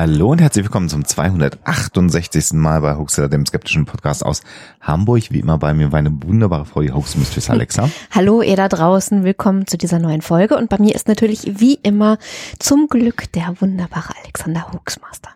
Hallo 0.00 0.30
und 0.30 0.40
herzlich 0.40 0.64
willkommen 0.64 0.88
zum 0.88 1.04
268. 1.04 2.52
Mal 2.52 2.80
bei 2.82 2.94
Hoaxilla, 2.94 3.26
dem 3.26 3.44
skeptischen 3.44 3.84
Podcast 3.84 4.24
aus 4.24 4.42
Hamburg. 4.80 5.32
Wie 5.32 5.40
immer 5.40 5.58
bei 5.58 5.74
mir 5.74 5.88
meine 5.88 6.12
wunderbare 6.22 6.66
Frau, 6.66 6.82
die 6.82 6.92
Hoax 6.92 7.16
Mistress 7.16 7.50
Alexa. 7.50 7.90
Hallo 8.12 8.40
ihr 8.40 8.54
da 8.54 8.68
draußen, 8.68 9.24
willkommen 9.24 9.66
zu 9.66 9.76
dieser 9.76 9.98
neuen 9.98 10.22
Folge 10.22 10.56
und 10.56 10.70
bei 10.70 10.78
mir 10.78 10.94
ist 10.94 11.08
natürlich 11.08 11.58
wie 11.58 11.80
immer 11.82 12.18
zum 12.60 12.86
Glück 12.86 13.32
der 13.32 13.56
wunderbare 13.60 14.12
Alexander 14.22 14.70
Hoaxmaster. 14.72 15.30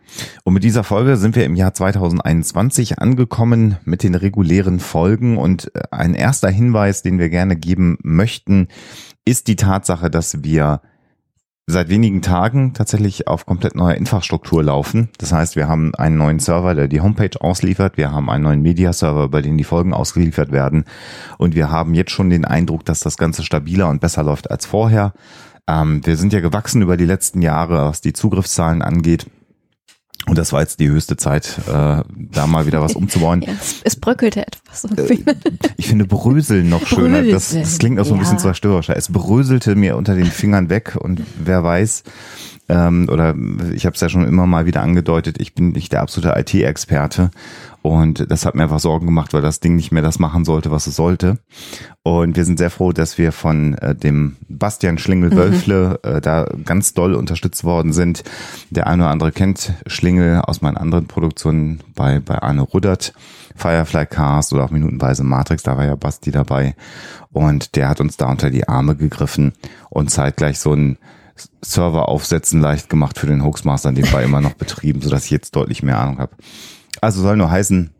Und 0.45 0.55
mit 0.55 0.63
dieser 0.63 0.85
Folge 0.85 1.17
sind 1.17 1.35
wir 1.35 1.45
im 1.45 1.57
Jahr 1.57 1.75
2021 1.75 3.01
angekommen 3.01 3.79
mit 3.85 4.05
den 4.05 4.15
regulären 4.15 4.79
Folgen 4.79 5.39
und 5.39 5.75
äh, 5.75 5.81
ein 5.91 6.15
erster 6.15 6.51
Hinweis, 6.51 7.03
den 7.03 7.19
wir 7.19 7.31
gerne 7.31 7.57
geben 7.57 7.99
möchten, 8.05 8.69
ist 9.25 9.49
die 9.49 9.57
Tatsache, 9.57 10.09
dass 10.09 10.45
wir 10.45 10.83
seit 11.67 11.89
wenigen 11.89 12.23
Tagen 12.23 12.75
tatsächlich 12.75 13.29
auf 13.29 13.47
komplett 13.47 13.75
neuer 13.75 13.95
Infrastruktur 13.95 14.63
laufen. 14.63 15.09
Das 15.19 15.33
heißt, 15.33 15.57
wir 15.57 15.69
haben 15.69 15.95
einen 15.95 16.19
neuen 16.19 16.39
Server, 16.39 16.75
der 16.75 16.89
die 16.89 17.01
Homepage 17.01 17.41
ausliefert. 17.41 17.97
Wir 17.97 18.11
haben 18.11 18.29
einen 18.31 18.45
neuen 18.45 18.63
Media-Server, 18.63 19.29
bei 19.29 19.43
dem 19.43 19.57
die 19.57 19.65
Folgen 19.65 19.95
ausgeliefert 19.95 20.51
werden. 20.51 20.85
Und 21.39 21.55
wir 21.55 21.71
haben 21.71 21.95
jetzt 21.95 22.11
schon 22.11 22.31
den 22.31 22.45
Eindruck, 22.45 22.85
dass 22.85 23.01
das 23.01 23.17
Ganze 23.17 23.45
stabiler 23.45 23.89
und 23.89 24.01
besser 24.01 24.25
läuft 24.25 24.51
als 24.51 24.67
vorher. 24.67 25.13
Ähm, 25.69 26.05
wir 26.05 26.17
sind 26.17 26.33
ja 26.33 26.41
gewachsen 26.41 26.83
über 26.83 26.97
die 26.97 27.07
letzten 27.07 27.43
Jahre, 27.43 27.87
was 27.87 28.01
die 28.01 28.13
Zugriffszahlen 28.13 28.83
angeht. 28.83 29.27
Und 30.27 30.39
das 30.39 30.53
war 30.53 30.61
jetzt 30.61 30.79
die 30.81 30.89
höchste 30.89 31.17
Zeit, 31.17 31.59
äh, 31.67 32.03
da 32.15 32.47
mal 32.47 32.67
wieder 32.67 32.81
was 32.81 32.95
umzubauen. 32.97 33.43
Ja, 33.43 33.53
es, 33.61 33.77
es 33.85 33.97
bröckelte 33.97 34.47
etwas. 34.47 34.85
Äh, 34.97 35.19
ich 35.77 35.89
finde 35.89 36.05
Bröseln 36.07 36.69
noch 36.69 36.87
schöner. 36.87 37.23
Das, 37.23 37.51
das 37.53 37.79
klingt 37.79 37.99
auch 37.99 38.05
so 38.05 38.15
ein 38.15 38.21
bisschen 38.21 38.37
Ja. 38.37 38.43
zerstörerischer. 38.43 38.97
Es 38.97 39.09
bröselte 39.13 39.75
mir 39.75 39.97
unter 39.97 40.15
den 40.15 40.27
Fingern 40.27 40.69
weg 40.71 40.97
und 40.99 41.23
wer 41.43 41.65
weiß, 41.65 42.05
ähm, 42.69 43.09
oder 43.11 43.35
ich 43.73 43.87
habe 43.87 43.95
es 43.95 44.01
ja 44.01 44.09
schon 44.09 44.27
immer 44.27 44.47
mal 44.47 44.67
wieder 44.67 44.83
angedeutet, 44.83 45.41
ich 45.41 45.55
bin 45.55 45.71
nicht 45.71 45.93
der 45.93 46.03
absolute 46.03 46.39
IT-Experte 46.39 47.31
und 47.83 48.31
das 48.31 48.47
hat 48.47 48.55
mir 48.55 48.63
einfach 48.63 48.79
Sorgen 48.79 49.07
gemacht, 49.07 49.35
weil 49.35 49.43
das 49.43 49.59
Ding 49.59 49.75
nicht 49.75 49.91
mehr 49.91 50.03
das 50.03 50.21
machen 50.21 50.45
sollte, 50.45 50.71
was 50.71 50.87
es 50.87 50.95
sollte. 50.95 51.39
Und 52.05 52.37
wir 52.37 52.45
sind 52.45 52.59
sehr 52.59 52.71
froh, 52.71 52.93
dass 52.93 53.19
wir 53.19 53.33
von 53.33 53.75
äh, 53.79 53.95
dem 53.97 54.37
Bastian 54.49 54.99
Schlingel-Wölfle 54.99 55.99
äh, 56.05 56.21
da 56.21 56.47
ganz 56.65 56.95
doll 56.95 57.15
unterstützt 57.15 57.65
worden 57.65 57.93
sind. 57.93 58.23
Der 58.71 58.87
eine 58.87 59.03
oder 59.03 59.11
andere 59.11 59.33
kennt 59.33 59.73
Schlingel 59.87 60.41
aus 60.43 60.63
meinen 60.63 60.77
anderen 60.77 61.07
Produktionen 61.07 61.81
bei, 61.97 62.21
bei 62.21 62.41
Arne 62.41 62.63
Ruddert, 62.63 63.13
Firefly 63.57 64.07
Cast 64.07 64.53
oder 64.53 64.65
auch 64.65 64.71
Minutenweise 64.71 65.25
Matrix, 65.25 65.65
da 65.65 65.77
war 65.77 65.85
ja 65.85 65.97
Basti 65.97 66.31
dabei. 66.31 66.77
Und 67.33 67.75
der 67.75 67.89
hat 67.89 68.01
uns 68.01 68.17
da 68.17 68.31
unter 68.31 68.51
die 68.51 68.69
Arme 68.69 68.95
gegriffen 68.95 69.55
und 69.91 70.11
zeitgleich 70.11 70.61
so 70.61 70.73
einen 70.73 70.99
Server 71.63 72.09
aufsetzen 72.09 72.61
leicht 72.61 72.89
gemacht 72.89 73.19
für 73.19 73.27
den 73.27 73.45
Hoaxmaster, 73.45 73.93
den 73.93 74.11
war 74.13 74.23
immer 74.23 74.41
noch 74.41 74.55
betrieben, 74.55 75.01
sodass 75.01 75.25
ich 75.25 75.31
jetzt 75.31 75.57
deutlich 75.57 75.83
mehr 75.83 75.99
Ahnung 75.99 76.19
habe. 76.19 76.37
Also 77.01 77.23
soll 77.23 77.37
nur 77.37 77.51
heißen, 77.51 77.91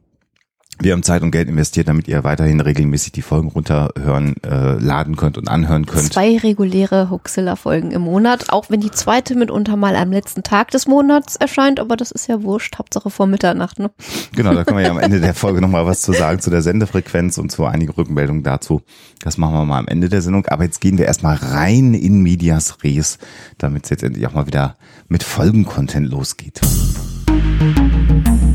wir 0.81 0.93
haben 0.93 1.03
Zeit 1.03 1.23
und 1.23 1.31
Geld 1.31 1.49
investiert, 1.49 1.89
damit 1.89 2.09
ihr 2.09 2.25
weiterhin 2.25 2.61
regelmäßig 2.61 3.13
die 3.13 3.23
Folgen 3.23 3.49
runterhören, 3.49 4.35
äh, 4.43 4.75
laden 4.79 5.17
könnt 5.17 5.39
und 5.39 5.49
anhören 5.49 5.87
könnt. 5.87 6.13
Zwei 6.13 6.37
reguläre 6.39 7.11
Huxilla-Folgen 7.11 7.93
im 7.93 8.03
Monat, 8.03 8.51
auch 8.51 8.69
wenn 8.69 8.81
die 8.81 8.91
zweite 8.91 9.35
mitunter 9.37 9.77
mal 9.77 9.95
am 9.95 10.11
letzten 10.11 10.43
Tag 10.43 10.71
des 10.71 10.87
Monats 10.89 11.37
erscheint, 11.37 11.79
aber 11.79 11.97
das 11.97 12.11
ist 12.11 12.27
ja 12.27 12.43
wurscht, 12.43 12.79
Hauptsache 12.79 13.11
vor 13.11 13.27
Mitternacht. 13.27 13.79
Ne? 13.79 13.91
Genau, 14.35 14.55
da 14.55 14.65
können 14.65 14.79
wir 14.79 14.87
ja 14.87 14.91
am 14.91 14.99
Ende 14.99 15.21
der 15.21 15.35
Folge 15.43 15.61
nochmal 15.61 15.87
was 15.87 16.03
zu 16.03 16.13
sagen 16.13 16.41
zu 16.41 16.51
der 16.51 16.63
Sendefrequenz 16.63 17.39
und 17.39 17.53
zu 17.53 17.65
einigen 17.65 17.93
Rückmeldungen 17.93 18.43
dazu. 18.43 18.83
Das 19.23 19.39
machen 19.39 19.55
wir 19.55 19.65
mal 19.65 19.79
am 19.79 19.89
Ende 19.89 20.09
der 20.09 20.23
Sendung. 20.23 20.47
Aber 20.47 20.65
jetzt 20.65 20.81
gehen 20.81 20.99
wir 20.99 21.07
erstmal 21.07 21.37
rein 21.37 21.95
in 21.95 22.23
Medias 22.23 22.83
Res, 22.83 23.19
damit 23.59 23.85
es 23.85 23.91
jetzt 23.91 24.03
endlich 24.03 24.27
auch 24.27 24.35
mal 24.35 24.47
wieder 24.47 24.77
mit 25.09 25.23
Folgencontent 25.23 26.11
losgeht. 26.11 26.61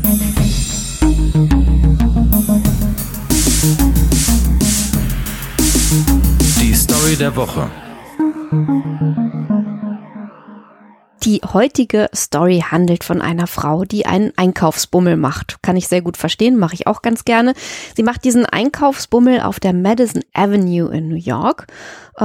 Die 0.04 0.17
Story 7.08 7.16
der 7.16 7.36
Woche. 7.36 7.70
Die 11.22 11.40
heutige 11.54 12.10
Story 12.14 12.62
handelt 12.70 13.02
von 13.02 13.22
einer 13.22 13.46
Frau, 13.46 13.84
die 13.84 14.04
einen 14.04 14.32
Einkaufsbummel 14.36 15.16
macht. 15.16 15.62
Kann 15.62 15.78
ich 15.78 15.88
sehr 15.88 16.02
gut 16.02 16.18
verstehen, 16.18 16.58
mache 16.58 16.74
ich 16.74 16.86
auch 16.86 17.00
ganz 17.00 17.24
gerne. 17.24 17.54
Sie 17.96 18.02
macht 18.02 18.24
diesen 18.24 18.44
Einkaufsbummel 18.44 19.40
auf 19.40 19.58
der 19.58 19.72
Madison 19.72 20.22
Avenue 20.34 20.94
in 20.94 21.08
New 21.08 21.16
York 21.16 21.66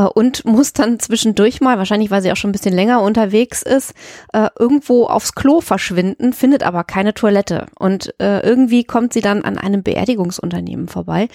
und 0.02 0.46
muss 0.46 0.74
dann 0.74 1.00
zwischendurch 1.00 1.62
mal, 1.62 1.78
wahrscheinlich 1.78 2.12
weil 2.12 2.22
sie 2.22 2.31
auch 2.31 2.36
schon 2.36 2.50
ein 2.50 2.54
bisschen 2.54 2.74
länger 2.74 3.02
unterwegs 3.02 3.62
ist, 3.62 3.94
äh, 4.34 4.50
irgendwo 4.58 5.06
aufs 5.06 5.36
Klo 5.36 5.62
verschwinden, 5.62 6.34
findet 6.34 6.64
aber 6.64 6.84
keine 6.84 7.14
Toilette. 7.14 7.68
Und 7.78 8.14
äh, 8.20 8.40
irgendwie 8.40 8.84
kommt 8.84 9.14
sie 9.14 9.22
dann 9.22 9.44
an 9.44 9.58
einem 9.58 9.84
Beerdigungsunternehmen 9.84 10.88
vorbei 10.88 11.28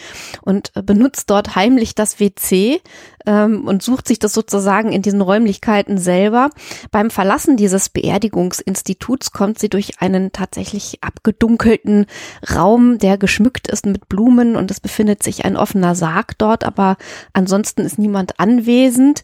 und 0.42 0.72
äh, 0.74 0.82
benutzt 0.82 1.30
dort 1.30 1.56
heimlich 1.56 1.94
das 1.94 2.20
WC 2.20 2.80
ähm, 3.26 3.66
und 3.66 3.82
sucht 3.82 4.08
sich 4.08 4.18
das 4.18 4.32
sozusagen 4.32 4.90
in 4.90 5.02
diesen 5.02 5.20
Räumlichkeiten 5.20 5.98
selber. 5.98 6.50
Beim 6.90 7.10
Verlassen 7.10 7.56
dieses 7.56 7.90
Beerdigungsinstituts 7.90 9.32
kommt 9.32 9.58
sie 9.58 9.68
durch 9.68 10.00
einen 10.00 10.32
tatsächlich 10.32 10.98
abgedunkelten 11.02 12.06
Raum, 12.54 12.98
der 12.98 13.18
geschmückt 13.18 13.68
ist 13.68 13.86
mit 13.86 14.08
Blumen 14.08 14.56
und 14.56 14.70
es 14.70 14.80
befindet 14.80 15.22
sich 15.22 15.44
ein 15.44 15.56
offener 15.56 15.94
Sarg 15.94 16.38
dort, 16.38 16.64
aber 16.64 16.96
ansonsten 17.32 17.82
ist 17.82 17.98
niemand 17.98 18.40
anwesend. 18.48 19.22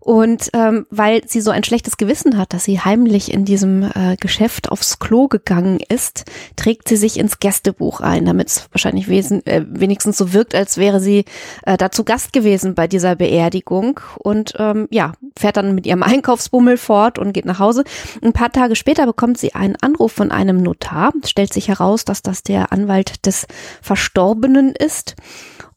Und 0.00 0.50
ähm, 0.52 0.86
weil 0.90 1.22
sie 1.26 1.40
so 1.40 1.50
ein 1.50 1.64
schlechtes 1.64 1.96
Gewissen 1.96 2.36
hat, 2.36 2.52
dass 2.52 2.64
sie 2.64 2.78
heimlich 2.78 3.32
in 3.32 3.46
diesem 3.46 3.84
äh, 3.84 4.16
Geschäft 4.20 4.70
aufs 4.70 4.98
Klo 4.98 5.28
gegangen 5.28 5.80
ist, 5.80 6.24
trägt 6.56 6.88
sie 6.88 6.96
sich 6.96 7.18
ins 7.18 7.38
Gästebuch 7.38 8.00
ein, 8.00 8.26
damit 8.26 8.48
es 8.48 8.68
wahrscheinlich 8.70 9.08
wesen, 9.08 9.44
äh, 9.46 9.64
wenigstens 9.66 10.18
so 10.18 10.34
wirkt, 10.34 10.54
als 10.54 10.76
wäre 10.76 11.00
sie 11.00 11.24
äh, 11.64 11.78
dazu 11.78 12.04
Gast 12.04 12.34
gewesen 12.34 12.74
bei 12.74 12.86
dieser 12.86 13.16
Beerdigung. 13.16 14.00
Und 14.18 14.52
ähm, 14.58 14.88
ja, 14.90 15.14
fährt 15.38 15.56
dann 15.56 15.74
mit 15.74 15.86
ihrem 15.86 16.02
Einkaufsbummel 16.02 16.76
fort 16.76 17.18
und 17.18 17.32
geht 17.32 17.46
nach 17.46 17.58
Hause. 17.58 17.84
Ein 18.22 18.34
paar 18.34 18.52
Tage 18.52 18.76
später 18.76 19.06
bekommt 19.06 19.38
sie 19.38 19.54
einen 19.54 19.76
Anruf 19.76 20.12
von 20.12 20.30
einem 20.30 20.58
Notar. 20.58 21.14
Es 21.22 21.30
stellt 21.30 21.54
sich 21.54 21.68
heraus, 21.68 22.04
dass 22.04 22.20
das 22.20 22.42
der 22.42 22.72
Anwalt 22.72 23.24
des 23.24 23.46
Verstorbenen 23.80 24.74
ist 24.74 25.16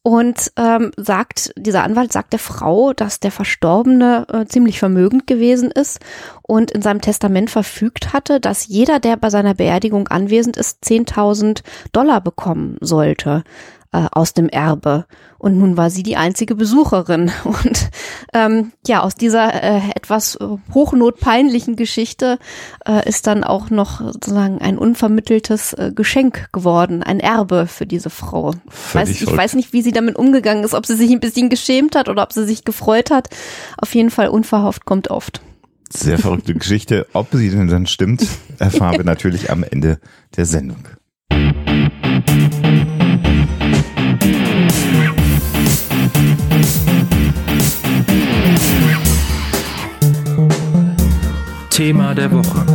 und 0.04 0.52
ähm, 0.56 0.92
sagt, 0.98 1.52
dieser 1.58 1.84
Anwalt 1.84 2.14
sagt 2.14 2.34
der 2.34 2.40
Frau, 2.40 2.94
dass 2.94 3.20
der 3.20 3.32
Verstorbene 3.32 4.26
äh, 4.32 4.46
ziemlich 4.46 4.80
vermögend 4.80 5.28
gewesen 5.28 5.72
ist 5.72 6.00
und 6.42 6.72
in 6.72 6.82
seinem 6.82 7.02
Testament 7.02 7.50
verfügt 7.50 8.14
hatte, 8.14 8.40
dass 8.40 8.68
jeder, 8.68 9.00
der 9.00 9.18
bei 9.18 9.30
seiner 9.30 9.54
Beerdigung 9.54 10.08
anwesend 10.08 10.58
ist, 10.58 10.84
10.000 10.84 11.62
Dollar 11.92 12.22
bekommen 12.22 12.78
sollte 12.82 13.44
äh, 13.92 14.08
aus 14.12 14.34
dem 14.34 14.50
Erbe. 14.50 15.06
Und 15.38 15.58
nun 15.58 15.78
war 15.78 15.90
sie 15.90 16.04
die 16.04 16.18
einzige 16.18 16.56
Besucherin. 16.56 17.32
Und 17.44 17.87
ähm, 18.34 18.72
ja, 18.86 19.02
aus 19.02 19.16
dieser 19.16 19.54
äh, 19.54 19.82
etwas 19.96 20.36
äh, 20.36 20.46
hochnotpeinlichen 20.74 21.76
Geschichte 21.76 22.40
äh, 22.88 23.08
ist 23.08 23.28
dann 23.28 23.44
auch 23.44 23.70
noch 23.70 24.00
sozusagen 24.00 24.60
ein 24.60 24.78
unvermitteltes 24.78 25.74
äh, 25.74 25.92
Geschenk 25.94 26.52
geworden, 26.52 27.04
ein 27.04 27.20
Erbe 27.20 27.68
für 27.68 27.86
diese 27.86 28.10
Frau. 28.10 28.54
Weiß, 28.94 29.10
ich 29.10 29.20
verrückt. 29.20 29.38
weiß 29.38 29.56
nicht, 29.56 29.74
wie 29.74 29.82
sie 29.82 29.92
damit 29.92 30.16
umgegangen 30.16 30.64
ist, 30.64 30.74
ob 30.74 30.86
sie 30.86 30.96
sich 30.96 31.12
ein 31.12 31.20
bisschen 31.20 31.50
geschämt 31.50 31.96
hat 31.96 32.10
oder 32.10 32.24
ob 32.24 32.34
sie 32.34 32.46
sich 32.46 32.64
gefreut 32.66 33.12
hat. 33.12 33.30
Auf 33.78 33.94
jeden 33.96 34.10
Fall 34.10 34.30
unverhofft 34.30 34.86
kommt 34.86 35.10
oft. 35.10 35.42
Sehr 35.90 36.18
verrückte 36.18 36.54
Geschichte. 36.56 37.08
Ob 37.14 37.28
sie 37.32 37.50
denn 37.50 37.68
dann 37.68 37.88
stimmt, 37.88 38.26
erfahren 38.60 38.98
wir 38.98 39.06
natürlich 39.06 39.52
am 39.52 39.64
Ende 39.64 40.00
der 40.36 40.46
Sendung. 40.46 40.84
Thema 51.78 52.16
der 52.16 52.32
Woche. 52.32 52.66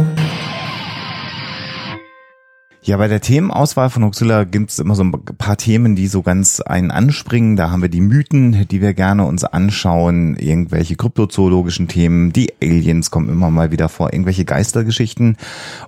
Ja, 2.82 2.98
bei 2.98 3.08
der 3.08 3.20
Themenauswahl 3.20 3.90
von 3.90 4.04
Huxilla 4.04 4.44
gibt 4.44 4.70
es 4.70 4.78
immer 4.78 4.94
so 4.94 5.02
ein 5.02 5.10
paar 5.10 5.56
Themen, 5.56 5.96
die 5.96 6.06
so 6.06 6.22
ganz 6.22 6.60
einen 6.60 6.92
anspringen. 6.92 7.56
Da 7.56 7.72
haben 7.72 7.82
wir 7.82 7.88
die 7.88 8.00
Mythen, 8.00 8.68
die 8.68 8.80
wir 8.80 8.94
gerne 8.94 9.24
uns 9.24 9.42
anschauen, 9.42 10.36
irgendwelche 10.36 10.94
kryptozoologischen 10.94 11.88
Themen, 11.88 12.32
die 12.32 12.52
Aliens 12.62 13.10
kommen 13.10 13.28
immer 13.28 13.50
mal 13.50 13.72
wieder 13.72 13.88
vor, 13.88 14.12
irgendwelche 14.12 14.44
Geistergeschichten. 14.44 15.36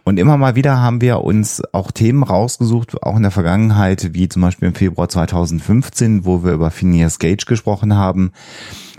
Und 0.03 0.19
immer 0.19 0.37
mal 0.37 0.57
wieder 0.57 0.81
haben 0.81 1.01
wir 1.01 1.21
uns 1.21 1.63
auch 1.73 1.93
Themen 1.93 2.25
rausgesucht, 2.25 3.01
auch 3.01 3.15
in 3.15 3.23
der 3.23 3.31
Vergangenheit, 3.31 4.13
wie 4.13 4.29
zum 4.29 4.43
Beispiel 4.43 4.67
im 4.67 4.75
Februar 4.75 5.09
2015, 5.09 6.25
wo 6.25 6.43
wir 6.43 6.51
über 6.51 6.73
Phineas 6.73 7.21
Gage 7.21 7.45
gesprochen 7.47 7.95
haben. 7.95 8.33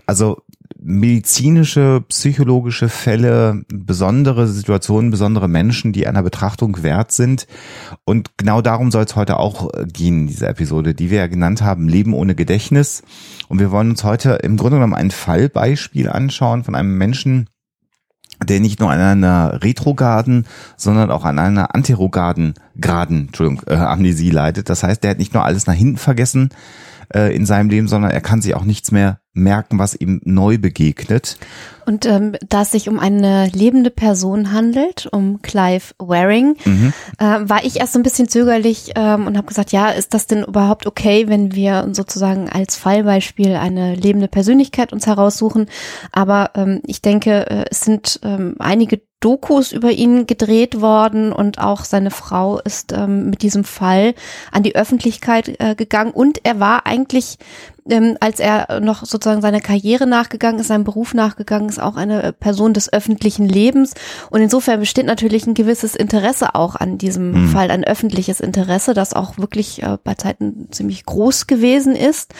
Also 0.05 0.41
medizinische, 0.87 2.03
psychologische 2.09 2.89
Fälle, 2.89 3.63
besondere 3.69 4.47
Situationen, 4.47 5.09
besondere 5.09 5.47
Menschen, 5.47 5.93
die 5.93 6.05
einer 6.05 6.21
Betrachtung 6.21 6.83
wert 6.83 7.11
sind. 7.11 7.47
Und 8.03 8.37
genau 8.37 8.61
darum 8.61 8.91
soll 8.91 9.03
es 9.03 9.15
heute 9.15 9.37
auch 9.37 9.73
äh, 9.73 9.85
gehen, 9.85 10.21
in 10.21 10.27
dieser 10.27 10.49
Episode, 10.49 10.93
die 10.93 11.09
wir 11.09 11.17
ja 11.19 11.27
genannt 11.27 11.63
haben, 11.63 11.89
Leben 11.89 12.13
ohne 12.13 12.35
Gedächtnis. 12.35 13.01
Und 13.47 13.59
wir 13.59 13.71
wollen 13.71 13.89
uns 13.89 14.03
heute 14.03 14.33
im 14.43 14.57
Grunde 14.57 14.77
genommen 14.77 14.93
ein 14.93 15.11
Fallbeispiel 15.11 16.07
anschauen 16.07 16.63
von 16.63 16.75
einem 16.75 16.97
Menschen, 16.97 17.49
der 18.47 18.59
nicht 18.59 18.79
nur 18.79 18.91
an 18.91 18.99
einer 18.99 19.63
retrogarden, 19.63 20.45
sondern 20.77 21.09
auch 21.09 21.25
an 21.25 21.39
einer 21.39 21.73
anterogarden 21.73 22.53
Graden, 22.79 23.27
Entschuldigung, 23.27 23.63
äh, 23.67 23.75
Amnesie 23.75 24.29
leidet. 24.29 24.69
Das 24.69 24.83
heißt, 24.83 25.03
der 25.03 25.11
hat 25.11 25.19
nicht 25.19 25.33
nur 25.33 25.45
alles 25.45 25.65
nach 25.65 25.73
hinten 25.73 25.97
vergessen 25.97 26.49
äh, 27.13 27.35
in 27.35 27.45
seinem 27.45 27.69
Leben, 27.69 27.87
sondern 27.87 28.11
er 28.11 28.21
kann 28.21 28.41
sich 28.41 28.55
auch 28.55 28.63
nichts 28.63 28.91
mehr 28.91 29.19
merken, 29.35 29.77
was 29.77 29.93
ihm 29.93 30.21
neu 30.23 30.57
begegnet. 30.57 31.37
Und 31.85 32.05
ähm, 32.05 32.35
da 32.47 32.63
es 32.63 32.71
sich 32.71 32.89
um 32.89 32.99
eine 32.99 33.47
lebende 33.49 33.91
Person 33.91 34.53
handelt, 34.53 35.07
um 35.11 35.41
Clive 35.41 35.93
Waring, 35.99 36.55
mhm. 36.65 36.93
äh, 37.19 37.23
war 37.23 37.63
ich 37.63 37.79
erst 37.79 37.93
so 37.93 37.99
ein 37.99 38.03
bisschen 38.03 38.27
zögerlich 38.27 38.93
ähm, 38.95 39.27
und 39.27 39.37
habe 39.37 39.47
gesagt, 39.47 39.71
ja, 39.71 39.89
ist 39.89 40.13
das 40.13 40.25
denn 40.25 40.43
überhaupt 40.43 40.87
okay, 40.87 41.27
wenn 41.27 41.53
wir 41.53 41.89
sozusagen 41.91 42.49
als 42.49 42.75
Fallbeispiel 42.77 43.55
eine 43.55 43.93
lebende 43.93 44.27
Persönlichkeit 44.27 44.93
uns 44.93 45.05
heraussuchen? 45.05 45.67
Aber 46.11 46.51
ähm, 46.55 46.81
ich 46.87 47.01
denke, 47.01 47.49
äh, 47.49 47.65
es 47.69 47.81
sind 47.81 48.19
ähm, 48.23 48.55
einige 48.59 49.01
Dokus 49.25 49.71
über 49.71 49.91
ihn 49.91 50.27
gedreht 50.27 50.81
worden 50.81 51.33
und 51.33 51.57
auch 51.57 51.83
seine 51.83 52.11
Frau 52.11 52.59
ist 52.59 52.91
ähm, 52.91 53.31
mit 53.31 53.41
diesem 53.41 53.63
Fall 53.63 54.13
an 54.51 54.61
die 54.61 54.75
Öffentlichkeit 54.75 55.59
äh, 55.59 55.73
gegangen 55.73 56.11
und 56.11 56.41
er 56.43 56.59
war 56.59 56.85
eigentlich 56.85 57.39
ähm, 57.89 58.17
als 58.19 58.39
er 58.39 58.79
noch 58.81 59.03
sozusagen 59.05 59.41
seiner 59.41 59.61
Karriere 59.61 60.05
nachgegangen 60.05 60.59
ist, 60.59 60.67
seinem 60.67 60.83
Beruf 60.83 61.15
nachgegangen 61.15 61.69
ist, 61.69 61.81
auch 61.81 61.95
eine 61.95 62.33
Person 62.33 62.73
des 62.73 62.91
öffentlichen 62.91 63.47
Lebens. 63.47 63.93
Und 64.29 64.41
insofern 64.41 64.79
besteht 64.79 65.05
natürlich 65.05 65.45
ein 65.45 65.53
gewisses 65.53 65.95
Interesse 65.95 66.55
auch 66.55 66.75
an 66.75 66.97
diesem 66.97 67.31
mhm. 67.31 67.49
Fall, 67.49 67.71
ein 67.71 67.83
öffentliches 67.83 68.39
Interesse, 68.39 68.93
das 68.93 69.13
auch 69.13 69.37
wirklich 69.37 69.83
äh, 69.83 69.97
bei 70.03 70.15
Zeiten 70.15 70.67
ziemlich 70.71 71.05
groß 71.05 71.47
gewesen 71.47 71.95
ist. 71.95 72.33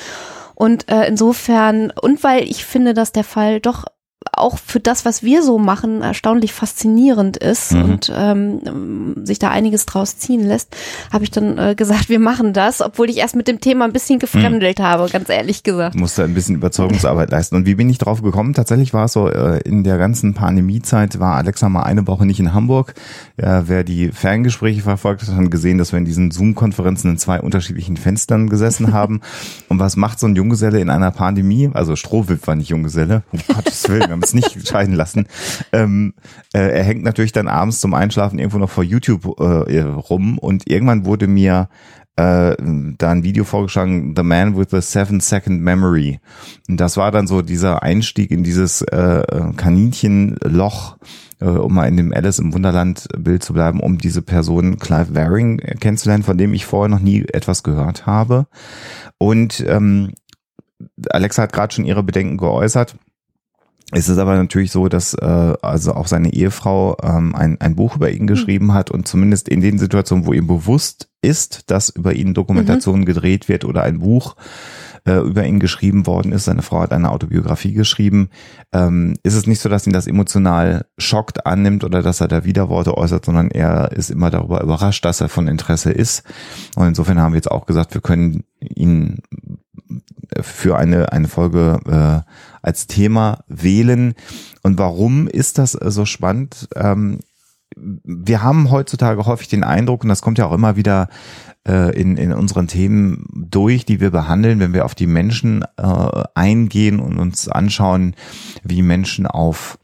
Und 0.56 0.90
äh, 0.90 1.06
insofern, 1.08 1.92
und 1.92 2.24
weil 2.24 2.44
ich 2.44 2.66
finde, 2.66 2.94
dass 2.94 3.12
der 3.12 3.26
Fall 3.26 3.60
doch 3.60 3.86
auch 4.34 4.58
für 4.58 4.80
das, 4.80 5.06
was 5.06 5.24
wir 5.24 5.44
so 5.44 5.58
machen, 5.58 6.02
erstaunlich 6.02 6.54
faszinierend 6.54 7.38
ist 7.38 7.74
mhm. 7.74 7.84
und 7.84 8.14
ähm, 8.16 9.26
sich 9.26 9.40
da 9.40 9.50
einiges 9.50 9.86
draus 9.86 10.18
ziehen 10.18 10.46
lässt, 10.46 10.76
habe 11.12 11.24
ich 11.24 11.32
dann 11.32 11.58
äh, 11.58 11.76
gesagt, 11.76 12.10
wir 12.10 12.20
machen 12.20 12.54
das, 12.54 12.82
obwohl 12.82 13.10
ich 13.10 13.18
erst 13.18 13.36
mit 13.36 13.48
dem 13.48 13.62
Thema 13.62 13.86
ein 13.86 13.94
bisschen 13.94 14.20
gefremdelt 14.20 14.80
mhm. 14.80 14.84
habe, 14.84 15.10
ganz 15.10 15.30
ehrlich 15.30 15.64
gesagt. 15.64 15.96
Musste 15.96 16.24
ein 16.24 16.34
bisschen 16.34 16.56
Überzeugungsarbeit 16.56 17.32
leisten. 17.32 17.56
Und 17.56 17.66
wie 17.66 17.76
bin 17.76 17.90
ich 17.90 17.98
drauf 17.98 18.22
gekommen? 18.22 18.54
Tatsächlich 18.54 18.94
war 18.94 19.06
es 19.06 19.14
so, 19.14 19.30
äh, 19.30 19.60
in 19.62 19.84
der 19.84 19.98
ganzen 19.98 20.34
Pandemiezeit 20.34 21.20
war 21.20 21.36
Alexa 21.36 21.70
mal 21.70 21.84
eine 21.84 22.08
Woche 22.08 22.26
nicht 22.26 22.40
in 22.40 22.54
Hamburg. 22.54 22.96
Ja, 23.38 23.68
wer 23.68 23.84
die 23.84 24.12
Ferngespräche 24.12 24.82
verfolgt 24.82 25.22
hat, 25.22 25.36
hat 25.36 25.52
gesehen, 25.52 25.78
dass 25.78 25.92
wir 25.92 26.00
in 26.00 26.06
diesen 26.06 26.32
Zoom-Konferenzen 26.32 27.12
in 27.12 27.18
zwei 27.18 27.40
unterschiedlichen 27.42 27.98
Fenstern 27.98 28.50
gesessen 28.50 28.94
haben. 28.94 29.22
und 29.70 29.80
was 29.80 29.96
macht 29.96 30.20
so 30.20 30.28
ein 30.28 30.36
Junggeselle 30.36 30.80
in 30.80 30.90
einer 30.90 31.12
Pandemie? 31.12 31.70
Also 31.74 31.96
Strohwip 31.96 32.48
war 32.48 32.56
nicht 32.56 32.70
Junggeselle, 32.70 33.24
um 33.32 33.40
Gottes 33.54 33.88
Willen 33.88 34.12
haben 34.16 34.24
es 34.24 34.34
nicht 34.34 34.56
entscheiden 34.56 34.96
lassen. 34.96 35.28
Ähm, 35.72 36.14
äh, 36.54 36.60
er 36.60 36.84
hängt 36.84 37.04
natürlich 37.04 37.32
dann 37.32 37.48
abends 37.48 37.80
zum 37.80 37.94
Einschlafen 37.94 38.40
irgendwo 38.40 38.58
noch 38.58 38.70
vor 38.70 38.84
YouTube 38.84 39.40
äh, 39.40 39.82
rum 39.82 40.38
und 40.38 40.70
irgendwann 40.70 41.06
wurde 41.06 41.28
mir 41.28 41.70
äh, 42.16 42.56
da 42.98 43.12
ein 43.12 43.24
Video 43.24 43.44
vorgeschlagen, 43.44 44.14
The 44.16 44.24
Man 44.24 44.58
with 44.58 44.68
the 44.72 44.82
Seven 44.82 45.20
Second 45.20 45.62
Memory. 45.62 46.20
Und 46.70 46.78
das 46.78 46.98
war 46.98 47.12
dann 47.12 47.28
so 47.28 47.42
dieser 47.42 47.84
Einstieg 47.84 48.32
in 48.32 48.44
dieses 48.44 48.82
äh, 48.82 49.24
Kaninchenloch, 49.58 50.98
äh, 51.42 51.46
um 51.46 51.74
mal 51.74 51.88
in 51.88 51.98
dem 51.98 52.14
Alice 52.14 52.40
im 52.40 52.54
Wunderland 52.54 53.08
Bild 53.18 53.44
zu 53.44 53.54
bleiben, 53.54 53.82
um 53.82 53.98
diese 53.98 54.22
Person 54.22 54.80
Clive 54.80 55.14
Waring 55.14 55.58
kennenzulernen, 55.80 56.24
von 56.24 56.38
dem 56.38 56.54
ich 56.54 56.66
vorher 56.66 56.90
noch 56.90 57.02
nie 57.02 57.26
etwas 57.34 57.64
gehört 57.64 58.06
habe. 58.06 58.48
Und 59.18 59.64
ähm, 59.68 60.14
Alexa 61.10 61.44
hat 61.44 61.54
gerade 61.54 61.74
schon 61.74 61.86
ihre 61.86 62.04
Bedenken 62.04 62.38
geäußert. 62.38 62.96
Es 63.92 64.10
ist 64.10 64.18
aber 64.18 64.36
natürlich 64.36 64.72
so, 64.72 64.88
dass 64.88 65.14
äh, 65.14 65.54
also 65.62 65.94
auch 65.94 66.08
seine 66.08 66.34
Ehefrau 66.34 66.98
ähm, 67.04 67.36
ein, 67.36 67.62
ein 67.62 67.76
Buch 67.76 67.98
über 67.98 68.10
ihn 68.10 68.22
hm. 68.22 68.28
geschrieben 68.28 68.74
hat 68.74 68.90
und 68.90 69.08
zumindest 69.08 69.48
in 69.48 69.62
den 69.62 69.78
Situationen, 69.78 70.26
wo 70.26 70.34
ihm 70.34 70.48
bewusst 70.48 71.10
ist, 71.22 71.70
dass 71.70 71.90
über 71.90 72.14
ihn 72.14 72.34
Dokumentation 72.34 73.02
mhm. 73.02 73.06
gedreht 73.06 73.50
wird 73.50 73.66
oder 73.66 73.84
ein 73.84 74.00
Buch 74.00 74.36
äh, 75.06 75.18
über 75.18 75.46
ihn 75.46 75.60
geschrieben 75.60 76.08
worden 76.08 76.32
ist, 76.32 76.46
seine 76.46 76.62
Frau 76.62 76.82
hat 76.82 76.92
eine 76.92 77.12
Autobiografie 77.12 77.74
geschrieben, 77.74 78.30
ähm, 78.74 79.16
ist 79.24 79.36
es 79.36 79.48
nicht 79.48 79.62
so, 79.62 79.70
dass 79.70 79.88
ihn 79.88 79.94
das 79.94 80.08
emotional 80.08 80.86
schockt 80.98 81.46
annimmt 81.46 81.84
oder 81.84 82.02
dass 82.02 82.22
er 82.22 82.28
da 82.28 82.46
Widerworte 82.46 82.98
äußert, 82.98 83.26
sondern 83.26 83.50
er 83.50 83.92
ist 83.92 84.12
immer 84.12 84.30
darüber 84.30 84.62
überrascht, 84.62 85.06
dass 85.06 85.22
er 85.22 85.30
von 85.30 85.48
Interesse 85.48 85.92
ist. 85.92 86.24
Und 86.76 86.88
insofern 86.88 87.20
haben 87.20 87.34
wir 87.34 87.38
jetzt 87.38 87.52
auch 87.52 87.66
gesagt, 87.66 87.94
wir 87.94 88.02
können 88.02 88.44
ihn 88.60 89.20
für 90.42 90.78
eine, 90.78 91.12
eine 91.12 91.28
Folge 91.28 91.80
äh, 91.86 92.32
als 92.62 92.88
Thema 92.88 93.44
wählen. 93.48 94.14
Und 94.64 94.78
warum 94.78 95.28
ist 95.28 95.58
das 95.58 95.76
äh, 95.76 95.92
so 95.92 96.06
spannend? 96.06 96.68
Ähm, 96.76 97.20
wir 97.76 98.42
haben 98.42 98.72
heutzutage 98.72 99.26
häufig 99.26 99.48
den 99.48 99.64
Eindruck, 99.64 100.04
und 100.04 100.10
das 100.10 100.22
kommt 100.22 100.38
ja 100.38 100.46
auch 100.46 100.54
immer 100.54 100.76
wieder 100.76 101.10
äh, 101.68 102.00
in, 102.00 102.16
in 102.18 102.32
unseren 102.32 102.68
Themen 102.68 103.28
durch, 103.34 103.86
die 103.86 104.00
wir 104.00 104.12
behandeln, 104.12 104.60
wenn 104.60 104.74
wir 104.74 104.86
auf 104.86 104.96
die 104.96 105.08
Menschen 105.08 105.66
äh, 105.78 106.24
eingehen 106.36 107.00
und 107.00 107.18
uns 107.18 107.50
anschauen, 107.50 108.16
wie 108.64 108.82
Menschen 108.82 109.28
auf 109.28 109.78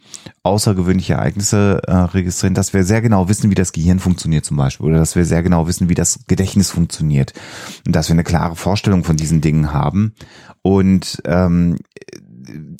außergewöhnliche 0.43 1.13
Ereignisse 1.13 1.81
äh, 1.87 1.93
registrieren, 1.93 2.53
dass 2.53 2.73
wir 2.73 2.83
sehr 2.83 3.01
genau 3.01 3.29
wissen, 3.29 3.49
wie 3.51 3.55
das 3.55 3.71
Gehirn 3.71 3.99
funktioniert 3.99 4.45
zum 4.45 4.57
Beispiel 4.57 4.87
oder 4.87 4.97
dass 4.97 5.15
wir 5.15 5.25
sehr 5.25 5.43
genau 5.43 5.67
wissen, 5.67 5.89
wie 5.89 5.95
das 5.95 6.25
Gedächtnis 6.27 6.71
funktioniert 6.71 7.33
und 7.85 7.95
dass 7.95 8.09
wir 8.09 8.13
eine 8.13 8.23
klare 8.23 8.55
Vorstellung 8.55 9.03
von 9.03 9.17
diesen 9.17 9.41
Dingen 9.41 9.73
haben. 9.73 10.13
Und 10.61 11.21
ähm, 11.25 11.77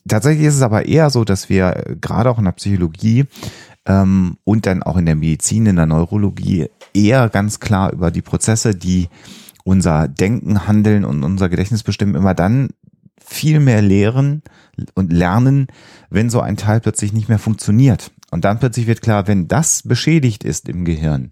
tatsächlich 0.07 0.47
ist 0.47 0.55
es 0.55 0.61
aber 0.61 0.85
eher 0.85 1.09
so, 1.09 1.23
dass 1.23 1.49
wir 1.49 1.95
gerade 1.99 2.29
auch 2.29 2.39
in 2.39 2.45
der 2.45 2.51
Psychologie 2.53 3.25
ähm, 3.85 4.37
und 4.43 4.65
dann 4.65 4.83
auch 4.83 4.97
in 4.97 5.05
der 5.05 5.15
Medizin, 5.15 5.65
in 5.65 5.75
der 5.75 5.85
Neurologie 5.85 6.69
eher 6.93 7.29
ganz 7.29 7.59
klar 7.59 7.93
über 7.93 8.11
die 8.11 8.21
Prozesse, 8.21 8.75
die 8.75 9.09
unser 9.63 10.07
Denken, 10.07 10.67
Handeln 10.67 11.05
und 11.05 11.23
unser 11.23 11.49
Gedächtnis 11.49 11.83
bestimmen, 11.83 12.15
immer 12.15 12.33
dann 12.33 12.69
viel 13.31 13.59
mehr 13.59 13.81
lehren 13.81 14.41
und 14.93 15.11
lernen, 15.11 15.67
wenn 16.09 16.29
so 16.29 16.41
ein 16.41 16.57
Teil 16.57 16.81
plötzlich 16.81 17.13
nicht 17.13 17.29
mehr 17.29 17.39
funktioniert. 17.39 18.11
Und 18.29 18.45
dann 18.45 18.59
plötzlich 18.59 18.87
wird 18.87 19.01
klar, 19.01 19.27
wenn 19.27 19.47
das 19.47 19.83
beschädigt 19.83 20.43
ist 20.43 20.69
im 20.69 20.85
Gehirn, 20.85 21.31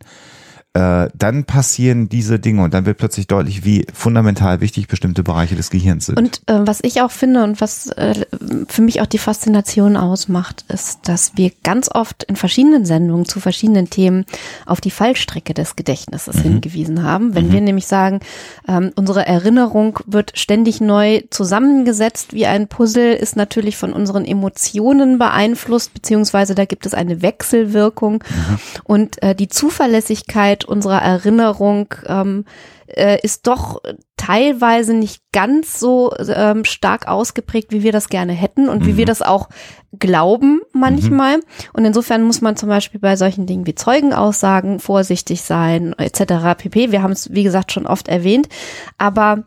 äh, 0.73 1.09
dann 1.15 1.45
passieren 1.45 2.09
diese 2.09 2.37
Dinge 2.37 2.61
und 2.61 2.75
dann 2.75 2.85
wird 2.85 2.99
plötzlich 2.99 3.25
deutlich, 3.25 3.65
wie 3.65 3.87
fundamental 3.91 4.61
wichtig 4.61 4.87
bestimmte 4.87 5.23
Bereiche 5.23 5.55
des 5.55 5.71
Gehirns 5.71 6.05
sind. 6.05 6.19
Und 6.19 6.41
äh, 6.45 6.59
was 6.59 6.79
ich 6.83 7.01
auch 7.01 7.09
finde 7.09 7.43
und 7.43 7.59
was 7.59 7.87
äh, 7.87 8.25
für 8.67 8.83
mich 8.83 9.01
auch 9.01 9.07
die 9.07 9.17
Faszination 9.17 9.97
ausmacht, 9.97 10.65
ist, 10.67 11.07
dass 11.07 11.35
wir 11.35 11.51
ganz 11.63 11.89
oft 11.91 12.23
in 12.25 12.35
verschiedenen 12.35 12.85
Sendungen 12.85 13.25
zu 13.25 13.39
verschiedenen 13.39 13.89
Themen 13.89 14.25
auf 14.67 14.79
die 14.79 14.91
Fallstrecke 14.91 15.55
des 15.55 15.75
Gedächtnisses 15.75 16.35
mhm. 16.35 16.41
hingewiesen 16.41 17.01
haben. 17.01 17.33
Wenn 17.33 17.47
mhm. 17.47 17.51
wir 17.51 17.61
nämlich 17.61 17.87
sagen, 17.87 18.19
ähm, 18.67 18.91
unsere 18.95 19.25
Erinnerung 19.25 19.99
wird 20.05 20.33
ständig 20.37 20.81
neu 20.81 21.23
zusammengesetzt 21.31 22.33
wie 22.33 22.45
ein 22.45 22.67
Puzzle, 22.67 23.13
ist 23.13 23.35
natürlich 23.35 23.75
von 23.75 23.91
unseren 23.91 24.23
Emotionen 24.23 25.17
beeinflusst, 25.17 25.95
beziehungsweise 25.95 26.53
da 26.53 26.65
gibt 26.65 26.85
es 26.85 26.93
eine 26.93 27.23
Wechselwirkung 27.23 28.23
mhm. 28.23 28.59
und 28.83 29.23
äh, 29.23 29.33
die 29.33 29.47
Zuverlässigkeit 29.47 30.58
Qualität 30.59 30.65
unserer 30.65 31.01
Erinnerung 31.01 31.93
ähm, 32.05 32.45
äh, 32.87 33.19
ist 33.21 33.47
doch 33.47 33.81
teilweise 34.17 34.93
nicht 34.93 35.21
ganz 35.31 35.79
so 35.79 36.11
ähm, 36.17 36.65
stark 36.65 37.07
ausgeprägt, 37.07 37.71
wie 37.71 37.83
wir 37.83 37.91
das 37.91 38.09
gerne 38.09 38.33
hätten 38.33 38.67
und 38.69 38.81
mhm. 38.81 38.85
wie 38.85 38.97
wir 38.97 39.05
mhm. 39.05 39.09
das 39.09 39.21
auch 39.21 39.49
glauben 39.97 40.61
manchmal. 40.73 41.37
Mhm. 41.37 41.43
Und 41.73 41.85
insofern 41.85 42.23
muss 42.23 42.41
man 42.41 42.55
zum 42.55 42.69
Beispiel 42.69 42.99
bei 42.99 43.15
solchen 43.15 43.45
Dingen 43.45 43.65
wie 43.65 43.75
Zeugenaussagen 43.75 44.79
vorsichtig 44.79 45.41
sein, 45.41 45.93
etc. 45.97 46.57
pp. 46.57 46.91
Wir 46.91 47.01
haben 47.01 47.13
es, 47.13 47.31
wie 47.33 47.43
gesagt, 47.43 47.71
schon 47.71 47.87
oft 47.87 48.07
erwähnt. 48.07 48.49
Aber 48.97 49.43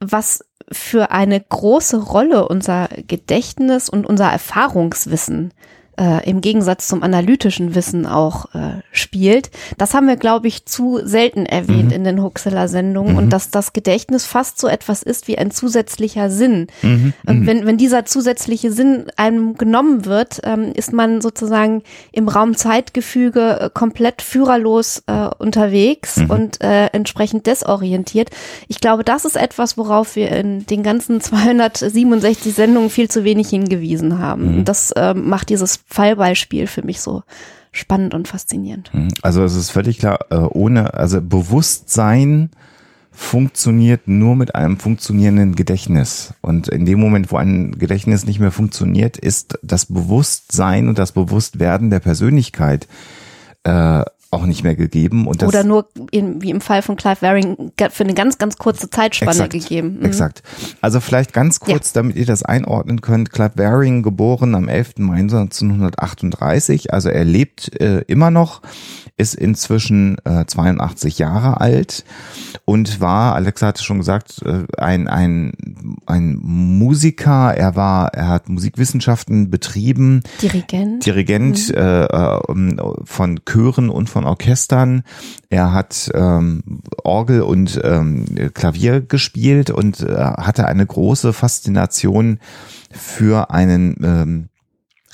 was 0.00 0.44
für 0.72 1.10
eine 1.10 1.40
große 1.40 1.98
Rolle 1.98 2.48
unser 2.48 2.88
Gedächtnis 3.06 3.88
und 3.88 4.06
unser 4.06 4.30
Erfahrungswissen 4.30 5.50
äh, 5.50 5.54
im 6.24 6.40
Gegensatz 6.40 6.88
zum 6.88 7.02
analytischen 7.02 7.74
Wissen 7.74 8.06
auch 8.06 8.46
äh, 8.54 8.80
spielt. 8.92 9.50
Das 9.78 9.94
haben 9.94 10.06
wir, 10.08 10.16
glaube 10.16 10.48
ich, 10.48 10.66
zu 10.66 11.00
selten 11.04 11.46
erwähnt 11.46 11.86
Mhm. 11.86 11.92
in 11.92 12.04
den 12.04 12.22
Huxela-Sendungen 12.22 13.12
Mhm. 13.12 13.18
und 13.18 13.30
dass 13.30 13.50
das 13.50 13.72
Gedächtnis 13.72 14.26
fast 14.26 14.58
so 14.58 14.66
etwas 14.68 15.02
ist 15.02 15.28
wie 15.28 15.38
ein 15.38 15.50
zusätzlicher 15.50 16.30
Sinn. 16.30 16.66
Mhm. 16.82 17.12
Und 17.26 17.46
wenn, 17.46 17.66
wenn 17.66 17.76
dieser 17.76 18.04
zusätzliche 18.04 18.72
Sinn 18.72 19.06
einem 19.16 19.54
genommen 19.56 20.04
wird, 20.04 20.40
ähm, 20.44 20.72
ist 20.74 20.92
man 20.92 21.20
sozusagen 21.20 21.82
im 22.12 22.28
Raum-Zeitgefüge 22.28 23.60
äh, 23.60 23.70
komplett 23.72 24.22
führerlos 24.22 25.02
äh, 25.06 25.28
unterwegs 25.38 26.16
Mhm. 26.16 26.30
und 26.30 26.60
äh, 26.62 26.86
entsprechend 26.86 27.46
desorientiert. 27.46 28.30
Ich 28.68 28.80
glaube, 28.80 29.04
das 29.04 29.24
ist 29.24 29.36
etwas, 29.36 29.76
worauf 29.78 30.16
wir 30.16 30.30
in 30.32 30.66
den 30.66 30.82
ganzen 30.82 31.20
267 31.20 32.54
Sendungen 32.54 32.90
viel 32.90 33.08
zu 33.08 33.24
wenig 33.24 33.48
hingewiesen 33.48 34.18
haben. 34.18 34.58
Mhm. 34.58 34.64
Das 34.64 34.92
ähm, 34.96 35.28
macht 35.28 35.48
dieses 35.50 35.83
Fallbeispiel 35.84 36.66
für 36.66 36.84
mich 36.84 37.00
so 37.00 37.22
spannend 37.72 38.14
und 38.14 38.28
faszinierend. 38.28 38.90
Also 39.22 39.42
es 39.42 39.54
ist 39.54 39.70
völlig 39.70 39.98
klar, 39.98 40.26
äh, 40.30 40.36
ohne, 40.36 40.94
also 40.94 41.20
Bewusstsein 41.20 42.50
funktioniert 43.10 44.08
nur 44.08 44.34
mit 44.34 44.54
einem 44.54 44.78
funktionierenden 44.78 45.54
Gedächtnis. 45.54 46.34
Und 46.40 46.68
in 46.68 46.84
dem 46.84 46.98
Moment, 46.98 47.30
wo 47.30 47.36
ein 47.36 47.78
Gedächtnis 47.78 48.26
nicht 48.26 48.40
mehr 48.40 48.50
funktioniert, 48.50 49.16
ist 49.16 49.58
das 49.62 49.86
Bewusstsein 49.86 50.88
und 50.88 50.98
das 50.98 51.12
Bewusstwerden 51.12 51.90
der 51.90 52.00
Persönlichkeit 52.00 52.88
äh, 53.62 54.02
auch 54.34 54.46
nicht 54.46 54.64
mehr 54.64 54.76
gegeben. 54.76 55.26
Und 55.26 55.42
das, 55.42 55.48
Oder 55.48 55.64
nur 55.64 55.88
in, 56.10 56.42
wie 56.42 56.50
im 56.50 56.60
Fall 56.60 56.82
von 56.82 56.96
Clive 56.96 57.22
Waring 57.22 57.72
für 57.90 58.04
eine 58.04 58.14
ganz, 58.14 58.38
ganz 58.38 58.58
kurze 58.58 58.90
Zeitspanne 58.90 59.32
Exakt, 59.32 59.52
gegeben. 59.52 59.98
Mhm. 59.98 60.04
Exakt. 60.06 60.42
Also 60.80 61.00
vielleicht 61.00 61.32
ganz 61.32 61.60
kurz, 61.60 61.92
damit 61.92 62.16
ihr 62.16 62.26
das 62.26 62.42
einordnen 62.42 63.00
könnt. 63.00 63.30
Clive 63.30 63.52
Waring, 63.56 64.02
geboren 64.02 64.54
am 64.54 64.68
11. 64.68 64.98
Mai 64.98 65.18
1938, 65.18 66.92
also 66.92 67.08
er 67.08 67.24
lebt 67.24 67.80
äh, 67.80 68.00
immer 68.06 68.30
noch, 68.30 68.62
ist 69.16 69.34
inzwischen 69.34 70.16
äh, 70.24 70.44
82 70.44 71.18
Jahre 71.18 71.60
alt 71.60 72.04
und 72.64 73.00
war, 73.00 73.34
Alexa 73.34 73.68
hatte 73.68 73.84
schon 73.84 73.98
gesagt, 73.98 74.42
äh, 74.44 74.64
ein, 74.76 75.06
ein, 75.06 75.52
ein 76.06 76.36
Musiker. 76.42 77.54
Er 77.54 77.76
war, 77.76 78.12
er 78.12 78.28
hat 78.28 78.48
Musikwissenschaften 78.48 79.50
betrieben. 79.50 80.22
Dirigent. 80.42 81.06
Dirigent 81.06 81.70
äh, 81.70 82.04
äh, 82.04 82.40
von 83.04 83.40
Chören 83.44 83.88
und 83.88 84.10
von 84.10 84.24
Orchestern. 84.24 85.04
Er 85.48 85.72
hat 85.72 86.10
ähm, 86.12 86.82
Orgel 87.04 87.42
und 87.42 87.80
ähm, 87.84 88.24
Klavier 88.52 89.00
gespielt 89.00 89.70
und 89.70 90.00
äh, 90.00 90.14
hatte 90.16 90.66
eine 90.66 90.86
große 90.86 91.32
Faszination 91.32 92.40
für 92.90 93.50
einen 93.50 93.96
ähm, 94.02 94.48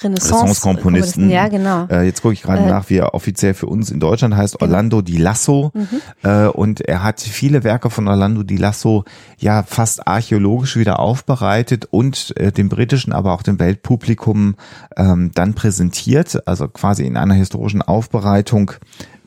Renaissance-Komponisten. 0.02 1.30
Ja, 1.30 1.48
genau. 1.48 1.86
äh, 1.90 2.02
jetzt 2.04 2.22
gucke 2.22 2.34
ich 2.34 2.42
gerade 2.42 2.62
Äh, 2.62 2.68
nach, 2.68 2.90
wie 2.90 2.96
er 2.96 3.14
offiziell 3.14 3.54
für 3.54 3.66
uns 3.66 3.90
in 3.90 4.00
Deutschland 4.00 4.36
heißt, 4.36 4.60
Orlando 4.60 5.02
Di 5.02 5.16
Lasso. 5.16 5.72
Mhm. 5.74 5.88
Äh, 6.22 6.46
und 6.46 6.80
er 6.80 7.02
hat 7.02 7.20
viele 7.20 7.64
Werke 7.64 7.90
von 7.90 8.08
Orlando 8.08 8.42
Di 8.42 8.56
Lasso 8.56 9.04
ja 9.38 9.62
fast 9.62 10.06
archäologisch 10.06 10.76
wieder 10.76 11.00
aufbereitet 11.00 11.86
und 11.90 12.34
äh, 12.36 12.52
dem 12.52 12.68
britischen, 12.68 13.12
aber 13.12 13.32
auch 13.32 13.42
dem 13.42 13.58
Weltpublikum 13.58 14.56
ähm, 14.96 15.30
dann 15.34 15.54
präsentiert, 15.54 16.46
also 16.46 16.68
quasi 16.68 17.04
in 17.04 17.16
einer 17.16 17.34
historischen 17.34 17.82
Aufbereitung 17.82 18.72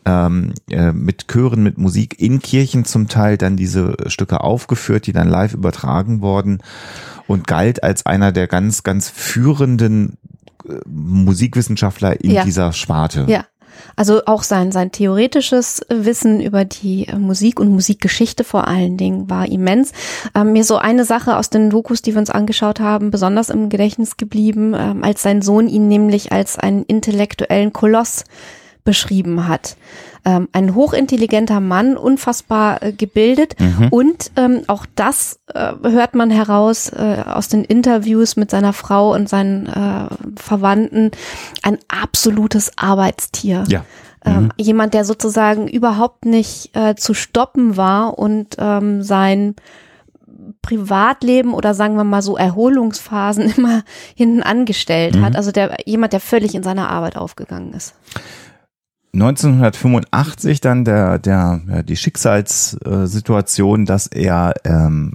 ähm, 0.05 0.53
äh, 0.69 0.91
mit 0.91 1.27
Chören, 1.27 1.63
mit 1.63 1.77
Musik 1.77 2.19
in 2.19 2.39
Kirchen 2.41 2.85
zum 2.85 3.07
Teil 3.07 3.37
dann 3.37 3.55
diese 3.55 3.95
Stücke 4.07 4.41
aufgeführt, 4.41 5.07
die 5.07 5.13
dann 5.13 5.29
live 5.29 5.53
übertragen 5.53 6.21
wurden 6.21 6.59
und 7.27 7.47
galt 7.47 7.83
als 7.83 8.05
einer 8.05 8.31
der 8.31 8.47
ganz, 8.47 8.83
ganz 8.83 9.09
führenden 9.09 10.17
äh, 10.67 10.73
Musikwissenschaftler 10.87 12.21
in 12.21 12.31
Ja. 12.31 12.43
dieser 12.43 12.73
Sparte. 12.73 13.25
Ja. 13.27 13.45
Also 13.95 14.25
auch 14.25 14.43
sein, 14.43 14.71
sein 14.71 14.91
theoretisches 14.91 15.81
Wissen 15.89 16.41
über 16.41 16.63
die 16.65 17.07
äh, 17.07 17.17
Musik 17.17 17.59
und 17.59 17.69
Musikgeschichte 17.69 18.43
vor 18.43 18.67
allen 18.67 18.97
Dingen 18.97 19.29
war 19.29 19.47
immens. 19.47 19.91
Ähm, 20.35 20.53
mir 20.53 20.63
so 20.63 20.77
eine 20.77 21.05
Sache 21.05 21.37
aus 21.37 21.49
den 21.49 21.69
Dokus, 21.69 22.01
die 22.01 22.13
wir 22.13 22.19
uns 22.19 22.29
angeschaut 22.29 22.79
haben, 22.79 23.11
besonders 23.11 23.49
im 23.49 23.69
Gedächtnis 23.69 24.17
geblieben, 24.17 24.73
ähm, 24.77 25.03
als 25.03 25.23
sein 25.23 25.41
Sohn 25.41 25.67
ihn 25.67 25.87
nämlich 25.87 26.31
als 26.31 26.57
einen 26.57 26.83
intellektuellen 26.83 27.73
Koloss 27.73 28.23
beschrieben 28.83 29.47
hat. 29.47 29.77
Ähm, 30.25 30.47
ein 30.53 30.75
hochintelligenter 30.75 31.59
Mann, 31.59 31.97
unfassbar 31.97 32.81
äh, 32.81 32.93
gebildet 32.93 33.55
und 33.91 34.31
ähm, 34.37 34.61
auch 34.67 34.85
das 34.95 35.39
äh, 35.53 35.73
hört 35.83 36.15
man 36.15 36.31
heraus 36.31 36.89
äh, 36.89 37.23
aus 37.25 37.49
den 37.49 37.63
Interviews 37.63 38.35
mit 38.35 38.49
seiner 38.49 38.73
Frau 38.73 39.13
und 39.13 39.27
seinen 39.27 39.67
äh, 39.67 40.07
Verwandten, 40.35 41.11
ein 41.61 41.77
absolutes 41.87 42.77
Arbeitstier. 42.77 43.65
Ja. 43.67 43.85
Ähm, 44.25 44.53
jemand, 44.57 44.93
der 44.93 45.03
sozusagen 45.03 45.67
überhaupt 45.67 46.23
nicht 46.23 46.75
äh, 46.77 46.95
zu 46.95 47.13
stoppen 47.13 47.75
war 47.75 48.17
und 48.17 48.55
ähm, 48.57 49.03
sein 49.03 49.55
Privatleben 50.61 51.53
oder 51.53 51.73
sagen 51.73 51.95
wir 51.95 52.03
mal 52.03 52.21
so 52.21 52.37
Erholungsphasen 52.37 53.53
immer 53.57 53.83
hinten 54.15 54.41
angestellt 54.41 55.17
hat. 55.19 55.35
Also 55.35 55.51
der 55.51 55.77
jemand, 55.85 56.13
der 56.13 56.19
völlig 56.19 56.55
in 56.55 56.63
seiner 56.63 56.89
Arbeit 56.89 57.17
aufgegangen 57.17 57.73
ist. 57.73 57.95
1985 59.13 60.59
dann 60.59 60.85
der, 60.85 61.19
der, 61.19 61.61
ja, 61.67 61.83
die 61.83 61.95
Schicksalssituation, 61.95 63.85
dass 63.85 64.07
er 64.07 64.55
ähm, 64.65 65.13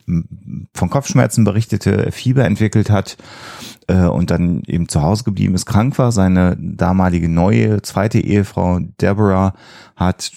von 0.73 0.88
Kopfschmerzen 0.88 1.43
berichtete, 1.43 2.12
Fieber 2.12 2.45
entwickelt 2.45 2.90
hat 2.90 3.17
äh, 3.88 4.05
und 4.05 4.31
dann 4.31 4.62
eben 4.67 4.88
zu 4.88 5.02
Hause 5.02 5.25
geblieben 5.25 5.57
ist, 5.57 5.67
krank 5.67 5.99
war. 5.99 6.12
Seine 6.12 6.57
damalige 6.61 7.28
neue 7.28 7.83
zweite 7.83 8.21
Ehefrau 8.21 8.78
Deborah 9.00 9.55
hat 9.97 10.31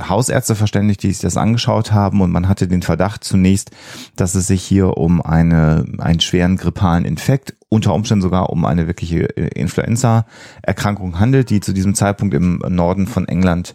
Hausärzte 0.00 0.54
verständigt, 0.54 1.02
die 1.02 1.12
sich 1.12 1.20
das 1.20 1.36
angeschaut 1.36 1.92
haben 1.92 2.20
und 2.20 2.30
man 2.30 2.48
hatte 2.48 2.68
den 2.68 2.82
Verdacht 2.82 3.24
zunächst, 3.24 3.70
dass 4.16 4.34
es 4.34 4.46
sich 4.46 4.62
hier 4.62 4.96
um 4.96 5.22
eine, 5.22 5.84
einen 5.98 6.20
schweren 6.20 6.56
grippalen 6.56 7.04
Infekt, 7.04 7.54
unter 7.68 7.94
Umständen 7.94 8.22
sogar 8.22 8.50
um 8.50 8.64
eine 8.64 8.86
wirkliche 8.86 9.36
äh, 9.36 9.48
Influenza-Erkrankung 9.48 11.20
handelt, 11.20 11.50
die 11.50 11.60
zu 11.60 11.72
diesem 11.72 11.94
Zeitpunkt 11.94 12.34
im 12.34 12.62
Norden 12.68 13.06
von 13.06 13.28
England 13.28 13.74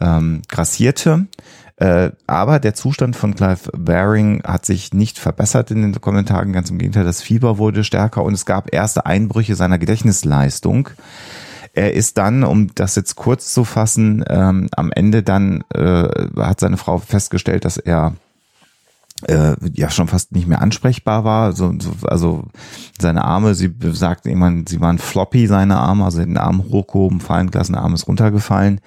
ähm, 0.00 0.42
grassierte. 0.48 1.26
Äh, 1.76 2.12
aber 2.26 2.58
der 2.58 2.74
Zustand 2.74 3.16
von 3.16 3.34
Clive 3.34 3.70
Baring 3.76 4.42
hat 4.44 4.64
sich 4.64 4.94
nicht 4.94 5.18
verbessert 5.18 5.70
in 5.70 5.82
den 5.82 6.00
Kommentaren, 6.00 6.52
ganz 6.52 6.70
im 6.70 6.78
Gegenteil, 6.78 7.04
das 7.04 7.20
Fieber 7.20 7.58
wurde 7.58 7.84
stärker 7.84 8.22
und 8.22 8.32
es 8.32 8.46
gab 8.46 8.72
erste 8.72 9.04
Einbrüche 9.04 9.54
seiner 9.54 9.78
Gedächtnisleistung. 9.78 10.88
Er 11.76 11.92
ist 11.92 12.16
dann, 12.16 12.42
um 12.42 12.74
das 12.74 12.96
jetzt 12.96 13.16
kurz 13.16 13.52
zu 13.52 13.64
fassen, 13.64 14.24
ähm, 14.28 14.68
am 14.74 14.90
Ende 14.92 15.22
dann 15.22 15.62
äh, 15.74 16.08
hat 16.38 16.58
seine 16.58 16.78
Frau 16.78 16.96
festgestellt, 16.98 17.66
dass 17.66 17.76
er 17.76 18.14
äh, 19.28 19.56
ja 19.74 19.90
schon 19.90 20.08
fast 20.08 20.32
nicht 20.32 20.46
mehr 20.46 20.62
ansprechbar 20.62 21.24
war. 21.24 21.52
So, 21.52 21.74
so, 21.78 21.92
also 22.06 22.44
seine 22.98 23.24
Arme, 23.24 23.54
sie 23.54 23.74
sagten 23.92 24.28
irgendwann, 24.28 24.66
sie 24.66 24.80
waren 24.80 24.98
floppy, 24.98 25.46
seine 25.46 25.76
Arme, 25.76 26.04
also 26.04 26.20
den 26.20 26.38
Arm 26.38 26.64
hochgehoben, 26.64 27.20
fallen 27.20 27.50
gelassen, 27.50 27.74
der 27.74 27.82
Arm 27.82 27.94
ist 27.94 28.08
runtergefallen. 28.08 28.80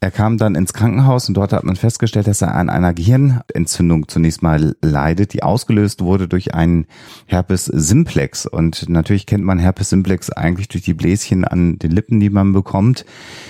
Er 0.00 0.10
kam 0.12 0.38
dann 0.38 0.54
ins 0.54 0.72
Krankenhaus 0.72 1.28
und 1.28 1.34
dort 1.34 1.52
hat 1.52 1.64
man 1.64 1.74
festgestellt, 1.74 2.28
dass 2.28 2.40
er 2.40 2.54
an 2.54 2.70
einer 2.70 2.94
Gehirnentzündung 2.94 4.06
zunächst 4.08 4.42
mal 4.42 4.76
leidet, 4.80 5.32
die 5.32 5.42
ausgelöst 5.42 6.02
wurde 6.02 6.28
durch 6.28 6.54
einen 6.54 6.86
Herpes 7.26 7.64
simplex. 7.64 8.46
Und 8.46 8.88
natürlich 8.88 9.26
kennt 9.26 9.44
man 9.44 9.58
Herpes 9.58 9.90
simplex 9.90 10.30
eigentlich 10.30 10.68
durch 10.68 10.84
die 10.84 10.94
Bläschen 10.94 11.44
an 11.44 11.78
den 11.78 11.90
Lippen, 11.90 12.20
die 12.20 12.30
man 12.30 12.52
bekommt. 12.52 13.04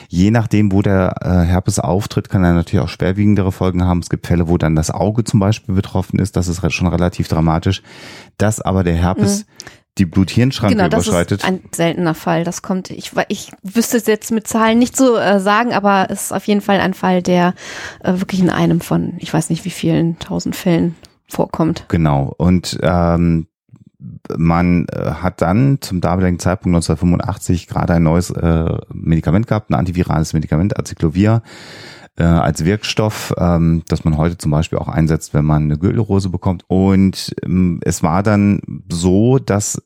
Je 0.08 0.30
nachdem, 0.30 0.72
wo 0.72 0.80
der 0.80 1.16
äh, 1.20 1.46
Herpes 1.46 1.78
auftritt, 1.78 2.30
kann 2.30 2.44
er 2.44 2.54
natürlich 2.54 2.84
auch 2.84 2.88
schwerwiegendere 2.88 3.52
Folgen 3.52 3.84
haben. 3.84 4.00
Es 4.00 4.08
gibt 4.08 4.26
Fälle, 4.26 4.48
wo 4.48 4.56
dann 4.56 4.74
das 4.74 4.90
Auge 4.90 5.24
zum 5.24 5.40
Beispiel 5.40 5.74
betroffen 5.74 6.18
ist. 6.18 6.36
Das 6.36 6.48
ist 6.48 6.62
schon 6.72 6.88
relativ 6.88 7.28
dramatisch. 7.28 7.82
Dass 8.38 8.60
aber 8.60 8.84
der 8.84 8.94
Herpes 8.94 9.44
die 9.98 10.06
Blut-Hirn-Schranke 10.06 10.76
Genau, 10.76 10.88
das 10.88 11.06
überschreitet. 11.06 11.40
ist 11.40 11.46
ein 11.46 11.60
seltener 11.74 12.14
Fall. 12.14 12.44
Das 12.44 12.62
kommt, 12.62 12.90
ich, 12.90 13.12
ich 13.28 13.52
wüsste 13.62 13.96
es 13.96 14.06
jetzt 14.06 14.30
mit 14.30 14.46
Zahlen 14.46 14.78
nicht 14.78 14.96
so 14.96 15.16
äh, 15.16 15.40
sagen, 15.40 15.72
aber 15.72 16.06
es 16.10 16.24
ist 16.24 16.32
auf 16.32 16.46
jeden 16.46 16.60
Fall 16.60 16.80
ein 16.80 16.94
Fall, 16.94 17.22
der 17.22 17.54
äh, 18.02 18.14
wirklich 18.14 18.40
in 18.40 18.50
einem 18.50 18.80
von, 18.80 19.14
ich 19.18 19.32
weiß 19.32 19.50
nicht 19.50 19.64
wie 19.64 19.70
vielen 19.70 20.18
tausend 20.18 20.56
Fällen 20.56 20.96
vorkommt. 21.26 21.84
Genau. 21.88 22.34
Und 22.36 22.78
ähm, 22.82 23.46
man 24.36 24.86
äh, 24.92 25.10
hat 25.22 25.42
dann 25.42 25.78
zum 25.80 26.00
damaligen 26.00 26.38
Zeitpunkt 26.38 26.76
1985 26.76 27.66
gerade 27.66 27.94
ein 27.94 28.02
neues 28.02 28.30
äh, 28.30 28.78
Medikament 28.92 29.46
gehabt, 29.46 29.70
ein 29.70 29.74
antivirales 29.74 30.32
Medikament, 30.32 30.78
Acyclovir, 30.78 31.42
äh, 32.18 32.24
als 32.24 32.64
Wirkstoff, 32.64 33.32
ähm, 33.38 33.82
das 33.88 34.04
man 34.04 34.16
heute 34.16 34.36
zum 34.38 34.50
Beispiel 34.50 34.78
auch 34.78 34.88
einsetzt, 34.88 35.34
wenn 35.34 35.44
man 35.44 35.64
eine 35.64 35.78
Gürtelrose 35.78 36.28
bekommt. 36.28 36.64
Und 36.66 37.34
ähm, 37.44 37.80
es 37.84 38.02
war 38.02 38.22
dann 38.22 38.60
so, 38.90 39.38
dass 39.38 39.82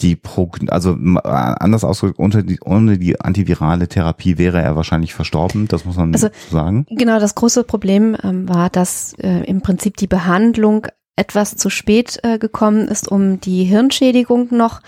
die 0.00 0.14
Progn 0.14 0.68
also 0.68 0.92
äh, 0.92 1.18
anders 1.24 1.84
ausgedrückt, 1.84 2.20
unter 2.20 2.42
die, 2.42 2.60
ohne 2.64 2.98
die 2.98 3.20
antivirale 3.20 3.88
Therapie 3.88 4.38
wäre 4.38 4.60
er 4.62 4.76
wahrscheinlich 4.76 5.14
verstorben, 5.14 5.66
das 5.66 5.84
muss 5.84 5.96
man 5.96 6.12
Also, 6.12 6.28
so 6.48 6.56
sagen. 6.56 6.86
Genau, 6.90 7.18
das 7.18 7.34
große 7.34 7.64
Problem 7.64 8.16
ähm, 8.22 8.48
war, 8.48 8.70
dass 8.70 9.14
äh, 9.14 9.44
im 9.44 9.60
Prinzip 9.60 9.96
die 9.96 10.06
Behandlung 10.06 10.86
etwas 11.16 11.56
zu 11.56 11.68
spät 11.68 12.20
äh, 12.22 12.38
gekommen 12.38 12.86
ist, 12.86 13.08
um 13.08 13.40
die 13.40 13.64
Hirnschädigung 13.64 14.48
noch 14.52 14.80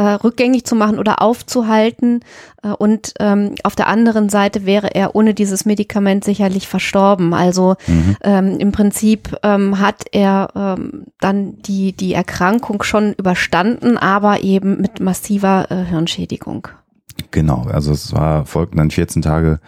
äh, 0.00 0.14
rückgängig 0.14 0.64
zu 0.64 0.74
machen 0.74 0.98
oder 0.98 1.20
aufzuhalten. 1.20 2.20
Äh, 2.62 2.68
und 2.70 3.12
ähm, 3.20 3.54
auf 3.64 3.76
der 3.76 3.86
anderen 3.86 4.30
Seite 4.30 4.64
wäre 4.64 4.94
er 4.94 5.14
ohne 5.14 5.34
dieses 5.34 5.66
Medikament 5.66 6.24
sicherlich 6.24 6.68
verstorben. 6.68 7.34
Also 7.34 7.76
mhm. 7.86 8.16
ähm, 8.22 8.58
im 8.58 8.72
Prinzip 8.72 9.36
ähm, 9.42 9.78
hat 9.78 10.04
er 10.12 10.48
ähm, 10.56 11.04
dann 11.20 11.60
die, 11.60 11.92
die 11.92 12.14
Erkrankung 12.14 12.82
schon 12.82 13.12
überstanden, 13.12 13.98
aber 13.98 14.42
eben 14.42 14.80
mit 14.80 15.00
massiver 15.00 15.70
äh, 15.70 15.84
Hirnschädigung. 15.84 16.68
Genau, 17.30 17.66
also 17.70 17.92
es 17.92 18.14
war, 18.14 18.46
folgten 18.46 18.78
dann 18.78 18.90
14 18.90 19.20
Tage 19.20 19.60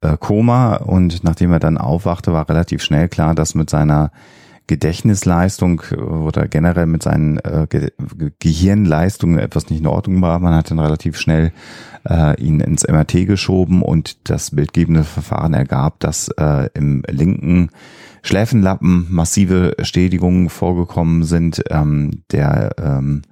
äh, 0.00 0.16
Koma 0.16 0.76
und 0.76 1.24
nachdem 1.24 1.50
er 1.50 1.58
dann 1.58 1.76
aufwachte, 1.76 2.32
war 2.32 2.48
relativ 2.48 2.82
schnell 2.82 3.08
klar, 3.08 3.34
dass 3.34 3.56
mit 3.56 3.68
seiner 3.68 4.12
Gedächtnisleistung 4.66 5.82
äh, 5.90 5.96
oder 5.96 6.48
generell 6.48 6.86
mit 6.86 7.02
seinen 7.02 7.38
äh, 7.38 7.66
Ge 7.68 7.92
Gehirnleistungen 8.38 9.38
etwas 9.38 9.70
nicht 9.70 9.80
in 9.80 9.86
Ordnung 9.86 10.22
war. 10.22 10.38
Man 10.38 10.54
hat 10.54 10.70
dann 10.70 10.78
relativ 10.78 11.18
schnell 11.18 11.52
äh, 12.08 12.40
ihn 12.40 12.60
ins 12.60 12.86
MRT 12.86 13.26
geschoben 13.26 13.82
und 13.82 14.28
das 14.30 14.50
bildgebende 14.50 15.04
Verfahren 15.04 15.54
ergab, 15.54 16.00
dass 16.00 16.28
äh, 16.38 16.68
im 16.74 17.02
linken 17.08 17.70
Schläfenlappen 18.22 19.06
massive 19.08 19.76
Schädigungen 19.82 20.48
vorgekommen 20.48 21.24
sind. 21.24 21.62
Ähm, 21.70 22.22
der 22.32 22.72
ähm, 22.78 23.22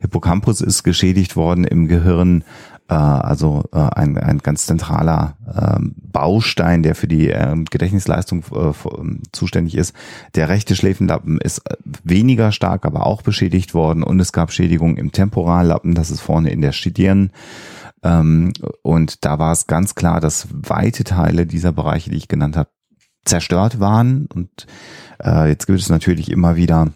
Hippocampus 0.00 0.60
ist 0.60 0.84
geschädigt 0.84 1.36
worden 1.36 1.64
im 1.64 1.88
Gehirn 1.88 2.44
also 2.94 3.64
äh, 3.72 3.78
ein, 3.78 4.16
ein 4.16 4.38
ganz 4.38 4.66
zentraler 4.66 5.36
äh, 5.46 5.78
Baustein, 5.80 6.82
der 6.82 6.94
für 6.94 7.08
die 7.08 7.30
äh, 7.30 7.56
Gedächtnisleistung 7.70 8.44
äh, 8.52 8.72
ähm, 8.98 9.22
zuständig 9.32 9.76
ist. 9.76 9.94
Der 10.34 10.48
rechte 10.48 10.74
Schläfenlappen 10.74 11.38
ist 11.38 11.58
äh, 11.70 11.76
weniger 12.02 12.52
stark, 12.52 12.86
aber 12.86 13.06
auch 13.06 13.22
beschädigt 13.22 13.74
worden 13.74 14.02
und 14.02 14.20
es 14.20 14.32
gab 14.32 14.52
Schädigungen 14.52 14.96
im 14.96 15.12
Temporallappen, 15.12 15.94
das 15.94 16.10
ist 16.10 16.20
vorne 16.20 16.50
in 16.50 16.62
der 16.62 16.72
Stirn. 16.72 17.30
Ähm, 18.02 18.52
und 18.82 19.24
da 19.24 19.38
war 19.38 19.52
es 19.52 19.66
ganz 19.66 19.94
klar, 19.94 20.20
dass 20.20 20.48
weite 20.50 21.04
Teile 21.04 21.46
dieser 21.46 21.72
Bereiche, 21.72 22.10
die 22.10 22.16
ich 22.16 22.28
genannt 22.28 22.56
habe, 22.56 22.70
zerstört 23.24 23.80
waren. 23.80 24.26
Und 24.34 24.66
äh, 25.22 25.48
jetzt 25.48 25.66
gibt 25.66 25.78
es 25.78 25.88
natürlich 25.88 26.30
immer 26.30 26.56
wieder 26.56 26.88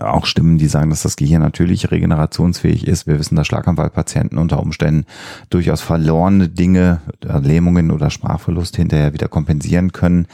auch 0.00 0.26
Stimmen, 0.26 0.58
die 0.58 0.66
sagen, 0.66 0.90
dass 0.90 1.02
das 1.02 1.16
Gehirn 1.16 1.42
natürlich 1.42 1.90
regenerationsfähig 1.90 2.86
ist. 2.86 3.06
Wir 3.06 3.18
wissen, 3.18 3.36
dass 3.36 3.46
Schlaganfallpatienten 3.46 4.38
unter 4.38 4.60
Umständen 4.60 5.06
durchaus 5.50 5.80
verlorene 5.80 6.48
Dinge, 6.48 7.00
äh, 7.26 7.38
Lähmungen 7.38 7.90
oder 7.90 8.10
Sprachverlust 8.10 8.76
hinterher 8.76 9.12
wieder 9.12 9.28
kompensieren 9.28 9.92
können. 9.92 10.26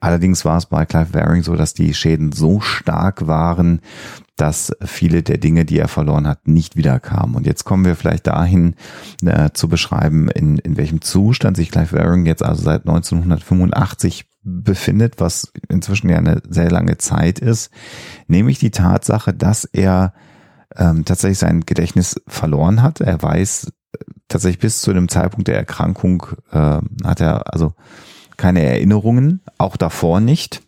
Allerdings 0.00 0.44
war 0.44 0.58
es 0.58 0.66
bei 0.66 0.86
Clive 0.86 1.14
Waring 1.14 1.42
so, 1.42 1.56
dass 1.56 1.74
die 1.74 1.94
Schäden 1.94 2.32
so 2.32 2.60
stark 2.60 3.26
waren, 3.26 3.80
dass 4.36 4.72
viele 4.84 5.22
der 5.22 5.38
Dinge, 5.38 5.64
die 5.64 5.78
er 5.78 5.88
verloren 5.88 6.26
hat, 6.26 6.46
nicht 6.46 6.76
wiederkamen. 6.76 7.34
Und 7.34 7.46
jetzt 7.46 7.64
kommen 7.64 7.84
wir 7.84 7.96
vielleicht 7.96 8.28
dahin 8.28 8.74
äh, 9.24 9.50
zu 9.52 9.68
beschreiben, 9.68 10.28
in, 10.30 10.58
in 10.58 10.76
welchem 10.76 11.00
Zustand 11.00 11.56
sich 11.56 11.70
Clive 11.70 11.92
Waring 11.92 12.24
jetzt 12.24 12.44
also 12.44 12.62
seit 12.62 12.86
1985 12.86 14.26
befindet, 14.48 15.20
was 15.20 15.52
inzwischen 15.68 16.08
ja 16.08 16.16
eine 16.16 16.42
sehr 16.48 16.70
lange 16.70 16.98
Zeit 16.98 17.38
ist, 17.38 17.70
nämlich 18.26 18.58
die 18.58 18.70
Tatsache, 18.70 19.34
dass 19.34 19.64
er 19.64 20.14
ähm, 20.76 21.04
tatsächlich 21.04 21.38
sein 21.38 21.60
Gedächtnis 21.66 22.20
verloren 22.26 22.82
hat. 22.82 23.00
Er 23.00 23.20
weiß 23.20 23.72
äh, 23.92 23.98
tatsächlich 24.28 24.60
bis 24.60 24.80
zu 24.80 24.92
dem 24.92 25.08
Zeitpunkt 25.08 25.48
der 25.48 25.56
Erkrankung 25.56 26.26
äh, 26.50 26.78
hat 27.04 27.20
er 27.20 27.52
also 27.52 27.74
keine 28.36 28.62
Erinnerungen, 28.62 29.40
auch 29.58 29.76
davor 29.76 30.20
nicht. 30.20 30.62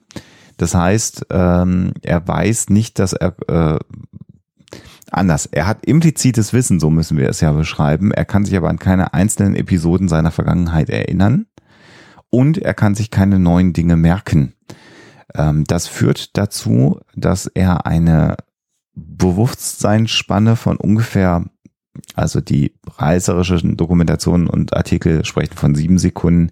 Das 0.56 0.74
heißt, 0.74 1.26
ähm, 1.30 1.92
er 2.02 2.26
weiß 2.26 2.68
nicht, 2.68 2.98
dass 2.98 3.12
er 3.14 3.34
äh, 3.48 3.78
anders. 5.10 5.46
Er 5.46 5.66
hat 5.66 5.86
implizites 5.86 6.52
Wissen, 6.52 6.80
so 6.80 6.90
müssen 6.90 7.16
wir 7.16 7.28
es 7.28 7.40
ja 7.40 7.52
beschreiben. 7.52 8.12
Er 8.12 8.24
kann 8.24 8.44
sich 8.44 8.56
aber 8.56 8.68
an 8.68 8.78
keine 8.78 9.14
einzelnen 9.14 9.54
Episoden 9.54 10.08
seiner 10.08 10.30
Vergangenheit 10.30 10.90
erinnern 10.90 11.46
und 12.30 12.58
er 12.58 12.74
kann 12.74 12.94
sich 12.94 13.10
keine 13.10 13.38
neuen 13.38 13.72
Dinge 13.72 13.96
merken. 13.96 14.54
Ähm, 15.34 15.64
das 15.64 15.86
führt 15.86 16.36
dazu, 16.36 17.00
dass 17.14 17.46
er 17.46 17.86
eine 17.86 18.36
Bewusstseinsspanne 18.94 20.56
von 20.56 20.76
ungefähr, 20.76 21.44
also 22.14 22.40
die 22.40 22.74
reißerischen 22.86 23.76
Dokumentationen 23.76 24.46
und 24.46 24.76
Artikel 24.76 25.24
sprechen 25.24 25.56
von 25.56 25.74
sieben 25.74 25.98
Sekunden. 25.98 26.50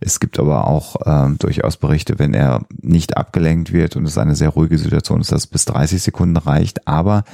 Es 0.00 0.20
gibt 0.20 0.38
aber 0.38 0.66
auch 0.66 0.96
äh, 1.06 1.34
durchaus 1.38 1.76
Berichte, 1.76 2.18
wenn 2.18 2.34
er 2.34 2.64
nicht 2.80 3.16
abgelenkt 3.16 3.72
wird 3.72 3.96
und 3.96 4.06
es 4.06 4.18
eine 4.18 4.36
sehr 4.36 4.50
ruhige 4.50 4.78
Situation 4.78 5.20
ist, 5.20 5.32
dass 5.32 5.46
bis 5.46 5.64
30 5.64 6.02
Sekunden 6.02 6.36
reicht. 6.36 6.86
Aber 6.86 7.24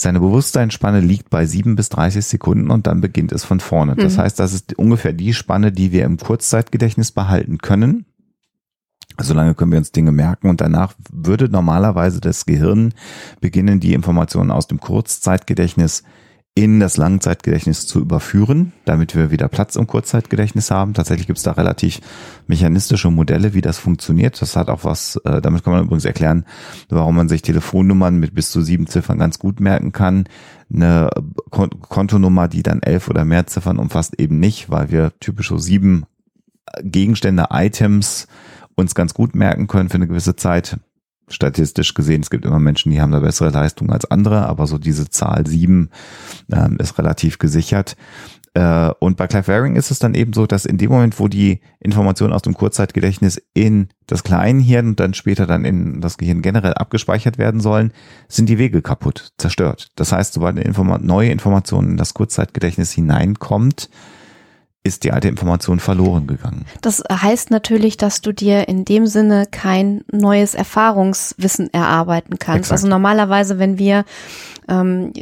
seine 0.00 0.20
Bewusstseinsspanne 0.20 1.00
liegt 1.00 1.28
bei 1.28 1.44
sieben 1.44 1.74
bis 1.74 1.88
30 1.88 2.24
Sekunden 2.24 2.70
und 2.70 2.86
dann 2.86 3.00
beginnt 3.00 3.32
es 3.32 3.44
von 3.44 3.58
vorne. 3.58 3.96
Das 3.96 4.16
mhm. 4.16 4.20
heißt, 4.22 4.38
das 4.38 4.52
ist 4.52 4.78
ungefähr 4.78 5.12
die 5.12 5.34
Spanne, 5.34 5.72
die 5.72 5.90
wir 5.90 6.04
im 6.04 6.18
Kurzzeitgedächtnis 6.18 7.10
behalten 7.10 7.58
können. 7.58 8.06
Solange 9.20 9.56
können 9.56 9.72
wir 9.72 9.78
uns 9.78 9.90
Dinge 9.90 10.12
merken 10.12 10.48
und 10.48 10.60
danach 10.60 10.94
würde 11.10 11.48
normalerweise 11.48 12.20
das 12.20 12.46
Gehirn 12.46 12.94
beginnen, 13.40 13.80
die 13.80 13.92
Informationen 13.92 14.52
aus 14.52 14.68
dem 14.68 14.78
Kurzzeitgedächtnis 14.78 16.04
in 16.58 16.80
das 16.80 16.96
Langzeitgedächtnis 16.96 17.86
zu 17.86 18.00
überführen, 18.00 18.72
damit 18.84 19.14
wir 19.14 19.30
wieder 19.30 19.46
Platz 19.46 19.76
im 19.76 19.86
Kurzzeitgedächtnis 19.86 20.72
haben. 20.72 20.92
Tatsächlich 20.92 21.28
gibt 21.28 21.36
es 21.36 21.44
da 21.44 21.52
relativ 21.52 22.00
mechanistische 22.48 23.12
Modelle, 23.12 23.54
wie 23.54 23.60
das 23.60 23.78
funktioniert. 23.78 24.42
Das 24.42 24.56
hat 24.56 24.68
auch 24.68 24.82
was, 24.82 25.20
äh, 25.24 25.40
damit 25.40 25.62
kann 25.62 25.72
man 25.72 25.84
übrigens 25.84 26.04
erklären, 26.04 26.44
warum 26.88 27.14
man 27.14 27.28
sich 27.28 27.42
Telefonnummern 27.42 28.16
mit 28.18 28.34
bis 28.34 28.50
zu 28.50 28.60
sieben 28.60 28.88
Ziffern 28.88 29.18
ganz 29.18 29.38
gut 29.38 29.60
merken 29.60 29.92
kann. 29.92 30.24
Eine 30.74 31.10
Kontonummer, 31.50 32.48
die 32.48 32.64
dann 32.64 32.82
elf 32.82 33.06
oder 33.06 33.24
mehr 33.24 33.46
Ziffern 33.46 33.78
umfasst, 33.78 34.18
eben 34.18 34.40
nicht, 34.40 34.68
weil 34.68 34.90
wir 34.90 35.12
typisch 35.20 35.50
so 35.50 35.58
sieben 35.58 36.06
Gegenstände, 36.82 37.46
Items 37.50 38.26
uns 38.74 38.96
ganz 38.96 39.14
gut 39.14 39.36
merken 39.36 39.68
können 39.68 39.90
für 39.90 39.94
eine 39.94 40.08
gewisse 40.08 40.34
Zeit 40.34 40.78
statistisch 41.28 41.94
gesehen, 41.94 42.22
es 42.22 42.30
gibt 42.30 42.44
immer 42.44 42.58
Menschen, 42.58 42.90
die 42.90 43.00
haben 43.00 43.12
da 43.12 43.20
bessere 43.20 43.50
Leistung 43.50 43.90
als 43.90 44.10
andere, 44.10 44.46
aber 44.46 44.66
so 44.66 44.78
diese 44.78 45.08
Zahl 45.10 45.46
sieben 45.46 45.90
ähm, 46.52 46.76
ist 46.78 46.98
relativ 46.98 47.38
gesichert. 47.38 47.96
Äh, 48.54 48.90
und 48.98 49.16
bei 49.16 49.26
Clive 49.26 49.48
Waring 49.48 49.76
ist 49.76 49.90
es 49.90 49.98
dann 49.98 50.14
eben 50.14 50.32
so, 50.32 50.46
dass 50.46 50.64
in 50.64 50.78
dem 50.78 50.90
Moment, 50.90 51.20
wo 51.20 51.28
die 51.28 51.60
Informationen 51.80 52.32
aus 52.32 52.42
dem 52.42 52.54
Kurzzeitgedächtnis 52.54 53.40
in 53.54 53.88
das 54.06 54.24
Kleinhirn 54.24 54.88
und 54.88 55.00
dann 55.00 55.14
später 55.14 55.46
dann 55.46 55.64
in 55.64 56.00
das 56.00 56.18
Gehirn 56.18 56.42
generell 56.42 56.74
abgespeichert 56.74 57.38
werden 57.38 57.60
sollen, 57.60 57.92
sind 58.26 58.48
die 58.48 58.58
Wege 58.58 58.82
kaputt, 58.82 59.32
zerstört. 59.38 59.90
Das 59.96 60.12
heißt, 60.12 60.32
sobald 60.32 60.56
eine 60.56 60.64
Informa 60.64 60.98
neue 60.98 61.30
Information 61.30 61.90
in 61.90 61.96
das 61.96 62.14
Kurzzeitgedächtnis 62.14 62.90
hineinkommt, 62.92 63.90
ist 64.84 65.04
die 65.04 65.12
alte 65.12 65.28
Information 65.28 65.80
verloren 65.80 66.26
gegangen. 66.26 66.64
Das 66.80 67.02
heißt 67.10 67.50
natürlich, 67.50 67.96
dass 67.96 68.20
du 68.20 68.32
dir 68.32 68.68
in 68.68 68.84
dem 68.84 69.06
Sinne 69.06 69.46
kein 69.50 70.02
neues 70.10 70.54
Erfahrungswissen 70.54 71.72
erarbeiten 71.72 72.38
kannst. 72.38 72.70
Exakt. 72.70 72.72
Also 72.72 72.88
normalerweise, 72.88 73.58
wenn 73.58 73.78
wir 73.78 74.04
ähm, 74.68 75.12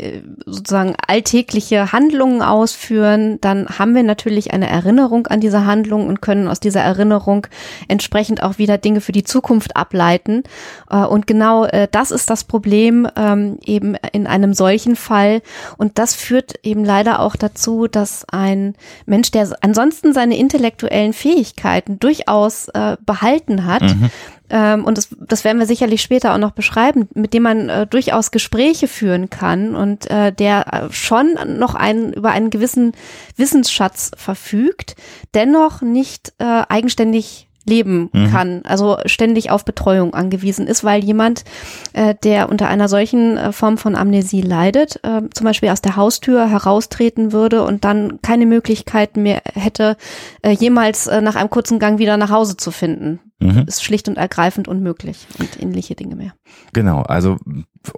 sozusagen 0.45 0.95
alltägliche 1.07 1.93
Handlungen 1.93 2.43
ausführen, 2.43 3.39
dann 3.41 3.67
haben 3.79 3.95
wir 3.95 4.03
natürlich 4.03 4.53
eine 4.53 4.69
Erinnerung 4.69 5.27
an 5.29 5.41
diese 5.41 5.65
Handlung 5.65 6.07
und 6.07 6.21
können 6.21 6.49
aus 6.49 6.61
dieser 6.61 6.81
Erinnerung 6.81 7.47
entsprechend 7.89 8.43
auch 8.43 8.59
wieder 8.59 8.79
Dinge 8.79 9.01
für 9.01 9.13
die 9.13 9.25
Zukunft 9.25 9.77
ableiten. 9.77 10.43
Äh, 10.91 11.05
und 11.05 11.27
genau 11.27 11.65
äh, 11.65 11.89
das 11.91 12.11
ist 12.11 12.31
das 12.31 12.45
Problem 12.45 13.09
ähm, 13.17 13.59
eben 13.65 13.95
in 14.13 14.27
einem 14.27 14.55
solchen 14.55 14.97
Fall. 14.97 15.43
Und 15.77 15.99
das 15.99 16.15
führt 16.15 16.55
eben 16.65 16.85
leider 16.85 17.21
auch 17.21 17.37
dazu, 17.37 17.87
dass 17.87 18.25
ein 18.31 18.75
Mensch, 19.07 19.31
der 19.31 19.57
ansonsten 19.61 20.13
seine 20.13 20.37
intellektuellen 20.37 21.13
Fähigkeiten 21.13 21.99
durchaus 21.99 22.69
äh, 22.69 22.97
behalten 23.05 23.65
hat, 23.65 23.83
mhm 23.83 24.11
ähm, 24.51 24.85
und 24.85 24.99
das, 24.99 25.09
das 25.19 25.45
werden 25.45 25.59
wir 25.59 25.67
sicherlich 25.67 26.03
später 26.03 26.35
auch 26.35 26.39
noch 26.39 26.53
beschreiben, 26.53 27.09
mit 27.15 27.35
dem 27.35 27.43
man 27.43 27.69
äh, 27.69 27.87
durchaus 27.87 28.31
Gespräche 28.31 28.89
führen 28.89 29.31
kann 29.31 29.75
und 29.75 30.11
äh, 30.11 30.33
der 30.33 30.73
äh, 30.73 30.93
schon 30.93 31.37
noch 31.59 31.75
einen, 31.75 32.13
über 32.13 32.31
einen 32.31 32.51
gewissen 32.51 32.93
Wissensschatz 33.37 34.13
verfügt, 34.17 34.97
dennoch 35.35 35.83
nicht 35.83 36.33
äh, 36.39 36.63
eigenständig 36.69 37.47
leben 37.67 38.11
mhm. 38.13 38.31
kann, 38.31 38.63
also 38.65 38.97
ständig 39.07 39.51
auf 39.51 39.65
Betreuung 39.65 40.15
angewiesen 40.15 40.67
ist, 40.67 40.85
weil 40.85 41.05
jemand, 41.05 41.45
äh, 41.93 42.15
der 42.23 42.49
unter 42.49 42.69
einer 42.69 42.89
solchen 42.89 43.37
äh, 43.37 43.53
Form 43.53 43.77
von 43.77 43.97
Amnesie 43.97 44.41
leidet, 44.41 45.01
äh, 45.03 45.23
zum 45.35 45.45
Beispiel 45.45 45.71
aus 45.71 45.83
der 45.83 45.97
Haustür 45.97 46.49
heraustreten 46.49 47.33
würde 47.33 47.65
und 47.65 47.85
dann 47.85 48.21
keine 48.23 48.47
Möglichkeit 48.47 49.17
mehr 49.17 49.43
hätte, 49.55 49.97
äh, 50.43 50.53
jemals 50.53 51.09
äh, 51.09 51.21
nach 51.21 51.35
einem 51.35 51.51
kurzen 51.51 51.79
Gang 51.81 51.99
wieder 51.99 52.17
nach 52.17 52.31
Hause 52.31 52.57
zu 52.57 52.71
finden 52.71 53.21
Mhm. 53.39 53.65
ist 53.67 53.85
schlicht 53.85 54.09
und 54.09 54.17
ergreifend 54.17 54.67
unmöglich 54.67 55.27
und 55.39 55.63
ähnliche 55.63 55.95
Dinge 55.95 56.17
mehr. 56.17 56.33
Genau, 56.73 57.03
also 57.03 57.37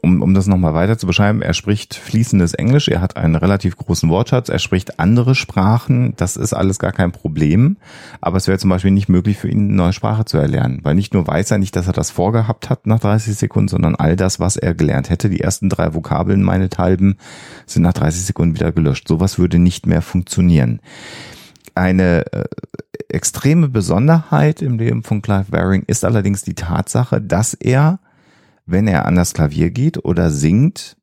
um, 0.02 0.20
um 0.20 0.34
das 0.34 0.48
nochmal 0.48 0.74
weiter 0.74 0.98
zu 0.98 1.06
beschreiben, 1.06 1.42
er 1.42 1.54
spricht 1.54 1.94
fließendes 1.94 2.54
Englisch, 2.54 2.88
er 2.88 3.00
hat 3.00 3.16
einen 3.16 3.36
relativ 3.36 3.76
großen 3.76 4.08
Wortschatz, 4.08 4.48
er 4.48 4.58
spricht 4.58 4.98
andere 4.98 5.36
Sprachen, 5.36 6.14
das 6.16 6.36
ist 6.36 6.54
alles 6.54 6.80
gar 6.80 6.90
kein 6.90 7.12
Problem, 7.12 7.76
aber 8.20 8.36
es 8.36 8.48
wäre 8.48 8.58
zum 8.58 8.70
Beispiel 8.70 8.90
nicht 8.90 9.08
möglich 9.08 9.38
für 9.38 9.48
ihn, 9.48 9.68
eine 9.68 9.74
neue 9.74 9.92
Sprache 9.92 10.24
zu 10.24 10.38
erlernen, 10.38 10.80
weil 10.82 10.96
nicht 10.96 11.14
nur 11.14 11.26
weiß 11.26 11.52
er 11.52 11.58
nicht, 11.58 11.76
dass 11.76 11.86
er 11.86 11.92
das 11.92 12.10
vorgehabt 12.10 12.68
hat 12.68 12.88
nach 12.88 12.98
30 12.98 13.36
Sekunden, 13.36 13.68
sondern 13.68 13.94
all 13.94 14.16
das, 14.16 14.40
was 14.40 14.56
er 14.56 14.74
gelernt 14.74 15.08
hätte, 15.08 15.30
die 15.30 15.40
ersten 15.40 15.68
drei 15.68 15.94
Vokabeln 15.94 16.42
meinethalben, 16.42 17.16
sind 17.64 17.82
nach 17.82 17.92
30 17.92 18.24
Sekunden 18.24 18.56
wieder 18.56 18.72
gelöscht. 18.72 19.06
Sowas 19.06 19.38
würde 19.38 19.58
nicht 19.58 19.86
mehr 19.86 20.02
funktionieren. 20.02 20.80
Eine 21.78 22.32
äh, 22.32 22.44
extreme 23.08 23.68
Besonderheit 23.68 24.62
im 24.62 24.78
Leben 24.78 25.02
von 25.02 25.22
Clive 25.22 25.52
Waring 25.52 25.84
ist 25.86 26.04
allerdings 26.04 26.42
die 26.42 26.54
Tatsache, 26.54 27.20
dass 27.20 27.54
er 27.54 28.00
wenn 28.68 28.86
er 28.86 29.06
an 29.06 29.16
das 29.16 29.32
Klavier 29.32 29.70
geht 29.70 30.04
oder 30.04 30.30
singt, 30.30 30.96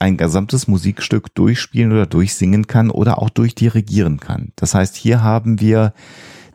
ein 0.00 0.16
gesamtes 0.16 0.68
Musikstück 0.68 1.34
durchspielen 1.34 1.92
oder 1.92 2.06
durchsingen 2.06 2.66
kann 2.66 2.90
oder 2.90 3.18
auch 3.22 3.30
durchdirigieren 3.30 4.20
kann. 4.20 4.52
Das 4.56 4.74
heißt, 4.74 4.96
hier 4.96 5.22
haben 5.22 5.60
wir 5.60 5.92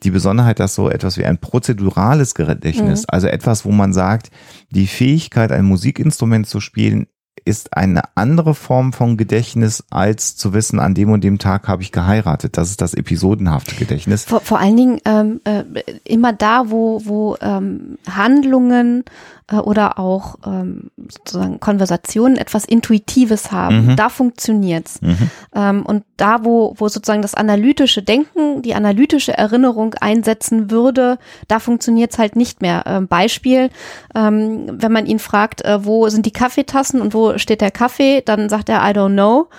die 0.04 0.12
Besonderheit, 0.12 0.60
dass 0.60 0.76
so 0.76 0.90
etwas 0.90 1.18
wie 1.18 1.26
ein 1.26 1.38
prozedurales 1.38 2.36
Gedächtnis, 2.36 3.02
Mhm. 3.02 3.06
also 3.08 3.28
etwas, 3.28 3.64
wo 3.64 3.72
man 3.72 3.94
sagt, 3.94 4.32
die 4.70 4.88
Fähigkeit, 4.88 5.52
ein 5.52 5.66
Musikinstrument 5.66 6.46
zu 6.46 6.60
spielen, 6.60 7.08
ist 7.46 7.76
eine 7.76 8.04
andere 8.16 8.56
Form 8.56 8.94
von 8.94 9.18
Gedächtnis, 9.18 9.84
als 9.90 10.36
zu 10.36 10.54
wissen, 10.54 10.80
an 10.80 10.94
dem 10.94 11.12
und 11.12 11.24
dem 11.24 11.40
Tag 11.40 11.68
habe 11.68 11.82
ich 11.82 11.92
geheiratet. 11.92 12.58
Das 12.58 12.70
ist 12.70 12.82
das 12.82 12.94
episodenhafte 12.94 13.76
Gedächtnis. 13.76 14.26
Vor, 14.26 14.42
vor 14.42 14.60
allen 14.60 14.78
Dingen 14.78 15.02
ähm, 15.06 15.42
äh, 15.44 15.64
immer 16.06 16.32
da, 16.34 16.70
wo, 16.70 17.02
wo 17.06 17.36
ähm, 17.42 17.98
Handlungen 18.10 19.04
äh, 19.52 19.58
oder 19.58 20.00
auch 20.00 20.36
ähm, 20.46 20.90
sozusagen 20.98 21.60
Konversationen 21.60 22.38
etwas 22.38 22.66
Intuitives 22.66 23.52
haben, 23.52 23.88
Mhm. 23.88 23.96
da 23.98 24.10
funktioniert's. 24.10 25.02
Mhm. 25.02 25.30
Ähm, 25.54 25.86
und 25.86 26.04
da, 26.18 26.46
wo, 26.46 26.76
wo 26.78 26.88
sozusagen 26.88 27.22
das 27.22 27.36
analytische 27.36 28.04
Denken, 28.04 28.62
die 28.62 28.76
analytische 28.76 29.38
Erinnerung 29.38 29.96
einsetzen 29.96 30.72
würde, 30.72 31.18
da 31.48 31.60
funktioniert's 31.60 32.18
halt 32.18 32.36
nicht 32.36 32.62
mehr. 32.62 32.84
Ähm, 32.86 33.08
Beispiel, 33.08 33.70
ähm, 34.16 34.68
wenn 34.72 34.92
man 34.92 35.06
ihn 35.06 35.20
fragt, 35.20 35.66
äh, 35.66 35.84
wo 35.84 36.08
sind 36.08 36.26
die 36.26 36.32
Kaffeetassen 36.32 37.02
und 37.02 37.14
wo 37.14 37.23
steht 37.38 37.62
der 37.62 37.72
Kaffee, 37.72 38.22
dann 38.26 38.50
sagt 38.50 38.70
er, 38.70 38.78
I 38.82 38.94
don't 38.94 39.14
know. 39.14 39.50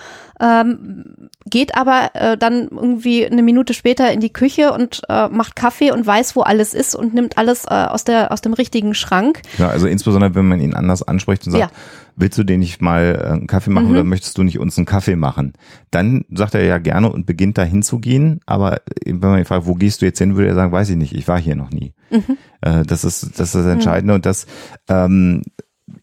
Ähm, 0.41 1.29
geht 1.49 1.77
aber 1.77 2.11
äh, 2.15 2.37
dann 2.37 2.67
irgendwie 2.69 3.25
eine 3.25 3.43
Minute 3.43 3.73
später 3.73 4.11
in 4.13 4.19
die 4.19 4.33
Küche 4.33 4.73
und 4.73 5.03
äh, 5.09 5.29
macht 5.29 5.55
Kaffee 5.55 5.93
und 5.93 6.05
weiß, 6.05 6.35
wo 6.35 6.41
alles 6.41 6.75
ist 6.75 6.97
und 6.97 7.15
nimmt 7.15 7.39
alles 7.39 7.67
äh, 7.67 7.69
aus 7.71 8.03
der 8.03 8.33
aus 8.33 8.41
dem 8.41 8.53
richtigen 8.53 8.95
Schrank. 8.95 9.43
Ja, 9.59 9.69
also 9.69 9.87
insbesondere, 9.87 10.35
wenn 10.35 10.49
man 10.49 10.61
ihn 10.61 10.75
anders 10.75 11.05
anspricht 11.05 11.47
und 11.47 11.53
sagt, 11.53 11.71
Ja. 11.71 11.71
willst 12.17 12.37
du 12.37 12.43
den 12.43 12.59
nicht 12.61 12.83
mal 12.83 13.21
äh, 13.23 13.29
einen 13.33 13.47
Kaffee 13.47 13.71
machen 13.71 13.87
Mhm. 13.87 13.93
oder 13.93 14.05
möchtest 14.05 14.37
du 14.37 14.43
nicht 14.43 14.59
uns 14.59 14.77
einen 14.77 14.87
Kaffee 14.87 15.15
machen? 15.15 15.53
Dann 15.93 16.25
sagt 16.35 16.57
er 16.57 16.65
ja 16.65 16.79
gerne 16.79 17.13
und 17.13 17.27
beginnt 17.27 17.57
da 17.57 17.63
hinzugehen, 17.63 18.41
aber 18.45 18.81
wenn 19.07 19.21
man 19.21 19.39
ihn 19.39 19.45
fragt, 19.45 19.67
wo 19.67 19.75
gehst 19.75 20.03
du 20.03 20.07
jetzt 20.07 20.19
hin, 20.19 20.35
würde 20.35 20.49
er 20.49 20.55
sagen, 20.57 20.73
weiß 20.73 20.91
ich 20.91 20.97
nicht, 20.97 21.15
ich 21.15 21.29
war 21.29 21.39
hier 21.41 21.55
noch 21.55 21.71
nie. 21.71 21.95
Mhm. 22.11 22.37
Äh, 22.61 22.83
das 22.83 23.05
ist 23.05 23.39
das 23.39 23.49
ist 23.49 23.55
das 23.55 23.67
Entscheidende 23.67 24.15
und 24.15 24.27
das 24.27 24.47
ähm, 24.89 25.43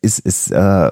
ist, 0.02 0.20
ist 0.20 0.52
äh, 0.52 0.92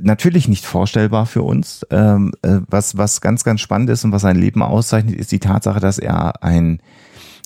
natürlich 0.00 0.48
nicht 0.48 0.66
vorstellbar 0.66 1.26
für 1.26 1.42
uns. 1.42 1.86
Ähm, 1.90 2.32
äh, 2.42 2.60
was, 2.68 2.96
was 2.96 3.20
ganz, 3.20 3.44
ganz 3.44 3.60
spannend 3.60 3.90
ist 3.90 4.04
und 4.04 4.12
was 4.12 4.22
sein 4.22 4.36
Leben 4.36 4.62
auszeichnet, 4.62 5.14
ist 5.14 5.32
die 5.32 5.38
Tatsache, 5.38 5.80
dass 5.80 5.98
er 5.98 6.42
ein, 6.42 6.80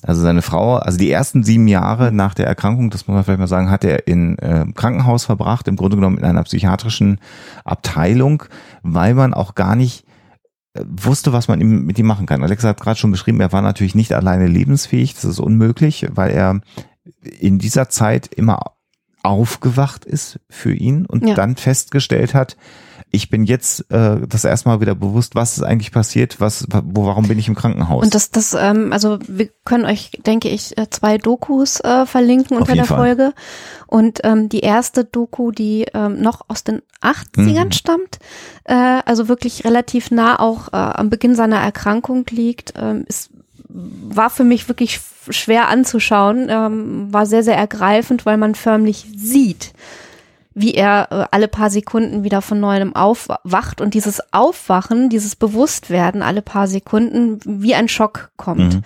also 0.01 0.21
seine 0.21 0.41
Frau, 0.41 0.75
also 0.75 0.97
die 0.97 1.11
ersten 1.11 1.43
sieben 1.43 1.67
Jahre 1.67 2.11
nach 2.11 2.33
der 2.33 2.47
Erkrankung, 2.47 2.89
das 2.89 3.07
muss 3.07 3.15
man 3.15 3.23
vielleicht 3.23 3.39
mal 3.39 3.47
sagen, 3.47 3.69
hat 3.69 3.83
er 3.83 4.07
in 4.07 4.37
äh, 4.39 4.65
Krankenhaus 4.73 5.25
verbracht, 5.25 5.67
im 5.67 5.75
Grunde 5.75 5.97
genommen 5.97 6.17
in 6.17 6.25
einer 6.25 6.43
psychiatrischen 6.43 7.19
Abteilung, 7.65 8.43
weil 8.81 9.13
man 9.13 9.33
auch 9.33 9.55
gar 9.55 9.75
nicht 9.75 10.05
äh, 10.73 10.83
wusste, 10.85 11.33
was 11.33 11.47
man 11.47 11.61
ihm, 11.61 11.85
mit 11.85 11.99
ihm 11.99 12.07
machen 12.07 12.25
kann. 12.25 12.43
Alexa 12.43 12.69
hat 12.69 12.81
gerade 12.81 12.99
schon 12.99 13.11
beschrieben, 13.11 13.39
er 13.41 13.51
war 13.51 13.61
natürlich 13.61 13.95
nicht 13.95 14.13
alleine 14.13 14.47
lebensfähig, 14.47 15.13
das 15.13 15.25
ist 15.25 15.39
unmöglich, 15.39 16.07
weil 16.11 16.31
er 16.31 16.61
in 17.39 17.59
dieser 17.59 17.89
Zeit 17.89 18.27
immer 18.27 18.73
aufgewacht 19.23 20.05
ist 20.05 20.39
für 20.49 20.73
ihn 20.73 21.05
und 21.05 21.25
Ja. 21.25 21.33
dann 21.33 21.55
festgestellt 21.55 22.33
hat, 22.33 22.57
ich 23.15 23.29
bin 23.29 23.43
jetzt 23.43 23.91
äh, 23.91 24.17
das 24.27 24.43
erste 24.43 24.69
Mal 24.69 24.81
wieder 24.81 24.95
bewusst, 24.95 25.35
was 25.35 25.57
ist 25.57 25.63
eigentlich 25.63 25.91
passiert, 25.91 26.39
was, 26.41 26.65
wo, 26.71 27.05
warum 27.05 27.27
bin 27.27 27.37
ich 27.37 27.47
im 27.47 27.53
Krankenhaus? 27.55 28.03
Und 28.03 28.15
das, 28.15 28.31
das, 28.31 28.53
ähm, 28.59 28.91
also 28.91 29.19
wir 29.27 29.49
können 29.65 29.85
euch, 29.85 30.11
denke 30.25 30.49
ich, 30.49 30.77
äh, 30.79 30.89
zwei 30.89 31.19
Dokus 31.19 31.79
äh, 31.81 32.05
verlinken 32.07 32.57
unter 32.57 32.73
der 32.73 32.85
Fall. 32.85 32.97
Folge. 32.97 33.33
Und 33.87 34.21
ähm, 34.23 34.49
die 34.49 34.61
erste 34.61 35.05
Doku, 35.05 35.51
die 35.51 35.85
ähm, 35.93 36.21
noch 36.21 36.41
aus 36.47 36.63
den 36.63 36.81
80ern 37.01 37.65
Mhm. 37.65 37.71
stammt, 37.71 38.19
äh, 38.63 38.73
also 39.05 39.27
wirklich 39.27 39.63
relativ 39.63 40.09
nah 40.09 40.39
auch 40.39 40.69
äh, 40.73 40.77
am 40.77 41.09
Beginn 41.11 41.35
seiner 41.35 41.57
Erkrankung 41.59 42.25
liegt, 42.31 42.73
ähm, 42.77 43.05
ist 43.07 43.29
war 43.73 44.29
für 44.29 44.43
mich 44.43 44.67
wirklich 44.67 44.99
schwer 45.29 45.67
anzuschauen, 45.67 46.47
ähm, 46.49 47.11
war 47.11 47.25
sehr, 47.25 47.43
sehr 47.43 47.57
ergreifend, 47.57 48.25
weil 48.25 48.37
man 48.37 48.55
förmlich 48.55 49.07
sieht, 49.15 49.73
wie 50.53 50.73
er 50.73 51.07
äh, 51.09 51.25
alle 51.31 51.47
paar 51.47 51.69
Sekunden 51.69 52.23
wieder 52.23 52.41
von 52.41 52.59
neuem 52.59 52.95
aufwacht 52.95 53.81
und 53.81 53.93
dieses 53.93 54.21
Aufwachen, 54.33 55.09
dieses 55.09 55.35
Bewusstwerden 55.35 56.21
alle 56.21 56.41
paar 56.41 56.67
Sekunden 56.67 57.39
wie 57.45 57.75
ein 57.75 57.87
Schock 57.87 58.31
kommt. 58.37 58.75
Mhm. 58.75 58.81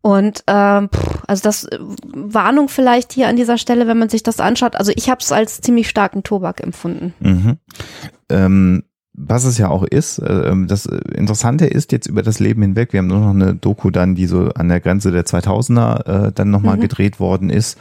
Und 0.00 0.44
ähm, 0.46 0.90
also 1.26 1.42
das 1.42 1.64
äh, 1.64 1.78
Warnung 1.80 2.68
vielleicht 2.68 3.12
hier 3.12 3.28
an 3.28 3.36
dieser 3.36 3.58
Stelle, 3.58 3.86
wenn 3.86 3.98
man 3.98 4.08
sich 4.08 4.22
das 4.22 4.40
anschaut. 4.40 4.76
Also 4.76 4.92
ich 4.94 5.10
habe 5.10 5.20
es 5.20 5.32
als 5.32 5.60
ziemlich 5.60 5.88
starken 5.88 6.22
Tobak 6.22 6.62
empfunden. 6.62 7.14
Mhm. 7.20 7.58
Ähm, 8.28 8.84
was 9.20 9.44
es 9.44 9.58
ja 9.58 9.68
auch 9.68 9.82
ist, 9.82 10.22
ähm, 10.24 10.68
das 10.68 10.86
Interessante 10.86 11.66
ist 11.66 11.90
jetzt 11.92 12.06
über 12.06 12.22
das 12.22 12.38
Leben 12.38 12.62
hinweg, 12.62 12.92
wir 12.92 12.98
haben 12.98 13.08
nur 13.08 13.18
noch 13.20 13.30
eine 13.30 13.54
Doku 13.54 13.90
dann, 13.90 14.14
die 14.14 14.26
so 14.26 14.50
an 14.54 14.68
der 14.68 14.80
Grenze 14.80 15.10
der 15.10 15.24
2000er 15.26 16.26
äh, 16.28 16.32
dann 16.32 16.50
nochmal 16.50 16.76
Mhm. 16.76 16.80
gedreht 16.82 17.18
worden 17.18 17.50
ist, 17.50 17.78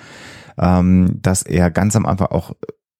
ähm, 0.58 1.20
dass 1.22 1.44
er 1.44 1.70
ganz 1.70 1.96
am 1.96 2.06
Anfang 2.08 2.28
auch 2.30 2.54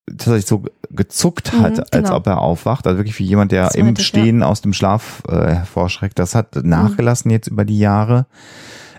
tatsächlich 0.08 0.46
so 0.46 0.64
gezuckt 0.92 1.52
Mhm, 1.54 1.62
hat, 1.64 1.80
als 1.94 2.06
genau. 2.06 2.16
ob 2.16 2.28
er 2.28 2.40
aufwacht. 2.40 2.86
Also 2.88 3.00
wirklich 3.00 3.18
wie 3.20 3.26
jemand, 3.26 3.52
der 3.52 3.74
im 3.76 3.90
ich, 3.94 3.98
ja. 3.98 4.04
Stehen 4.04 4.44
aus 4.44 4.62
dem 4.62 4.72
Schlaf 4.74 5.24
äh, 5.28 5.34
hervorschreckt. 5.56 6.18
Das 6.20 6.36
hat 6.36 6.56
Mhm. 6.56 6.70
nachgelassen 6.70 7.32
jetzt 7.32 7.48
über 7.48 7.66
die 7.66 7.80
Jahre. 7.80 8.28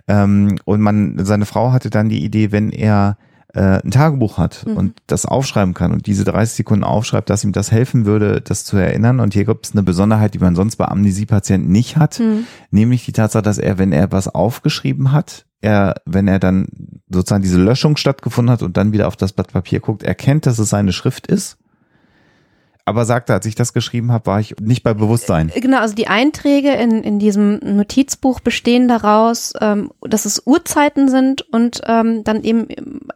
Ähm, 0.08 0.56
und 0.64 0.80
man, 0.80 1.16
seine 1.24 1.46
Frau 1.46 1.72
hatte 1.72 1.90
dann 1.90 2.08
die 2.08 2.24
Idee, 2.24 2.50
wenn 2.52 2.70
er 2.70 3.16
äh, 3.54 3.80
ein 3.82 3.90
Tagebuch 3.90 4.36
hat 4.38 4.64
Mhm. 4.66 4.76
und 4.76 5.02
das 5.06 5.24
aufschreiben 5.26 5.74
kann 5.74 5.92
und 5.92 6.06
diese 6.06 6.24
30 6.24 6.56
Sekunden 6.56 6.84
aufschreibt, 6.84 7.30
dass 7.30 7.44
ihm 7.44 7.52
das 7.52 7.72
helfen 7.72 8.04
würde, 8.06 8.40
das 8.40 8.64
zu 8.64 8.76
erinnern. 8.76 9.20
Und 9.20 9.32
hier 9.34 9.44
gibt 9.46 9.66
es 9.66 9.72
eine 9.72 9.82
Besonderheit, 9.82 10.34
die 10.34 10.38
man 10.38 10.54
sonst 10.54 10.76
bei 10.76 10.84
Amnesiepatienten 10.86 11.70
nicht 11.72 11.96
hat, 11.96 12.18
Hm. 12.18 12.44
nämlich 12.70 13.04
die 13.04 13.12
Tatsache, 13.12 13.42
dass 13.42 13.58
er, 13.58 13.78
wenn 13.78 13.92
er 13.92 14.12
was 14.12 14.28
aufgeschrieben 14.28 15.12
hat, 15.12 15.46
er, 15.60 15.94
wenn 16.04 16.28
er 16.28 16.38
dann 16.38 16.68
sozusagen 17.10 17.42
diese 17.42 17.58
Löschung 17.60 17.96
stattgefunden 17.96 18.52
hat 18.52 18.62
und 18.62 18.76
dann 18.76 18.92
wieder 18.92 19.08
auf 19.08 19.16
das 19.16 19.32
Blatt 19.32 19.52
Papier 19.52 19.80
guckt, 19.80 20.02
erkennt, 20.02 20.44
dass 20.46 20.58
es 20.58 20.68
seine 20.68 20.92
Schrift 20.92 21.26
ist. 21.26 21.56
Aber 22.88 23.04
sagte, 23.04 23.34
als 23.34 23.44
ich 23.44 23.54
das 23.54 23.74
geschrieben 23.74 24.12
habe, 24.12 24.24
war 24.24 24.40
ich 24.40 24.54
nicht 24.62 24.82
bei 24.82 24.94
Bewusstsein. 24.94 25.52
Genau, 25.54 25.80
also 25.80 25.94
die 25.94 26.08
Einträge 26.08 26.72
in, 26.72 27.02
in 27.02 27.18
diesem 27.18 27.58
Notizbuch 27.62 28.40
bestehen 28.40 28.88
daraus, 28.88 29.52
ähm, 29.60 29.90
dass 30.00 30.24
es 30.24 30.42
Uhrzeiten 30.46 31.10
sind 31.10 31.42
und 31.52 31.82
ähm, 31.86 32.24
dann 32.24 32.42
eben 32.42 32.66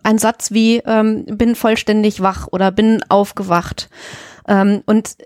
ein 0.03 0.19
Satz 0.19 0.51
wie 0.51 0.83
ähm, 0.85 1.25
bin 1.25 1.55
vollständig 1.55 2.21
wach 2.21 2.49
oder 2.51 2.71
bin 2.71 3.03
aufgewacht. 3.09 3.89
Ähm, 4.47 4.83
und 4.85 5.17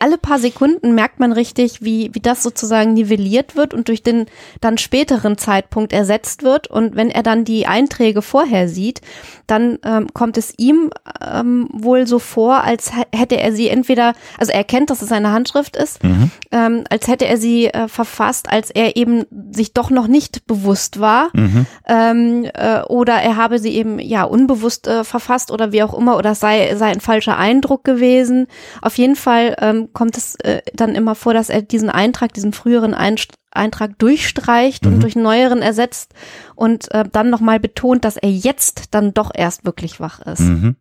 alle 0.00 0.18
paar 0.18 0.38
Sekunden 0.38 0.94
merkt 0.94 1.20
man 1.20 1.32
richtig, 1.32 1.82
wie, 1.82 2.10
wie 2.12 2.20
das 2.20 2.42
sozusagen 2.42 2.94
nivelliert 2.94 3.54
wird 3.56 3.74
und 3.74 3.88
durch 3.88 4.02
den 4.02 4.26
dann 4.60 4.76
späteren 4.78 5.38
Zeitpunkt 5.38 5.92
ersetzt 5.92 6.42
wird. 6.42 6.66
Und 6.68 6.96
wenn 6.96 7.10
er 7.10 7.22
dann 7.22 7.44
die 7.44 7.66
Einträge 7.66 8.22
vorher 8.22 8.68
sieht, 8.68 9.00
dann 9.46 9.78
ähm, 9.84 10.08
kommt 10.12 10.36
es 10.36 10.52
ihm 10.56 10.90
ähm, 11.24 11.68
wohl 11.72 12.06
so 12.06 12.18
vor, 12.18 12.64
als 12.64 12.92
hä- 12.92 13.06
hätte 13.14 13.36
er 13.40 13.52
sie 13.52 13.68
entweder, 13.68 14.14
also 14.36 14.52
er 14.52 14.64
kennt, 14.64 14.90
dass 14.90 15.00
es 15.02 15.08
seine 15.08 15.32
Handschrift 15.32 15.76
ist, 15.76 16.02
Mhm. 16.02 16.30
ähm, 16.52 16.84
als 16.90 17.06
hätte 17.08 17.26
er 17.26 17.36
sie 17.36 17.66
äh, 17.66 17.88
verfasst, 17.88 18.50
als 18.50 18.70
er 18.70 18.96
eben 18.96 19.24
sich 19.52 19.72
doch 19.74 19.90
noch 19.90 20.06
nicht 20.08 20.46
bewusst 20.46 21.00
war. 21.00 21.28
Mhm. 21.34 21.66
Ähm, 21.86 22.44
äh, 22.54 22.82
oder 22.82 23.14
er 23.14 23.36
habe 23.36 23.58
sie 23.58 23.70
eben 23.74 23.98
ja 23.98 24.24
unbewusst 24.24 24.86
äh, 24.86 25.04
verfasst 25.04 25.50
oder 25.50 25.72
wie 25.72 25.82
auch 25.82 25.96
immer, 25.96 26.16
oder 26.16 26.34
sei, 26.34 26.74
sei 26.76 26.86
ein 26.86 27.00
falscher 27.00 27.38
Eindruck 27.38 27.84
gewesen. 27.84 28.46
Auf 28.82 28.98
jeden 28.98 29.16
Fall 29.16 29.56
ähm, 29.68 29.92
kommt 29.92 30.16
es 30.16 30.34
äh, 30.36 30.62
dann 30.74 30.94
immer 30.94 31.14
vor, 31.14 31.34
dass 31.34 31.50
er 31.50 31.62
diesen 31.62 31.90
Eintrag, 31.90 32.32
diesen 32.32 32.52
früheren 32.52 32.94
Einst 32.94 33.34
Eintrag 33.50 33.98
durchstreicht 33.98 34.84
Mhm. 34.84 34.92
und 34.94 35.02
durch 35.02 35.16
neueren 35.16 35.62
ersetzt 35.62 36.12
und 36.54 36.92
äh, 36.92 37.04
dann 37.10 37.30
nochmal 37.30 37.58
betont, 37.58 38.04
dass 38.04 38.16
er 38.16 38.30
jetzt 38.30 38.94
dann 38.94 39.14
doch 39.14 39.30
erst 39.34 39.64
wirklich 39.64 40.00
wach 40.00 40.20
ist. 40.20 40.40
Mhm. 40.40 40.76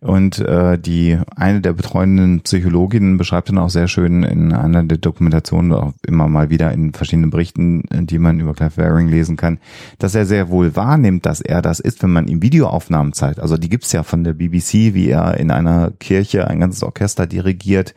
Und 0.00 0.38
äh, 0.38 0.78
die 0.78 1.18
eine 1.36 1.60
der 1.60 1.72
betreuenden 1.72 2.40
Psychologinnen 2.40 3.16
beschreibt 3.16 3.48
dann 3.48 3.58
auch 3.58 3.70
sehr 3.70 3.88
schön 3.88 4.22
in 4.22 4.52
einer 4.52 4.82
der 4.84 4.98
Dokumentationen, 4.98 5.72
auch 5.72 5.92
immer 6.06 6.28
mal 6.28 6.50
wieder 6.50 6.72
in 6.72 6.92
verschiedenen 6.92 7.30
Berichten, 7.30 7.84
die 7.90 8.18
man 8.18 8.40
über 8.40 8.54
Clive 8.54 8.76
Waring 8.76 9.08
lesen 9.08 9.36
kann, 9.36 9.58
dass 9.98 10.14
er 10.14 10.26
sehr 10.26 10.50
wohl 10.50 10.76
wahrnimmt, 10.76 11.26
dass 11.26 11.40
er 11.40 11.62
das 11.62 11.80
ist, 11.80 12.02
wenn 12.02 12.12
man 12.12 12.28
ihm 12.28 12.42
Videoaufnahmen 12.42 13.12
zeigt. 13.12 13.40
Also 13.40 13.56
die 13.56 13.68
gibt's 13.68 13.92
ja 13.92 14.02
von 14.02 14.24
der 14.24 14.34
BBC, 14.34 14.94
wie 14.94 15.08
er 15.08 15.38
in 15.38 15.50
einer 15.50 15.92
Kirche 15.98 16.48
ein 16.48 16.60
ganzes 16.60 16.82
Orchester 16.82 17.26
dirigiert. 17.26 17.94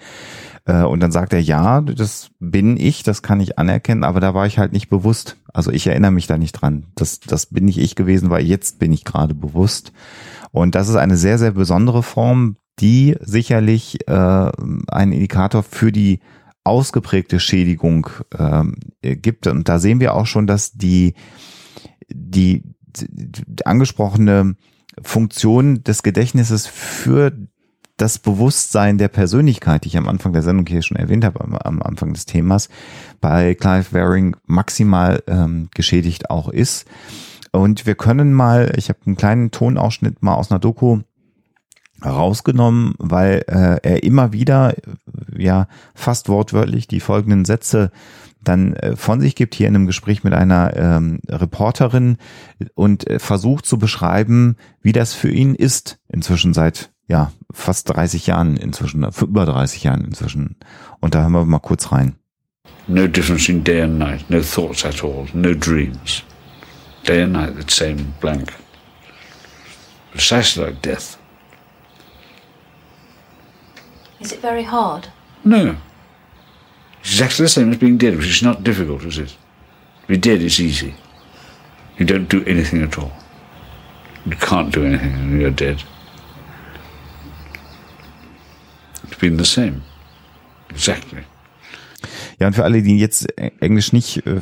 Äh, 0.67 0.83
und 0.83 0.99
dann 0.99 1.11
sagt 1.11 1.33
er, 1.33 1.41
ja, 1.41 1.81
das 1.81 2.29
bin 2.39 2.77
ich, 2.77 3.03
das 3.03 3.23
kann 3.23 3.39
ich 3.39 3.57
anerkennen, 3.57 4.03
aber 4.03 4.19
da 4.19 4.33
war 4.33 4.45
ich 4.45 4.59
halt 4.59 4.73
nicht 4.73 4.89
bewusst. 4.89 5.37
Also 5.53 5.71
ich 5.71 5.87
erinnere 5.87 6.11
mich 6.11 6.27
da 6.27 6.37
nicht 6.37 6.53
dran. 6.53 6.85
Das, 6.95 7.19
das 7.19 7.47
bin 7.47 7.65
nicht 7.65 7.79
ich 7.79 7.95
gewesen, 7.95 8.29
weil 8.29 8.45
jetzt 8.45 8.77
bin 8.77 8.91
ich 8.91 9.05
gerade 9.05 9.33
bewusst. 9.33 9.91
Und 10.57 10.75
das 10.75 10.89
ist 10.89 10.95
eine 10.95 11.17
sehr, 11.17 11.37
sehr 11.37 11.51
besondere 11.51 12.03
Form, 12.03 12.57
die 12.79 13.15
sicherlich 13.21 14.07
äh, 14.07 14.11
einen 14.11 15.11
Indikator 15.11 15.63
für 15.63 15.91
die 15.91 16.19
ausgeprägte 16.63 17.39
Schädigung 17.39 18.09
äh, 18.37 19.15
gibt. 19.15 19.47
Und 19.47 19.69
da 19.69 19.79
sehen 19.79 19.99
wir 19.99 20.13
auch 20.13 20.25
schon, 20.25 20.47
dass 20.47 20.73
die, 20.73 21.13
die, 22.09 22.63
die 22.97 23.65
angesprochene 23.65 24.55
Funktion 25.01 25.83
des 25.83 26.03
Gedächtnisses 26.03 26.67
für 26.67 27.31
das 27.95 28.19
Bewusstsein 28.19 28.99
der 28.99 29.07
Persönlichkeit, 29.07 29.83
die 29.83 29.89
ich 29.89 29.97
am 29.97 30.07
Anfang 30.07 30.33
der 30.33 30.43
Sendung 30.43 30.67
hier 30.67 30.83
schon 30.83 30.97
erwähnt 30.97 31.25
habe, 31.25 31.41
am, 31.41 31.55
am 31.55 31.81
Anfang 31.81 32.13
des 32.13 32.25
Themas, 32.25 32.69
bei 33.21 33.55
Clive 33.55 33.91
Waring 33.91 34.35
maximal 34.45 35.23
ähm, 35.27 35.69
geschädigt 35.73 36.29
auch 36.29 36.49
ist. 36.49 36.85
Und 37.57 37.85
wir 37.85 37.95
können 37.95 38.33
mal, 38.33 38.71
ich 38.77 38.89
habe 38.89 38.99
einen 39.05 39.17
kleinen 39.17 39.51
Tonausschnitt 39.51 40.21
mal 40.21 40.35
aus 40.35 40.51
einer 40.51 40.59
Doku 40.59 40.99
rausgenommen, 42.05 42.93
weil 42.99 43.43
äh, 43.47 43.79
er 43.81 44.03
immer 44.03 44.31
wieder, 44.31 44.75
ja, 45.35 45.67
fast 45.95 46.29
wortwörtlich 46.29 46.87
die 46.87 46.99
folgenden 46.99 47.45
Sätze 47.45 47.91
dann 48.43 48.73
äh, 48.73 48.95
von 48.95 49.19
sich 49.19 49.35
gibt 49.35 49.55
hier 49.55 49.67
in 49.67 49.75
einem 49.75 49.87
Gespräch 49.87 50.23
mit 50.23 50.33
einer 50.33 50.77
ähm, 50.77 51.19
Reporterin 51.27 52.17
und 52.75 53.07
äh, 53.07 53.17
versucht 53.17 53.65
zu 53.65 53.79
beschreiben, 53.79 54.55
wie 54.83 54.91
das 54.91 55.13
für 55.13 55.31
ihn 55.31 55.55
ist, 55.55 55.97
inzwischen 56.07 56.53
seit 56.53 56.91
ja 57.07 57.31
fast 57.51 57.89
30 57.89 58.27
Jahren 58.27 58.55
inzwischen, 58.57 59.03
über 59.03 59.45
30 59.45 59.83
Jahren 59.83 60.05
inzwischen. 60.05 60.57
Und 60.99 61.15
da 61.15 61.23
hören 61.23 61.31
wir 61.31 61.45
mal 61.45 61.59
kurz 61.59 61.91
rein. 61.91 62.15
No 62.87 63.07
difference 63.07 63.49
in 63.49 63.63
day 63.63 63.81
and 63.81 63.97
night, 63.97 64.29
no 64.29 64.41
thoughts 64.41 64.85
at 64.85 65.03
all, 65.03 65.25
no 65.33 65.53
dreams. 65.53 66.23
Day 67.07 67.21
and 67.21 67.31
night, 67.31 67.55
the 67.55 67.71
same 67.71 68.13
blank. 68.19 68.53
Precisely 70.11 70.65
like 70.65 70.81
death. 70.81 71.17
Is 74.19 74.33
it 74.33 74.41
very 74.41 74.63
hard? 74.63 75.07
No. 75.45 75.77
It's 76.99 77.11
Exactly 77.11 77.45
the 77.45 77.49
same 77.49 77.71
as 77.71 77.77
being 77.77 77.97
dead, 77.97 78.17
which 78.17 78.27
is 78.27 78.43
not 78.43 78.61
difficult, 78.61 79.05
is 79.05 79.19
it? 79.19 79.29
To 79.29 80.07
be 80.07 80.17
dead 80.17 80.41
is 80.41 80.59
easy. 80.59 80.95
You 81.97 82.05
don't 82.05 82.27
do 82.27 82.43
anything 82.43 82.83
at 82.83 82.99
all. 82.99 83.13
You 84.25 84.35
can't 84.35 84.73
do 84.73 84.83
anything 84.83 85.13
when 85.13 85.39
you're 85.39 85.49
dead. 85.49 85.81
It's 89.05 89.15
been 89.15 89.37
the 89.37 89.45
same. 89.45 89.81
Exactly. 90.69 91.23
Ja, 92.39 92.47
und 92.47 92.53
für 92.53 92.63
alle, 92.63 92.83
die 92.83 92.99
jetzt 92.99 93.27
Englisch 93.39 93.93
nicht 93.93 94.25
äh, 94.27 94.41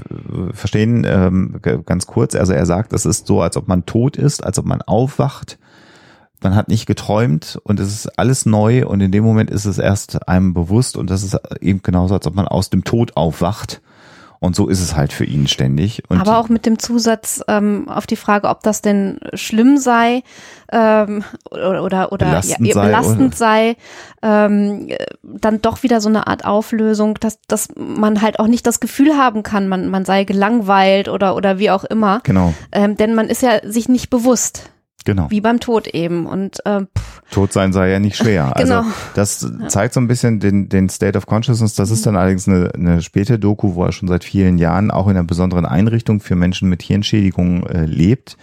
verstehen, 0.51 1.05
ähm, 1.08 1.62
ganz 1.86 2.08
kurz, 2.08 2.36
also 2.36 2.51
er 2.51 2.65
sagt, 2.65 2.91
es 2.91 3.05
ist 3.05 3.25
so, 3.25 3.41
als 3.41 3.55
ob 3.55 3.67
man 3.69 3.86
tot 3.86 4.17
ist, 4.17 4.43
als 4.43 4.60
ob 4.60 4.65
man 4.65 4.81
aufwacht. 4.81 5.58
Man 6.41 6.55
hat 6.55 6.67
nicht 6.67 6.86
geträumt 6.86 7.58
und 7.63 7.79
es 7.79 7.88
ist 7.88 8.19
alles 8.19 8.45
neu 8.45 8.86
und 8.86 8.99
in 8.99 9.12
dem 9.12 9.23
Moment 9.23 9.49
ist 9.49 9.65
es 9.65 9.77
erst 9.77 10.27
einem 10.27 10.53
bewusst 10.53 10.97
und 10.97 11.10
das 11.10 11.23
ist 11.23 11.39
eben 11.62 11.81
genauso, 11.81 12.13
als 12.15 12.27
ob 12.27 12.36
man 12.36 12.47
aus 12.47 12.69
dem 12.69 12.84
Tod 12.84 13.15
aufwacht. 13.15 13.81
Und 14.45 14.55
so 14.55 14.67
ist 14.67 14.81
es 14.81 14.95
halt 14.95 15.12
für 15.12 15.25
ihn 15.25 15.47
ständig. 15.47 16.03
Und 16.08 16.21
Aber 16.21 16.38
auch 16.38 16.49
mit 16.49 16.65
dem 16.65 16.77
Zusatz 16.77 17.41
ähm, 17.47 17.89
auf 17.89 18.05
die 18.05 18.15
Frage, 18.15 18.47
ob 18.47 18.62
das 18.62 18.81
denn 18.81 19.19
schlimm 19.34 19.77
sei 19.77 20.23
ähm, 20.71 21.23
oder 21.51 21.84
oder, 21.84 22.12
oder 22.12 22.25
Belastend 22.27 22.67
ja, 22.67 22.73
sei, 22.73 22.86
belastend 22.86 23.21
oder? 23.21 23.36
sei, 23.36 23.77
ähm, 24.21 24.89
dann 25.23 25.62
doch 25.62 25.84
wieder 25.84 25.99
so 25.99 26.10
eine 26.10 26.27
Art 26.27 26.45
Auflösung, 26.45 27.15
dass, 27.19 27.39
dass 27.47 27.69
man 27.75 28.21
halt 28.21 28.39
auch 28.39 28.47
nicht 28.47 28.67
das 28.67 28.79
Gefühl 28.79 29.17
haben 29.17 29.41
kann, 29.41 29.67
man, 29.67 29.89
man 29.89 30.05
sei 30.05 30.23
gelangweilt 30.23 31.10
oder, 31.10 31.36
oder 31.36 31.58
wie 31.58 31.71
auch 31.71 31.84
immer. 31.84 32.21
Genau, 32.23 32.53
Ähm, 32.71 32.97
denn 32.97 33.15
man 33.15 33.27
ist 33.27 33.41
ja 33.41 33.60
sich 33.63 33.89
nicht 33.89 34.10
bewusst, 34.10 34.69
genau. 35.06 35.28
wie 35.30 35.41
beim 35.41 35.60
Tod 35.60 35.88
eben. 35.88 36.26
Und 36.26 36.58
ähm, 36.65 36.88
Tot 37.32 37.54
sein 37.54 37.74
sei 37.74 37.89
ja 37.89 38.00
nicht 38.00 38.18
schwer. 38.18 38.54
Genau. 38.65 38.80
Also 38.80 38.91
das 39.15 39.52
zeigt 39.68 39.94
so 39.94 40.00
ein 40.00 40.08
bisschen 40.08 40.39
den, 40.39 40.70
den 40.70 40.89
State 40.89 41.18
of 41.18 41.26
Consciousness. 41.26 41.76
Das 41.76 41.91
ist 41.91 42.06
dann 42.06 42.15
allerdings 42.15 42.48
eine, 42.48 42.72
eine 42.74 43.02
späte 43.02 43.39
Doku, 43.39 43.76
wo 43.76 43.86
er 43.86 43.91
schon 43.91 44.08
seit 44.08 44.24
vielen 44.24 44.58
Jahren 44.58 44.91
auch 44.91 45.08
in 45.08 45.12
einer 45.12 45.24
besonderen 45.24 45.65
Einrichtung 45.65 46.20
für 46.20 46.36
Menschen 46.36 46.70
mit 46.70 46.82
Hirnschädigungen 46.82 47.65
äh, 47.68 47.86
lebt. 47.86 48.38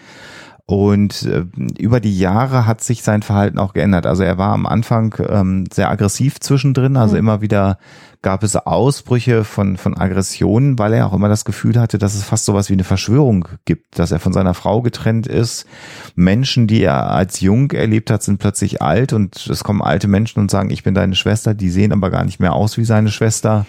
Und 0.66 1.24
äh, 1.24 1.44
über 1.78 2.00
die 2.00 2.16
Jahre 2.16 2.66
hat 2.66 2.82
sich 2.82 3.02
sein 3.02 3.22
Verhalten 3.22 3.58
auch 3.58 3.72
geändert. 3.72 4.06
Also 4.06 4.22
er 4.22 4.38
war 4.38 4.52
am 4.52 4.66
Anfang 4.66 5.14
ähm, 5.28 5.64
sehr 5.72 5.90
aggressiv 5.90 6.40
zwischendrin, 6.40 6.96
also 6.96 7.16
immer 7.16 7.40
wieder 7.40 7.78
gab 8.22 8.44
es 8.44 8.54
Ausbrüche 8.54 9.44
von, 9.44 9.76
von 9.76 9.96
Aggressionen, 9.96 10.78
weil 10.78 10.92
er 10.92 11.06
auch 11.06 11.12
immer 11.12 11.28
das 11.28 11.44
Gefühl 11.44 11.78
hatte, 11.78 11.98
dass 11.98 12.14
es 12.14 12.22
fast 12.22 12.44
sowas 12.44 12.70
wie 12.70 12.74
eine 12.74 12.84
Verschwörung 12.84 13.48
gibt, 13.64 13.98
dass 13.98 14.12
er 14.12 14.20
von 14.20 14.32
seiner 14.32 14.54
Frau 14.54 14.80
getrennt 14.80 15.26
ist. 15.26 15.66
Menschen, 16.14 16.68
die 16.68 16.82
er 16.82 17.10
als 17.10 17.40
jung 17.40 17.72
erlebt 17.72 18.10
hat, 18.10 18.22
sind 18.22 18.38
plötzlich 18.38 18.80
alt 18.80 19.12
und 19.12 19.46
es 19.48 19.64
kommen 19.64 19.82
alte 19.82 20.06
Menschen 20.06 20.38
und 20.38 20.50
sagen, 20.50 20.70
ich 20.70 20.84
bin 20.84 20.94
deine 20.94 21.16
Schwester, 21.16 21.52
die 21.52 21.70
sehen 21.70 21.92
aber 21.92 22.10
gar 22.10 22.24
nicht 22.24 22.38
mehr 22.38 22.54
aus 22.54 22.78
wie 22.78 22.84
seine 22.84 23.10
Schwester. 23.10 23.66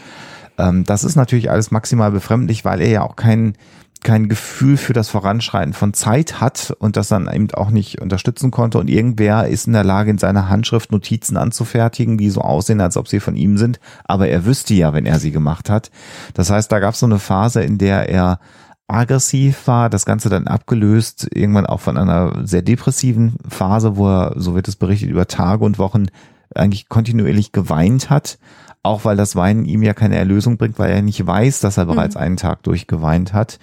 Ähm, 0.59 0.83
das 0.83 1.03
ist 1.03 1.15
natürlich 1.15 1.49
alles 1.49 1.71
maximal 1.71 2.11
befremdlich, 2.11 2.63
weil 2.63 2.81
er 2.81 2.89
ja 2.89 3.01
auch 3.01 3.15
kein, 3.15 3.55
kein 4.03 4.29
Gefühl 4.29 4.77
für 4.77 4.93
das 4.93 5.09
Voranschreiten 5.09 5.73
von 5.73 5.93
Zeit 5.93 6.39
hat 6.39 6.75
und 6.79 6.97
das 6.97 7.07
dann 7.07 7.31
eben 7.31 7.51
auch 7.51 7.69
nicht 7.69 8.01
unterstützen 8.01 8.51
konnte. 8.51 8.77
Und 8.77 8.89
irgendwer 8.89 9.47
ist 9.47 9.67
in 9.67 9.73
der 9.73 9.83
Lage, 9.83 10.11
in 10.11 10.17
seiner 10.17 10.49
Handschrift 10.49 10.91
Notizen 10.91 11.37
anzufertigen, 11.37 12.17
die 12.17 12.29
so 12.29 12.41
aussehen, 12.41 12.81
als 12.81 12.97
ob 12.97 13.07
sie 13.07 13.19
von 13.19 13.35
ihm 13.35 13.57
sind. 13.57 13.79
Aber 14.03 14.27
er 14.27 14.45
wüsste 14.45 14.73
ja, 14.73 14.93
wenn 14.93 15.05
er 15.05 15.19
sie 15.19 15.31
gemacht 15.31 15.69
hat. 15.69 15.91
Das 16.33 16.49
heißt, 16.49 16.71
da 16.71 16.79
gab 16.79 16.93
es 16.93 16.99
so 16.99 17.05
eine 17.05 17.19
Phase, 17.19 17.63
in 17.63 17.77
der 17.77 18.09
er 18.09 18.39
aggressiv 18.87 19.67
war, 19.67 19.89
das 19.89 20.05
Ganze 20.05 20.29
dann 20.29 20.47
abgelöst, 20.47 21.27
irgendwann 21.33 21.65
auch 21.65 21.79
von 21.79 21.97
einer 21.97 22.45
sehr 22.45 22.61
depressiven 22.61 23.37
Phase, 23.47 23.97
wo 23.97 24.07
er, 24.07 24.33
so 24.35 24.55
wird 24.55 24.67
es 24.67 24.75
berichtet, 24.75 25.09
über 25.09 25.27
Tage 25.27 25.63
und 25.63 25.79
Wochen 25.79 26.07
eigentlich 26.53 26.89
kontinuierlich 26.89 27.51
geweint 27.51 28.09
hat, 28.09 28.37
auch 28.83 29.05
weil 29.05 29.15
das 29.15 29.35
Weinen 29.37 29.63
ihm 29.63 29.81
ja 29.81 29.93
keine 29.93 30.17
Erlösung 30.17 30.57
bringt, 30.57 30.77
weil 30.77 30.91
er 30.91 31.01
nicht 31.01 31.25
weiß, 31.25 31.61
dass 31.61 31.77
er 31.77 31.85
bereits 31.85 32.17
einen 32.17 32.35
Tag 32.35 32.63
durchgeweint 32.63 33.33
hat. 33.33 33.57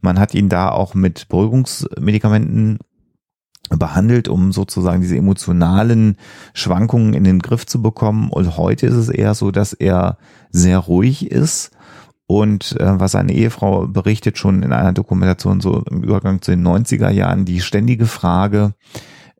Man 0.00 0.18
hat 0.20 0.32
ihn 0.32 0.48
da 0.48 0.70
auch 0.70 0.94
mit 0.94 1.28
Beruhigungsmedikamenten 1.28 2.78
behandelt, 3.68 4.28
um 4.28 4.52
sozusagen 4.52 5.02
diese 5.02 5.16
emotionalen 5.16 6.16
Schwankungen 6.54 7.14
in 7.14 7.24
den 7.24 7.40
Griff 7.40 7.66
zu 7.66 7.82
bekommen. 7.82 8.30
Und 8.30 8.56
heute 8.56 8.86
ist 8.86 8.94
es 8.94 9.08
eher 9.08 9.34
so, 9.34 9.50
dass 9.50 9.72
er 9.72 10.18
sehr 10.50 10.78
ruhig 10.78 11.30
ist. 11.30 11.70
Und 12.26 12.78
äh, 12.80 13.00
was 13.00 13.12
seine 13.12 13.32
Ehefrau 13.32 13.88
berichtet 13.88 14.38
schon 14.38 14.62
in 14.62 14.72
einer 14.72 14.92
Dokumentation 14.92 15.60
so 15.60 15.82
im 15.90 16.04
Übergang 16.04 16.42
zu 16.42 16.52
den 16.52 16.64
90er 16.66 17.10
Jahren, 17.10 17.44
die 17.44 17.60
ständige 17.60 18.06
Frage, 18.06 18.74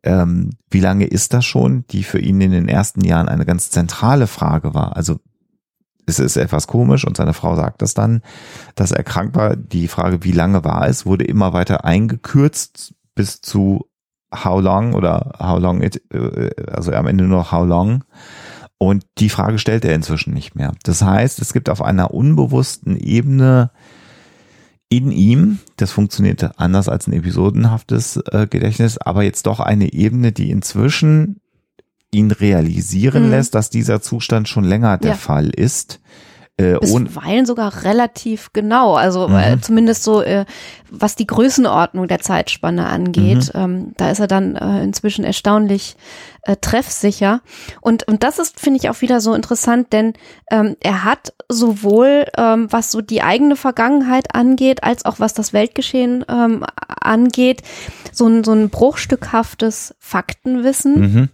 ähm, 0.02 0.50
wie 0.70 0.80
lange 0.80 1.06
ist 1.06 1.34
das 1.34 1.44
schon, 1.44 1.84
die 1.90 2.04
für 2.04 2.18
ihn 2.18 2.40
in 2.40 2.52
den 2.52 2.68
ersten 2.68 3.04
Jahren 3.04 3.28
eine 3.28 3.44
ganz 3.44 3.70
zentrale 3.70 4.26
Frage 4.26 4.74
war. 4.74 4.96
Also 4.96 5.18
es 6.06 6.18
ist 6.18 6.36
etwas 6.36 6.66
komisch 6.66 7.06
und 7.06 7.16
seine 7.16 7.34
Frau 7.34 7.54
sagt 7.56 7.82
das 7.82 7.94
dann, 7.94 8.22
dass 8.74 8.92
er 8.92 9.04
krank 9.04 9.34
war. 9.34 9.56
Die 9.56 9.88
Frage, 9.88 10.24
wie 10.24 10.32
lange 10.32 10.64
war 10.64 10.88
es, 10.88 11.06
wurde 11.06 11.24
immer 11.24 11.52
weiter 11.52 11.84
eingekürzt 11.84 12.94
bis 13.14 13.40
zu 13.40 13.86
how 14.32 14.60
long 14.60 14.94
oder 14.94 15.32
how 15.38 15.60
long 15.60 15.82
it, 15.82 16.02
äh, 16.12 16.50
also 16.70 16.92
am 16.92 17.06
Ende 17.06 17.24
nur 17.24 17.52
how 17.52 17.66
long. 17.66 18.04
Und 18.78 19.04
die 19.18 19.28
Frage 19.28 19.58
stellt 19.58 19.84
er 19.84 19.94
inzwischen 19.94 20.32
nicht 20.32 20.54
mehr. 20.54 20.72
Das 20.84 21.02
heißt, 21.02 21.40
es 21.40 21.52
gibt 21.52 21.68
auf 21.68 21.82
einer 21.82 22.14
unbewussten 22.14 22.96
Ebene 22.96 23.70
in 24.90 25.12
ihm, 25.12 25.61
das 25.76 25.92
funktioniert 25.92 26.59
anders 26.61 26.88
als 26.88 27.07
ein 27.07 27.12
episodenhaftes 27.14 28.16
äh, 28.33 28.46
Gedächtnis, 28.50 28.98
aber 28.98 29.22
jetzt 29.22 29.46
doch 29.46 29.61
eine 29.61 29.92
Ebene, 29.92 30.33
die 30.33 30.50
inzwischen 30.50 31.40
ihn 32.11 32.33
realisieren 32.33 33.24
Mhm. 33.26 33.31
lässt, 33.31 33.55
dass 33.55 33.70
dieser 33.70 34.03
Zustand 34.03 34.48
schon 34.48 34.64
länger 34.64 34.98
der 34.98 35.12
Ja. 35.12 35.16
Fall 35.16 35.48
ist. 35.50 36.00
Äh, 36.60 36.78
bisweilen 36.78 37.46
sogar 37.46 37.84
relativ 37.84 38.52
genau. 38.52 38.94
Also 38.94 39.28
Mhm. 39.28 39.36
äh, 39.36 39.60
zumindest 39.60 40.02
so, 40.04 40.22
äh, 40.22 40.44
was 40.90 41.16
die 41.16 41.26
Größenordnung 41.26 42.08
der 42.08 42.20
Zeitspanne 42.20 42.86
angeht. 42.86 43.54
Mhm. 43.54 43.60
Ähm, 43.60 43.92
da 43.96 44.10
ist 44.10 44.20
er 44.20 44.26
dann 44.26 44.56
äh, 44.56 44.82
inzwischen 44.82 45.24
erstaunlich 45.24 45.96
äh, 46.42 46.56
treffsicher. 46.56 47.40
Und, 47.80 48.06
und 48.08 48.22
das 48.22 48.38
ist, 48.38 48.60
finde 48.60 48.78
ich, 48.80 48.88
auch 48.90 49.00
wieder 49.00 49.20
so 49.20 49.34
interessant, 49.34 49.92
denn 49.92 50.14
ähm, 50.50 50.76
er 50.80 51.04
hat 51.04 51.32
sowohl, 51.48 52.24
ähm, 52.36 52.66
was 52.70 52.90
so 52.90 53.00
die 53.00 53.22
eigene 53.22 53.56
Vergangenheit 53.56 54.34
angeht, 54.34 54.82
als 54.82 55.04
auch 55.04 55.20
was 55.20 55.34
das 55.34 55.52
Weltgeschehen 55.52 56.24
ähm, 56.28 56.64
angeht, 57.00 57.62
so 58.12 58.26
ein, 58.26 58.44
so 58.44 58.52
ein 58.52 58.70
bruchstückhaftes 58.70 59.94
Faktenwissen 59.98 61.00
mhm, 61.00 61.28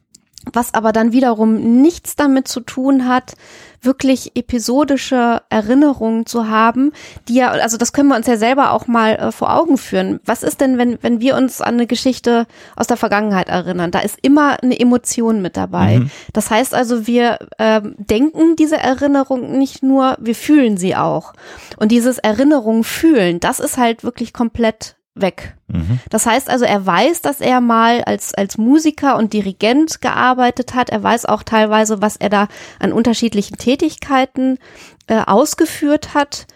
was 0.53 0.75
aber 0.75 0.93
dann 0.93 1.13
wiederum 1.13 1.81
nichts 1.83 2.17
damit 2.17 2.49
zu 2.49 2.61
tun 2.61 3.09
hat, 3.09 3.35
wirklich 3.83 4.33
episodische 4.35 5.43
Erinnerungen 5.49 6.27
zu 6.27 6.49
haben, 6.49 6.93
die 7.29 7.35
ja, 7.35 7.51
also 7.51 7.77
das 7.77 7.93
können 7.93 8.09
wir 8.09 8.17
uns 8.17 8.27
ja 8.27 8.37
selber 8.37 8.73
auch 8.73 8.87
mal 8.87 9.15
äh, 9.17 9.33
vor 9.33 9.55
Augen 9.55 9.79
führen. 9.79 10.21
Was 10.25 10.43
ist 10.43 10.61
denn, 10.61 10.79
wenn, 10.79 10.99
wenn 11.03 11.21
wir 11.21 11.37
uns 11.37 11.61
an 11.61 11.75
eine 11.75 11.87
Geschichte 11.87 12.47
aus 12.75 12.87
der 12.87 12.97
Vergangenheit 12.97 13.49
erinnern? 13.49 13.91
Da 13.91 14.01
ist 14.01 14.19
immer 14.23 14.63
eine 14.63 14.79
Emotion 14.79 15.43
mit 15.43 15.57
dabei. 15.57 16.01
Mhm. 16.01 16.11
Das 16.33 16.51
heißt 16.51 16.75
also, 16.75 17.07
wir 17.07 17.39
ähm, 17.59 17.95
denken 17.99 18.57
diese 18.57 18.77
Erinnerung 18.77 19.57
nicht 19.59 19.83
nur, 19.83 20.17
wir 20.21 20.35
fühlen 20.35 20.77
sie 20.77 20.97
auch. 20.97 21.33
Und 21.77 21.93
dieses 21.93 22.19
Erinnerung 22.19 22.85
fühlen, 22.85 23.41
das 23.41 23.61
ist 23.61 23.77
halt 23.77 24.05
wirklich 24.05 24.33
komplett 24.33 24.97
weg. 25.17 25.57
Mhm. 25.69 25.99
Das 26.11 26.27
heißt 26.27 26.49
also, 26.49 26.65
er 26.65 26.85
weiß, 26.85 27.23
dass 27.23 27.41
er 27.41 27.61
mal 27.61 28.03
als, 28.05 28.35
als 28.35 28.59
Musiker 28.59 29.17
und 29.17 29.33
Dirigent 29.33 30.01
gearbeitet 30.01 30.75
hat. 30.75 30.91
Er 30.91 31.03
weiß 31.03 31.27
auch 31.27 31.43
teilweise, 31.43 32.01
was 32.03 32.17
er 32.17 32.29
da 32.29 32.49
an 32.79 32.93
unterschiedlichen 32.93 33.57
Tätigkeiten 33.57 34.59
äh, 35.07 35.23
ausgeführt 35.25 36.15
hat. 36.15 36.47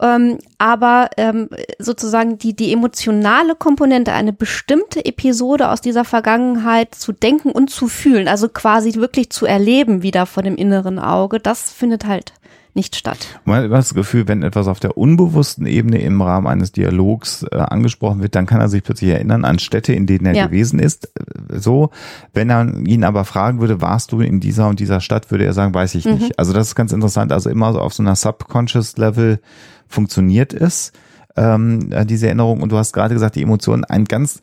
Ähm, 0.00 0.38
aber 0.58 1.08
ähm, 1.16 1.48
sozusagen 1.78 2.36
die, 2.36 2.54
die 2.54 2.72
emotionale 2.72 3.54
Komponente, 3.54 4.12
eine 4.12 4.34
bestimmte 4.34 5.04
Episode 5.04 5.70
aus 5.70 5.80
dieser 5.80 6.04
Vergangenheit 6.04 6.94
zu 6.94 7.12
denken 7.12 7.50
und 7.50 7.70
zu 7.70 7.88
fühlen, 7.88 8.28
also 8.28 8.48
quasi 8.50 8.94
wirklich 8.94 9.30
zu 9.30 9.46
erleben 9.46 10.02
wieder 10.02 10.26
vor 10.26 10.42
dem 10.42 10.56
inneren 10.56 10.98
Auge, 10.98 11.40
das 11.40 11.72
findet 11.72 12.04
halt 12.04 12.34
nicht 12.76 12.94
statt. 12.94 13.40
Man 13.44 13.64
hat 13.64 13.70
das 13.72 13.94
Gefühl, 13.94 14.28
wenn 14.28 14.42
etwas 14.44 14.68
auf 14.68 14.78
der 14.78 14.96
unbewussten 14.96 15.66
Ebene 15.66 16.00
im 16.00 16.22
Rahmen 16.22 16.46
eines 16.46 16.70
Dialogs 16.70 17.42
äh, 17.50 17.56
angesprochen 17.56 18.20
wird, 18.22 18.34
dann 18.36 18.46
kann 18.46 18.60
er 18.60 18.68
sich 18.68 18.84
plötzlich 18.84 19.10
erinnern 19.10 19.44
an 19.44 19.58
Städte, 19.58 19.92
in 19.92 20.06
denen 20.06 20.26
er 20.26 20.34
Ja. 20.34 20.46
gewesen 20.46 20.78
ist. 20.78 21.06
Äh, 21.18 21.58
So, 21.58 21.90
wenn 22.34 22.50
er 22.50 22.72
ihn 22.86 23.02
aber 23.02 23.24
fragen 23.24 23.60
würde, 23.60 23.80
warst 23.80 24.12
du 24.12 24.20
in 24.20 24.38
dieser 24.40 24.68
und 24.68 24.78
dieser 24.78 25.00
Stadt, 25.00 25.30
würde 25.30 25.44
er 25.44 25.52
sagen, 25.54 25.74
weiß 25.74 25.94
ich 25.96 26.04
Mhm. 26.04 26.12
nicht. 26.14 26.38
Also 26.38 26.52
das 26.52 26.68
ist 26.68 26.74
ganz 26.76 26.92
interessant. 26.92 27.32
Also 27.32 27.50
immer 27.50 27.72
so 27.72 27.80
auf 27.80 27.94
so 27.94 28.02
einer 28.02 28.14
Subconscious 28.14 28.96
Level 28.98 29.40
funktioniert 29.88 30.52
es, 30.54 30.92
ähm, 31.36 31.90
äh, 31.92 32.04
diese 32.06 32.26
Erinnerung. 32.26 32.60
Und 32.62 32.70
du 32.72 32.76
hast 32.76 32.92
gerade 32.92 33.14
gesagt, 33.14 33.34
die 33.36 33.42
Emotionen, 33.42 33.84
ein 33.84 34.04
ganz 34.04 34.40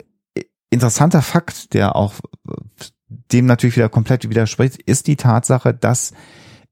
interessanter 0.69 1.21
Fakt, 1.21 1.73
der 1.73 1.95
auch 1.95 2.13
äh, 2.49 2.53
dem 3.31 3.45
natürlich 3.45 3.75
wieder 3.75 3.89
komplett 3.89 4.27
widerspricht, 4.27 4.81
ist 4.81 5.05
die 5.07 5.15
Tatsache, 5.15 5.73
dass 5.73 6.13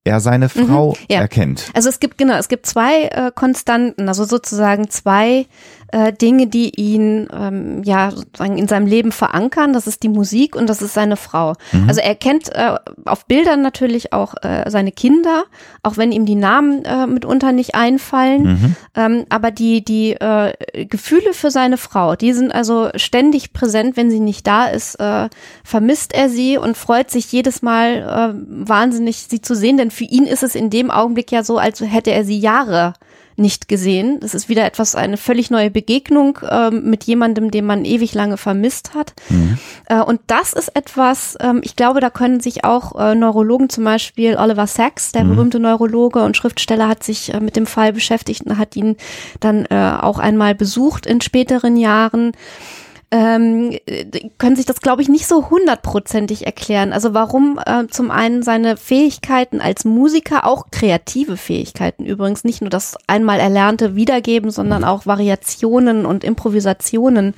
er 0.04 0.20
seine 0.20 0.50
Frau 0.50 0.92
Mhm. 0.92 1.06
ja. 1.10 1.22
erkennt. 1.22 1.70
Also 1.74 1.90
es 1.90 2.00
gibt 2.00 2.18
genau, 2.18 2.36
es 2.36 2.48
gibt 2.48 2.66
zwei 2.66 3.04
äh, 3.06 3.32
Konstanten, 3.34 4.08
also 4.08 4.24
sozusagen 4.26 4.90
zwei 4.90 5.46
äh, 5.92 6.14
Dinge, 6.14 6.48
die 6.48 6.70
ihn 6.80 7.28
ähm, 7.34 7.84
ja 7.84 8.12
sozusagen 8.12 8.58
in 8.58 8.68
seinem 8.68 8.88
Leben 8.88 9.12
verankern. 9.12 9.74
Das 9.74 9.88
ist 9.88 10.04
die 10.04 10.10
Musik 10.10 10.56
und 10.56 10.70
das 10.70 10.82
ist 10.82 10.94
seine 10.94 11.18
Frau. 11.18 11.54
Also 11.88 12.02
er 12.02 12.16
kennt 12.16 12.50
äh, 12.54 12.76
auf 13.06 13.26
Bildern 13.26 13.62
natürlich 13.62 14.14
auch 14.14 14.36
äh, 14.42 14.70
seine 14.70 14.92
Kinder, 14.92 15.44
auch 15.84 15.98
wenn 15.98 16.12
ihm 16.12 16.26
die 16.26 16.36
Namen 16.36 16.86
äh, 16.86 17.08
mitunter 17.08 17.52
nicht 17.52 17.76
einfallen. 17.76 18.44
Mhm. 18.44 18.76
Ähm, 18.96 19.26
aber 19.30 19.52
die 19.52 19.84
die 19.84 20.14
äh, 20.14 20.54
Gefühle 20.86 21.34
für 21.34 21.52
seine 21.52 21.78
Frau, 21.78 22.16
die 22.16 22.34
sind 22.34 22.54
also 22.54 22.90
ständig 22.96 23.54
präsent. 23.54 23.98
Wenn 23.98 24.10
sie 24.10 24.20
nicht 24.20 24.48
da 24.48 24.68
ist, 24.68 24.96
äh, 24.96 25.30
vermisst 25.64 26.14
er 26.14 26.30
sie 26.30 26.58
und 26.58 26.78
freut 26.78 27.12
sich 27.12 27.32
jedes 27.32 27.62
Mal 27.62 28.34
äh, 28.36 28.68
wahnsinnig, 28.68 29.28
sie 29.30 29.42
zu 29.42 29.56
sehen. 29.56 29.78
Denn 29.78 29.92
für 29.92 30.06
ihn 30.06 30.26
ist 30.26 30.44
es 30.44 30.56
in 30.56 30.70
dem 30.70 30.92
Augenblick 30.92 31.32
ja 31.32 31.44
so, 31.44 31.58
als 31.58 31.82
hätte 31.82 32.12
er 32.12 32.24
sie 32.26 32.40
Jahre 32.40 32.94
nicht 33.42 33.68
gesehen. 33.68 34.20
Das 34.20 34.34
ist 34.34 34.48
wieder 34.48 34.66
etwas, 34.66 34.96
eine 34.96 35.18
völlig 35.18 35.50
neue 35.52 35.72
Begegnung 35.72 36.40
ähm, 36.50 36.90
mit 36.90 37.04
jemandem, 37.04 37.52
den 37.52 37.66
man 37.66 37.86
ewig 37.86 38.14
lange 38.14 38.38
vermisst 38.38 38.94
hat. 38.94 39.14
Äh, 39.88 40.02
und 40.02 40.22
das 40.28 40.54
ist 40.54 40.76
etwas, 40.76 41.38
ähm, 41.42 41.62
ich 41.64 41.76
glaube, 41.76 42.00
da 42.00 42.10
können 42.10 42.40
sich 42.40 42.64
auch 42.64 43.00
äh, 43.00 43.16
Neurologen, 43.16 43.70
zum 43.70 43.84
Beispiel 43.84 44.38
Oliver 44.38 44.68
Sacks, 44.68 45.12
der 45.12 45.24
berühmte 45.24 45.60
Neurologe 45.60 46.24
und 46.24 46.38
Schriftsteller, 46.38 46.88
hat 46.88 47.04
sich 47.04 47.34
äh, 47.34 47.40
mit 47.40 47.56
dem 47.56 47.66
Fall 47.66 47.94
beschäftigt 47.94 48.44
und 48.46 48.58
hat 48.58 48.76
ihn 48.76 48.96
dann 49.40 49.66
äh, 49.66 49.98
auch 50.00 50.20
einmal 50.20 50.56
besucht 50.56 51.06
in 51.06 51.22
späteren 51.22 51.78
Jahren 51.78 52.32
ähm, 53.12 53.78
äh, 53.86 54.06
können 54.38 54.56
sich 54.56 54.66
das, 54.66 54.80
glaube 54.80 55.02
ich, 55.02 55.10
nicht 55.10 55.28
so 55.28 55.50
hundertprozentig 55.50 56.46
erklären. 56.46 56.94
Also 56.94 57.14
warum 57.14 57.60
äh, 57.66 57.88
zum 57.88 58.10
einen 58.10 58.42
seine 58.42 58.78
Fähigkeiten 58.78 59.60
als 59.60 59.84
Musiker, 59.84 60.46
auch 60.48 60.72
kreative 60.72 61.36
Fähigkeiten 61.36 62.06
übrigens, 62.06 62.46
nicht 62.46 62.62
nur 62.62 62.70
das 62.70 62.96
einmal 63.08 63.40
Erlernte 63.40 63.96
wiedergeben, 63.96 64.50
sondern 64.50 64.86
auch 64.86 65.06
Variationen 65.06 66.06
und 66.06 66.24
Improvisationen 66.24 67.36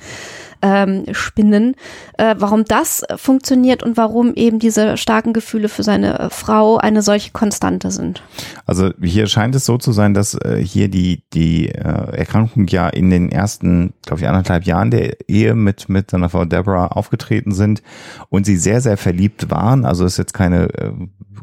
ähm, 0.62 1.04
spinnen, 1.12 1.74
äh, 2.18 2.34
warum 2.38 2.64
das 2.64 3.02
funktioniert 3.16 3.82
und 3.82 3.96
warum 3.96 4.34
eben 4.34 4.58
diese 4.58 4.96
starken 4.96 5.32
Gefühle 5.32 5.68
für 5.68 5.82
seine 5.82 6.18
äh, 6.18 6.30
Frau 6.30 6.76
eine 6.78 7.02
solche 7.02 7.32
Konstante 7.32 7.90
sind. 7.90 8.22
Also 8.66 8.90
hier 9.02 9.26
scheint 9.26 9.54
es 9.54 9.66
so 9.66 9.78
zu 9.78 9.92
sein, 9.92 10.14
dass 10.14 10.34
äh, 10.34 10.56
hier 10.56 10.88
die 10.88 11.22
die 11.32 11.68
äh, 11.68 12.16
Erkrankung 12.16 12.66
ja 12.68 12.88
in 12.88 13.10
den 13.10 13.30
ersten, 13.30 13.94
glaube 14.04 14.22
ich, 14.22 14.28
anderthalb 14.28 14.64
Jahren 14.64 14.90
der 14.90 15.28
Ehe 15.28 15.54
mit 15.54 15.88
mit 15.88 16.10
seiner 16.10 16.28
Frau 16.28 16.44
Deborah 16.44 16.88
aufgetreten 16.88 17.52
sind 17.52 17.82
und 18.28 18.46
sie 18.46 18.56
sehr 18.56 18.80
sehr 18.80 18.96
verliebt 18.96 19.50
waren. 19.50 19.84
Also 19.84 20.04
ist 20.04 20.18
jetzt 20.18 20.34
keine 20.34 20.68
äh, 20.74 20.92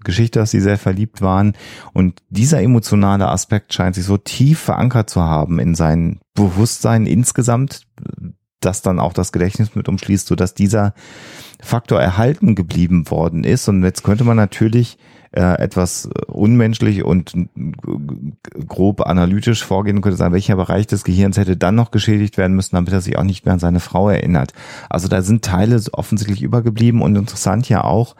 Geschichte, 0.04 0.40
dass 0.40 0.52
sie 0.52 0.62
sehr 0.62 0.78
verliebt 0.78 1.22
waren 1.22 1.54
und 1.94 2.22
dieser 2.30 2.62
emotionale 2.62 3.28
Aspekt 3.28 3.74
scheint 3.74 3.96
sich 3.96 4.06
so 4.06 4.18
tief 4.18 4.60
verankert 4.60 5.10
zu 5.10 5.22
haben 5.22 5.60
in 5.60 5.76
sein 5.76 6.20
Bewusstsein 6.34 7.06
insgesamt, 7.06 7.82
das 8.62 8.82
dann 8.82 9.00
auch 9.00 9.14
das 9.14 9.32
Gedächtnis 9.32 9.76
mit 9.76 9.90
umschließt, 9.90 10.28
so 10.28 10.36
dass 10.36 10.54
dieser 10.54 10.94
Faktor 11.62 12.02
erhalten 12.02 12.56
geblieben 12.56 13.10
worden 13.10 13.44
ist. 13.44 13.68
Und 13.68 13.84
jetzt 13.84 14.04
könnte 14.04 14.24
man 14.24 14.38
natürlich 14.38 14.98
äh, 15.34 15.62
etwas 15.62 16.10
unmenschlich 16.28 17.04
und 17.04 17.34
äh, 17.36 17.48
grob 18.68 19.02
analytisch 19.02 19.64
vorgehen 19.64 20.02
könnte 20.02 20.18
sagen, 20.18 20.34
welcher 20.34 20.56
Bereich 20.56 20.88
des 20.88 21.04
Gehirns 21.04 21.38
hätte 21.38 21.56
dann 21.56 21.76
noch 21.76 21.92
geschädigt 21.92 22.38
werden 22.38 22.56
müssen, 22.56 22.76
damit 22.76 22.92
er 22.92 23.02
sich 23.02 23.18
auch 23.18 23.24
nicht 23.24 23.46
mehr 23.46 23.54
an 23.54 23.60
seine 23.60 23.80
Frau 23.80 24.10
erinnert. 24.10 24.54
Also 24.90 25.08
da 25.08 25.22
sind 25.22 25.46
Teile 25.46 25.82
offensichtlich 25.94 26.42
übergeblieben 26.42 27.02
und 27.02 27.16
interessant 27.16 27.70
ja 27.70 27.84
auch, 27.84 28.16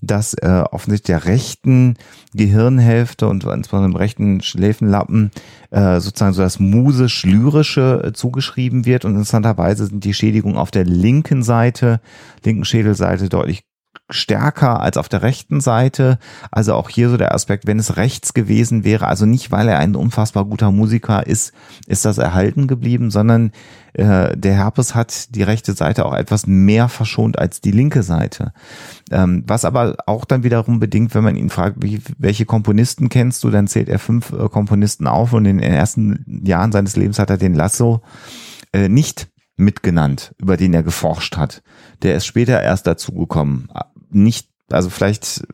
dass 0.00 0.34
äh, 0.34 0.62
offensichtlich 0.70 1.06
der 1.06 1.24
rechten 1.24 1.96
Gehirnhälfte 2.34 3.28
und 3.28 3.44
insbesondere 3.44 3.90
im 3.90 3.96
rechten 3.96 4.40
Schläfenlappen 4.40 5.32
äh, 5.70 6.00
sozusagen 6.00 6.32
so 6.32 6.42
das 6.42 6.60
musisch-lyrische 6.60 8.02
äh, 8.04 8.12
zugeschrieben 8.12 8.86
wird 8.86 9.04
und 9.04 9.12
interessanterweise 9.12 9.86
sind 9.86 10.04
die 10.04 10.14
Schädigungen 10.14 10.58
auf 10.58 10.70
der 10.70 10.84
linken 10.84 11.42
Seite, 11.42 12.00
linken 12.44 12.64
Schädelseite 12.64 13.28
deutlich 13.28 13.64
stärker 14.12 14.80
als 14.80 14.96
auf 14.96 15.08
der 15.08 15.22
rechten 15.22 15.60
Seite. 15.60 16.18
Also 16.50 16.74
auch 16.74 16.88
hier 16.88 17.08
so 17.08 17.16
der 17.16 17.34
Aspekt, 17.34 17.66
wenn 17.66 17.78
es 17.78 17.96
rechts 17.96 18.34
gewesen 18.34 18.84
wäre, 18.84 19.06
also 19.06 19.26
nicht, 19.26 19.50
weil 19.50 19.68
er 19.68 19.78
ein 19.78 19.96
unfassbar 19.96 20.44
guter 20.44 20.70
Musiker 20.70 21.26
ist, 21.26 21.52
ist 21.86 22.04
das 22.04 22.18
erhalten 22.18 22.66
geblieben, 22.66 23.10
sondern 23.10 23.52
äh, 23.94 24.36
der 24.36 24.54
Herpes 24.54 24.94
hat 24.94 25.34
die 25.34 25.42
rechte 25.42 25.74
Seite 25.74 26.06
auch 26.06 26.14
etwas 26.14 26.46
mehr 26.46 26.88
verschont 26.88 27.38
als 27.38 27.60
die 27.60 27.72
linke 27.72 28.02
Seite. 28.02 28.52
Ähm, 29.10 29.44
was 29.46 29.64
aber 29.64 29.96
auch 30.06 30.24
dann 30.24 30.44
wiederum 30.44 30.80
bedingt, 30.80 31.14
wenn 31.14 31.24
man 31.24 31.36
ihn 31.36 31.50
fragt, 31.50 31.78
welche 32.18 32.46
Komponisten 32.46 33.08
kennst 33.08 33.44
du, 33.44 33.50
dann 33.50 33.66
zählt 33.66 33.88
er 33.88 33.98
fünf 33.98 34.32
äh, 34.32 34.48
Komponisten 34.48 35.06
auf 35.06 35.32
und 35.32 35.44
in 35.44 35.58
den 35.58 35.72
ersten 35.72 36.42
Jahren 36.44 36.72
seines 36.72 36.96
Lebens 36.96 37.18
hat 37.18 37.30
er 37.30 37.38
den 37.38 37.54
Lasso 37.54 38.02
äh, 38.72 38.88
nicht 38.88 39.28
mitgenannt, 39.56 40.34
über 40.38 40.56
den 40.56 40.74
er 40.74 40.82
geforscht 40.82 41.36
hat. 41.36 41.62
Der 42.02 42.16
ist 42.16 42.26
später 42.26 42.60
erst 42.62 42.86
dazugekommen. 42.86 43.68
Nicht, 44.14 44.48
also 44.70 44.90
vielleicht 44.90 45.44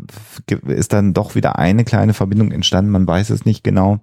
ist 0.67 0.93
dann 0.93 1.15
doch 1.15 1.35
wieder 1.35 1.59
eine 1.59 1.85
kleine 1.85 2.15
Verbindung 2.15 2.53
entstanden, 2.53 2.91
man 2.91 3.07
weiß 3.07 3.31
es 3.31 3.45
nicht 3.45 3.65
genau. 3.65 4.01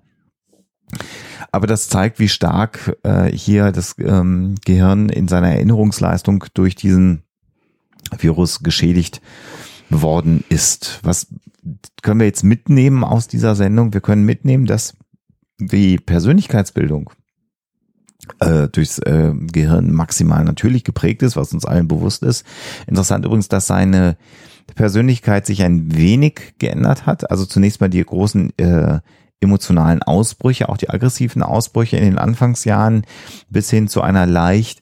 Aber 1.51 1.67
das 1.67 1.89
zeigt, 1.89 2.19
wie 2.19 2.27
stark 2.27 2.97
äh, 3.03 3.31
hier 3.31 3.71
das 3.71 3.95
ähm, 3.99 4.55
Gehirn 4.65 5.09
in 5.09 5.27
seiner 5.27 5.49
Erinnerungsleistung 5.49 6.45
durch 6.53 6.75
diesen 6.75 7.23
Virus 8.17 8.61
geschädigt 8.61 9.21
worden 9.89 10.43
ist. 10.49 10.99
Was 11.03 11.27
können 12.01 12.19
wir 12.19 12.27
jetzt 12.27 12.43
mitnehmen 12.43 13.03
aus 13.03 13.27
dieser 13.27 13.55
Sendung? 13.55 13.93
Wir 13.93 14.01
können 14.01 14.25
mitnehmen, 14.25 14.65
dass 14.65 14.95
die 15.57 15.97
Persönlichkeitsbildung 15.97 17.11
äh, 18.39 18.67
durchs 18.67 18.99
äh, 18.99 19.31
Gehirn 19.33 19.91
maximal 19.91 20.43
natürlich 20.43 20.83
geprägt 20.83 21.23
ist, 21.23 21.35
was 21.35 21.53
uns 21.53 21.65
allen 21.65 21.87
bewusst 21.87 22.23
ist. 22.23 22.45
Interessant 22.87 23.25
übrigens, 23.25 23.47
dass 23.47 23.67
seine 23.67 24.17
Persönlichkeit 24.75 25.45
sich 25.45 25.63
ein 25.63 25.95
wenig 25.95 26.55
geändert 26.59 27.05
hat. 27.05 27.29
Also 27.29 27.45
zunächst 27.45 27.81
mal 27.81 27.89
die 27.89 28.03
großen 28.03 28.57
äh, 28.57 28.99
emotionalen 29.41 30.01
Ausbrüche, 30.01 30.69
auch 30.69 30.77
die 30.77 30.89
aggressiven 30.89 31.43
Ausbrüche 31.43 31.97
in 31.97 32.05
den 32.05 32.17
Anfangsjahren 32.17 33.05
bis 33.49 33.69
hin 33.69 33.87
zu 33.87 34.01
einer 34.01 34.25
leicht 34.25 34.81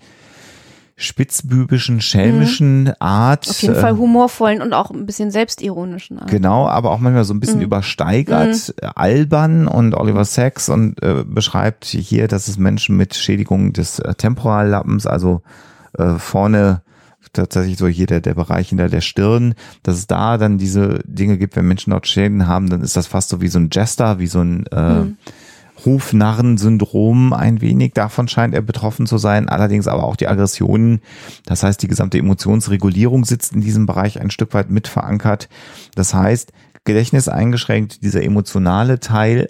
spitzbübischen, 1.04 2.02
schelmischen 2.02 2.94
Art. 3.00 3.46
Mhm. 3.46 3.52
Auf 3.52 3.62
jeden 3.62 3.76
Fall 3.76 3.98
humorvollen 3.98 4.62
und 4.62 4.74
auch 4.74 4.92
ein 4.92 5.06
bisschen 5.06 5.32
selbstironischen. 5.32 6.20
Art. 6.20 6.30
Genau, 6.32 6.68
aber 6.68 6.92
auch 6.92 7.00
manchmal 7.00 7.24
so 7.26 7.34
ein 7.34 7.40
bisschen 7.40 7.60
Mhm. 7.60 7.66
übersteigert, 7.66 8.74
äh, 8.82 8.88
albern 8.96 9.68
und 9.68 9.94
Oliver 9.96 10.26
Sacks 10.26 10.70
und 10.70 11.02
äh, 11.04 11.24
beschreibt 11.26 11.86
hier, 11.86 12.28
dass 12.28 12.48
es 12.48 12.58
Menschen 12.58 12.98
mit 12.98 13.16
Schädigung 13.16 13.74
des 13.74 14.00
äh, 14.00 14.16
Temporallappens, 14.16 15.06
also 15.06 15.42
äh, 15.98 16.14
vorne 16.18 16.82
tatsächlich 17.32 17.78
so 17.78 17.88
hier 17.88 18.06
der, 18.06 18.22
der 18.22 18.34
Bereich 18.36 18.70
hinter 18.70 18.90
der 18.90 19.02
Stirn, 19.02 19.56
dass 19.82 19.96
es 19.98 20.08
da 20.08 20.38
dann 20.38 20.58
diese 20.58 21.00
Dinge 21.06 21.38
gibt, 21.38 21.56
wenn 21.56 21.68
Menschen 21.68 21.92
dort 21.92 22.08
Schäden 22.08 22.48
haben, 22.48 22.70
dann 22.70 22.82
ist 22.82 22.96
das 22.96 23.08
fast 23.08 23.30
so 23.30 23.42
wie 23.42 23.48
so 23.48 23.60
ein 23.60 23.70
Jester, 23.72 24.20
wie 24.20 24.28
so 24.28 24.42
ein 24.42 24.68
äh, 24.68 25.06
Hufnarren-Syndrom 25.86 27.34
ein 27.34 27.62
wenig. 27.62 27.94
Davon 27.94 28.28
scheint 28.28 28.54
er 28.54 28.62
betroffen 28.62 29.06
zu 29.06 29.18
sein. 29.18 29.50
Allerdings 29.50 29.88
aber 29.88 30.04
auch 30.04 30.16
die 30.16 30.28
Aggressionen. 30.28 31.02
Das 31.46 31.64
heißt, 31.64 31.82
die 31.82 31.88
gesamte 31.88 32.18
Emotionsregulierung 32.18 33.26
sitzt 33.26 33.54
in 33.54 33.62
diesem 33.62 33.86
Bereich 33.86 34.20
ein 34.20 34.32
Stück 34.32 34.54
weit 34.54 34.70
mit 34.70 34.88
verankert. 34.88 35.50
Das 35.96 36.14
heißt, 36.14 36.52
Gedächtnis 36.86 37.28
eingeschränkt, 37.28 38.04
dieser 38.04 38.24
emotionale 38.24 39.00
Teil 39.00 39.50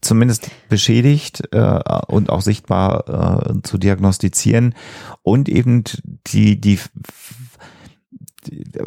zumindest 0.00 0.50
beschädigt 0.68 1.42
äh, 1.52 1.80
und 2.06 2.30
auch 2.30 2.40
sichtbar 2.40 3.50
äh, 3.50 3.62
zu 3.62 3.78
diagnostizieren 3.78 4.74
und 5.22 5.48
eben 5.48 5.82
die 6.28 6.60
die- 6.60 6.78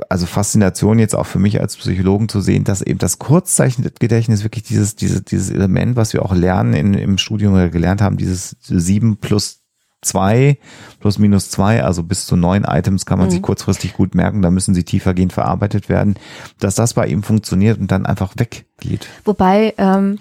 also 0.10 0.26
Faszination 0.26 1.00
jetzt 1.00 1.16
auch 1.16 1.26
für 1.26 1.40
mich 1.40 1.60
als 1.60 1.78
Psychologen 1.78 2.30
zu 2.30 2.42
sehen, 2.42 2.64
dass 2.64 2.82
eben 2.82 3.00
das 3.00 3.20
Kurzzeichengedächtnis 3.20 4.44
wirklich 4.44 4.64
dieses, 4.64 4.96
dieses, 4.96 5.24
dieses 5.24 5.50
Element, 5.50 5.96
was 5.96 6.14
wir 6.14 6.24
auch 6.24 6.34
lernen 6.34 6.74
in, 6.74 6.94
im 6.94 7.18
Studium 7.18 7.54
oder 7.54 7.70
gelernt 7.70 8.02
haben, 8.02 8.18
dieses 8.18 8.56
sieben 8.62 9.18
plus 9.18 9.62
zwei 10.02 10.58
plus 11.00 11.20
minus 11.20 11.50
zwei, 11.50 11.84
also 11.84 12.04
bis 12.04 12.26
zu 12.26 12.36
neun 12.36 12.64
Items 12.64 13.06
kann 13.06 13.20
man 13.20 13.30
sich 13.30 13.42
kurzfristig 13.42 13.94
gut 13.94 14.16
merken, 14.16 14.42
da 14.42 14.50
müssen 14.52 14.74
sie 14.74 14.84
tiefergehend 14.84 15.34
verarbeitet 15.34 15.90
werden, 15.90 16.16
dass 16.60 16.76
das 16.76 16.94
bei 16.94 17.08
ihm 17.08 17.24
funktioniert 17.24 17.80
und 17.80 17.92
dann 17.92 18.06
einfach 18.06 18.34
weggeht. 18.36 19.08
Wobei, 19.26 19.74
ähm, 19.78 20.16
äh, 20.16 20.18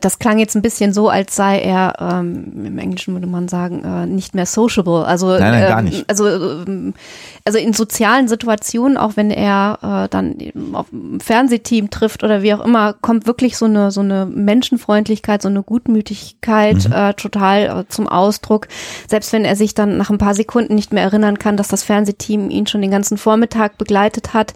das 0.00 0.18
klang 0.18 0.38
jetzt 0.38 0.54
ein 0.54 0.62
bisschen 0.62 0.92
so, 0.92 1.08
als 1.08 1.34
sei 1.36 1.60
er, 1.60 1.94
ähm, 1.98 2.52
im 2.66 2.78
Englischen 2.78 3.14
würde 3.14 3.26
man 3.26 3.48
sagen, 3.48 3.84
äh, 3.84 4.06
nicht 4.06 4.34
mehr 4.34 4.46
sociable. 4.46 5.04
Also, 5.04 5.28
Nein, 5.28 5.40
nein, 5.40 5.62
ähm, 5.62 5.68
gar 5.68 5.82
nicht. 5.82 6.08
Also, 6.08 6.26
ähm, 6.26 6.94
also 7.44 7.58
in 7.58 7.72
sozialen 7.72 8.28
Situationen, 8.28 8.96
auch 8.96 9.12
wenn 9.16 9.30
er 9.30 9.78
äh, 10.04 10.08
dann 10.08 10.36
auf 10.72 10.92
ein 10.92 11.20
Fernsehteam 11.20 11.90
trifft 11.90 12.22
oder 12.22 12.42
wie 12.42 12.52
auch 12.54 12.64
immer, 12.64 12.92
kommt 12.92 13.26
wirklich 13.26 13.56
so 13.56 13.64
eine 13.64 13.90
so 13.90 14.00
eine 14.00 14.26
Menschenfreundlichkeit, 14.26 15.42
so 15.42 15.48
eine 15.48 15.62
Gutmütigkeit 15.62 16.88
Mhm. 16.88 16.92
äh, 16.92 17.14
total 17.14 17.62
äh, 17.80 17.84
zum 17.88 18.08
Ausdruck. 18.08 18.68
Selbst 19.08 19.32
wenn 19.32 19.44
er 19.44 19.56
sich 19.56 19.74
dann 19.74 19.96
nach 19.96 20.10
ein 20.10 20.18
paar 20.18 20.34
Sekunden 20.34 20.74
nicht 20.74 20.92
mehr 20.92 21.02
erinnern 21.02 21.38
kann, 21.38 21.56
dass 21.56 21.68
das 21.68 21.82
Fernsehteam 21.82 22.50
ihn 22.50 22.66
schon 22.66 22.82
den 22.82 22.90
ganzen 22.90 23.16
Vormittag 23.16 23.78
begleitet 23.78 24.34
hat, 24.34 24.54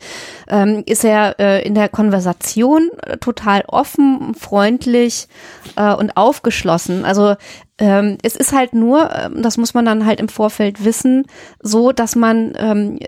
ähm, 0.49 0.83
ist 0.87 1.05
er 1.05 1.39
äh, 1.41 1.67
in 1.67 1.75
der 1.75 1.89
Konversation 1.89 2.91
äh, 3.07 3.17
total 3.19 3.63
offen, 3.67 4.35
freundlich 4.35 5.22
äh, 5.77 5.93
und 5.95 6.17
aufgeschlossen. 6.17 7.05
Also 7.05 7.35
ähm, 7.79 8.19
es 8.23 8.37
ist 8.37 8.53
halt 8.53 8.75
nur, 8.75 9.11
ähm, 9.15 9.43
das 9.43 9.57
muss 9.57 9.75
man 9.75 9.85
dann 9.85 10.07
halt 10.07 10.21
im 10.21 10.29
Vorfeld 10.29 10.85
wissen, 10.85 11.25
so, 11.61 11.93
dass 11.93 12.15
man 12.17 12.53
ähm, 12.57 12.99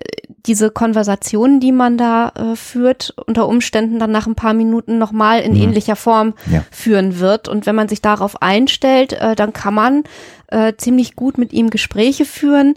diese 0.46 0.70
Konversationen, 0.70 1.60
die 1.60 1.72
man 1.72 1.96
da 1.96 2.28
äh, 2.34 2.56
führt, 2.56 3.14
unter 3.26 3.48
Umständen 3.48 3.98
dann 3.98 4.10
nach 4.12 4.26
ein 4.26 4.34
paar 4.34 4.52
Minuten 4.52 4.98
nochmal 4.98 5.40
in 5.40 5.56
ähnlicher 5.56 5.96
Form 5.96 6.34
Ja. 6.50 6.64
führen 6.70 7.18
wird. 7.18 7.48
Und 7.48 7.66
wenn 7.66 7.74
man 7.74 7.88
sich 7.88 8.02
darauf 8.02 8.42
einstellt, 8.42 9.14
äh, 9.14 9.34
dann 9.36 9.52
kann 9.52 9.74
man 9.74 10.04
äh, 10.48 10.74
ziemlich 10.76 11.16
gut 11.16 11.38
mit 11.38 11.52
ihm 11.52 11.70
Gespräche 11.70 12.24
führen. 12.24 12.74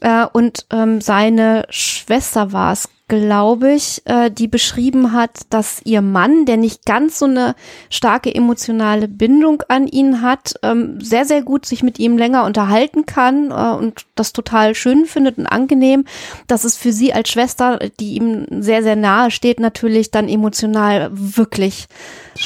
Äh, 0.00 0.26
und 0.32 0.66
ähm, 0.70 1.00
seine 1.00 1.64
Schwester 1.70 2.52
war 2.52 2.72
es, 2.72 2.88
glaube 3.08 3.72
ich, 3.72 4.02
äh, 4.06 4.30
die 4.30 4.48
beschrieben 4.48 5.12
hat, 5.12 5.42
dass 5.50 5.80
ihr 5.84 6.02
Mann, 6.02 6.44
der 6.44 6.56
nicht 6.56 6.84
ganz 6.84 7.20
so 7.20 7.26
eine 7.26 7.54
starke 7.88 8.34
emotionale 8.34 9.06
Bindung 9.06 9.62
an 9.68 9.86
ihn 9.86 10.22
hat, 10.22 10.54
ähm, 10.62 11.00
sehr, 11.00 11.24
sehr 11.24 11.42
gut 11.42 11.66
sich 11.66 11.84
mit 11.84 12.00
ihm 12.00 12.18
länger 12.18 12.44
unterhalten 12.44 13.06
kann 13.06 13.52
äh, 13.52 13.76
und 13.76 14.06
das 14.16 14.32
total 14.32 14.74
schön 14.74 15.06
findet 15.06 15.38
und 15.38 15.46
angenehm. 15.46 16.04
Dass 16.48 16.64
es 16.64 16.76
für 16.76 16.90
sie 16.90 17.12
als 17.12 17.28
Schwester, 17.28 17.78
die 18.00 18.14
ihm 18.14 18.46
sehr, 18.60 18.82
sehr 18.82 18.96
nahe 18.96 19.30
steht, 19.30 19.60
natürlich 19.60 20.10
dann 20.10 20.28
emotional 20.28 21.10
wirklich 21.12 21.86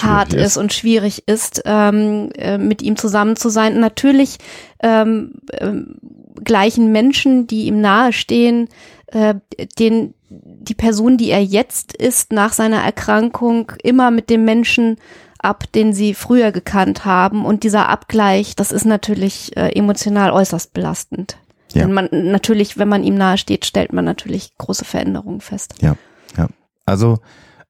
hart 0.03 0.35
ist. 0.35 0.45
ist 0.45 0.57
und 0.59 0.75
schwierig 0.75 1.23
ist, 1.27 1.63
ähm, 1.65 2.31
äh, 2.37 2.59
mit 2.59 2.83
ihm 2.83 2.97
zusammen 2.97 3.37
zu 3.37 3.49
sein. 3.49 3.81
Natürlich 3.81 4.37
ähm, 4.83 5.33
ähm, 5.53 5.97
gleichen 6.45 6.93
Menschen, 6.93 7.47
die 7.47 7.66
ihm 7.66 7.80
nahestehen, 7.80 8.68
äh, 9.09 9.34
den 9.78 10.14
die 10.30 10.74
Person, 10.74 11.16
die 11.16 11.30
er 11.30 11.43
jetzt 11.43 11.93
ist, 11.93 12.32
nach 12.32 12.53
seiner 12.53 12.82
Erkrankung 12.82 13.72
immer 13.82 14.12
mit 14.12 14.30
dem 14.30 14.45
Menschen 14.45 14.97
ab, 15.38 15.64
den 15.72 15.93
sie 15.93 16.14
früher 16.14 16.53
gekannt 16.53 17.05
haben. 17.05 17.45
Und 17.45 17.64
dieser 17.64 17.88
Abgleich, 17.88 18.55
das 18.55 18.70
ist 18.70 18.84
natürlich 18.84 19.57
äh, 19.57 19.70
emotional 19.76 20.30
äußerst 20.30 20.72
belastend. 20.72 21.36
Ja. 21.72 21.82
Denn 21.82 21.93
man 21.93 22.09
natürlich, 22.12 22.78
wenn 22.78 22.88
man 22.88 23.03
ihm 23.03 23.14
nahesteht, 23.16 23.64
stellt 23.64 23.93
man 23.93 24.05
natürlich 24.05 24.57
große 24.59 24.84
Veränderungen 24.84 25.41
fest. 25.41 25.74
Ja, 25.80 25.97
ja. 26.36 26.49
Also 26.84 27.18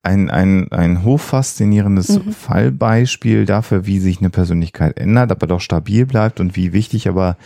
ein, 0.02 0.30
ein, 0.30 0.72
ein 0.72 1.04
hochfaszinierendes 1.04 2.08
Mhm. 2.08 2.32
Fallbeispiel 2.32 3.44
dafür, 3.44 3.86
wie 3.86 4.00
sich 4.00 4.20
eine 4.20 4.30
Persönlichkeit 4.30 4.98
ändert, 4.98 5.30
aber 5.30 5.46
doch 5.46 5.60
stabil 5.60 6.06
bleibt 6.06 6.40
und 6.40 6.56
wie 6.56 6.72
wichtig 6.72 7.08
aber 7.08 7.36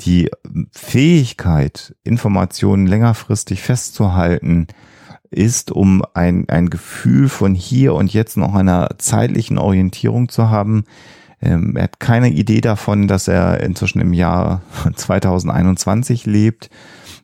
die 0.00 0.30
Fähigkeit, 0.70 1.94
Informationen 2.04 2.86
längerfristig 2.86 3.62
festzuhalten, 3.62 4.68
ist, 5.30 5.70
um 5.70 6.02
ein, 6.14 6.48
ein 6.48 6.70
Gefühl 6.70 7.28
von 7.28 7.54
hier 7.54 7.94
und 7.94 8.12
jetzt 8.12 8.36
noch 8.36 8.54
einer 8.54 8.88
zeitlichen 8.98 9.58
Orientierung 9.58 10.28
zu 10.28 10.48
haben. 10.50 10.84
Ähm, 11.40 11.76
er 11.76 11.84
hat 11.84 12.00
keine 12.00 12.30
Idee 12.30 12.60
davon, 12.60 13.08
dass 13.08 13.28
er 13.28 13.60
inzwischen 13.60 14.00
im 14.00 14.12
Jahr 14.12 14.62
2021 14.94 16.26
lebt. 16.26 16.70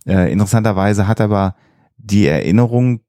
Äh, 0.07 0.31
interessanterweise 0.31 1.09
hat 1.09 1.21
aber 1.21 1.57
die 1.97 2.27
Erinnerung 2.27 3.01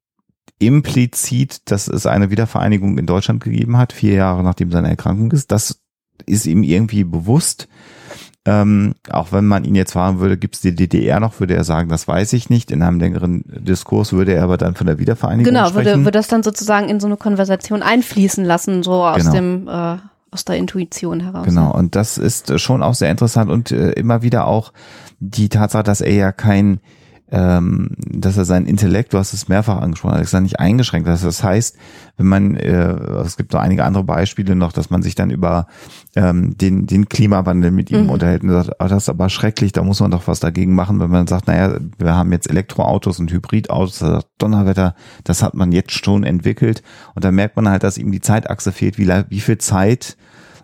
implizit, 0.60 1.70
dass 1.70 1.88
es 1.90 2.06
eine 2.06 2.32
Wiedervereinigung 2.32 2.98
in 2.98 3.06
Deutschland 3.06 3.44
gegeben 3.44 3.78
hat, 3.78 3.92
vier 3.92 4.14
Jahre 4.14 4.44
nachdem 4.44 4.72
seine 4.72 4.90
Erkrankung 4.90 5.32
ist. 5.32 5.52
Das 5.52 5.82
ist 6.26 6.46
ihm 6.46 6.64
irgendwie 6.64 7.04
bewusst. 7.04 7.68
Ähm, 8.48 8.94
auch 9.10 9.32
wenn 9.32 9.46
man 9.46 9.64
ihn 9.64 9.74
jetzt 9.74 9.94
fragen 9.94 10.20
würde, 10.20 10.38
gibt 10.38 10.54
es 10.56 10.62
die 10.62 10.76
DDR 10.76 11.20
noch, 11.20 11.40
würde 11.40 11.56
er 11.56 11.64
sagen, 11.64 11.90
das 11.90 12.08
weiß 12.08 12.34
ich 12.34 12.50
nicht. 12.52 12.70
In 12.70 12.84
einem 12.84 13.00
längeren 13.00 13.44
Diskurs 13.48 14.14
würde 14.14 14.34
er 14.34 14.44
aber 14.44 14.58
dann 14.58 14.76
von 14.76 14.86
der 14.86 15.00
Wiedervereinigung 15.00 15.52
Genau, 15.52 15.70
sprechen. 15.70 15.86
würde, 15.86 16.00
würde 16.06 16.12
das 16.20 16.28
dann 16.28 16.44
sozusagen 16.44 16.88
in 16.88 17.00
so 17.00 17.08
eine 17.08 17.18
Konversation 17.18 17.82
einfließen 17.82 18.46
lassen, 18.46 18.84
so 18.84 19.04
aus 19.04 19.18
Genau. 19.18 19.32
dem 19.32 19.68
äh, 19.68 19.98
aus 20.30 20.46
der 20.46 20.58
Intuition 20.58 21.22
heraus. 21.22 21.46
Genau, 21.46 21.72
und 21.74 21.96
das 21.96 22.18
ist 22.20 22.60
schon 22.60 22.84
auch 22.84 22.94
sehr 22.94 23.10
interessant 23.10 23.50
und 23.50 23.72
äh, 23.72 23.92
immer 23.94 24.22
wieder 24.22 24.46
auch 24.48 24.74
die 25.20 25.50
Tatsache, 25.50 25.84
dass 25.84 26.02
er 26.02 26.14
ja 26.14 26.32
kein, 26.32 26.82
ähm, 27.32 27.90
dass 27.98 28.38
er 28.38 28.46
sein 28.46 28.66
Intellekt, 28.68 29.14
du 29.14 29.18
hast 29.18 29.34
es 29.34 29.48
mehrfach 29.48 29.82
angesprochen, 29.82 30.14
Alexander, 30.16 30.44
nicht 30.44 30.60
eingeschränkt 30.60 31.10
hat. 31.10 31.24
Das 31.24 31.44
heißt, 31.44 31.76
wenn 32.18 32.28
man, 32.28 32.56
äh, 32.56 32.94
es 33.24 33.36
gibt 33.36 33.54
noch 33.54 33.62
einige 33.62 33.84
andere 33.84 34.04
Beispiele 34.04 34.56
noch, 34.56 34.72
dass 34.72 34.90
man 34.92 35.02
sich 35.02 35.16
dann 35.16 35.32
über 35.32 35.68
ähm, 36.16 36.56
den, 36.58 36.86
den 36.86 37.10
Klimawandel 37.10 37.72
mit 37.72 37.90
ihm 37.90 38.04
Mhm. 38.04 38.10
unterhält 38.12 38.44
und 38.44 38.52
sagt, 38.52 38.80
ah, 38.80 38.88
das 38.88 39.04
ist 39.04 39.10
aber 39.10 39.30
schrecklich, 39.30 39.72
da 39.72 39.84
muss 39.84 40.00
man 40.00 40.12
doch 40.12 40.28
was 40.28 40.40
dagegen 40.40 40.76
machen, 40.76 41.00
wenn 41.00 41.10
man 41.10 41.26
sagt, 41.28 41.48
naja, 41.48 41.80
wir 41.98 42.16
haben 42.16 42.32
jetzt 42.32 42.50
Elektroautos 42.50 43.20
und 43.20 43.32
Hybridautos, 43.32 44.00
da 44.00 44.12
sagt, 44.12 44.28
Donnerwetter, 44.38 44.94
das 45.24 45.42
hat 45.42 45.56
man 45.56 45.72
jetzt 45.72 45.92
schon 45.92 46.24
entwickelt 46.24 46.84
und 47.16 47.26
da 47.26 47.32
merkt 47.32 47.56
man 47.56 47.68
halt, 47.68 47.84
dass 47.84 47.98
ihm 47.98 48.12
die 48.12 48.22
Zeitachse 48.22 48.72
fehlt, 48.72 48.98
wie, 49.00 49.10
wie 49.30 49.40
viel 49.42 49.58
Zeit 49.58 50.16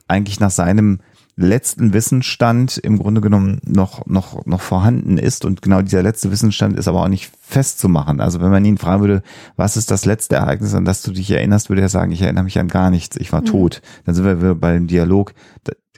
eigentlich 0.08 0.40
nach 0.40 0.52
seinem 0.52 1.00
letzten 1.42 1.94
Wissensstand 1.94 2.78
im 2.78 2.98
Grunde 2.98 3.22
genommen 3.22 3.60
noch, 3.66 4.06
noch, 4.06 4.46
noch 4.46 4.62
vorhanden 4.62 5.18
ist. 5.18 5.46
Und 5.46 5.62
genau 5.62 5.82
dieser 5.82 6.04
letzte 6.04 6.32
Wissensstand 6.32 6.78
ist 6.78 6.88
aber 6.88 7.04
auch 7.04 7.08
nicht 7.08 7.32
festzumachen. 7.42 8.22
Also 8.22 8.42
wenn 8.42 8.52
man 8.52 8.66
ihn 8.66 8.78
fragen 8.78 9.02
würde, 9.02 9.24
was 9.56 9.78
ist 9.78 9.92
das 9.92 10.06
letzte 10.06 10.36
Ereignis, 10.36 10.74
an 10.74 10.86
das 10.86 11.02
du 11.02 11.12
dich 11.12 11.30
erinnerst, 11.32 11.70
würde 11.70 11.82
er 11.82 11.90
sagen, 11.90 12.12
ich 12.12 12.22
erinnere 12.22 12.44
mich 12.44 12.60
an 12.60 12.68
gar 12.68 12.90
nichts. 12.90 13.18
Ich 13.18 13.32
war 13.32 13.44
tot. 13.44 13.82
Dann 14.06 14.16
sind 14.16 14.26
wir 14.26 14.42
wieder 14.42 14.56
bei 14.56 14.74
dem 14.74 14.88
Dialog. 14.88 15.34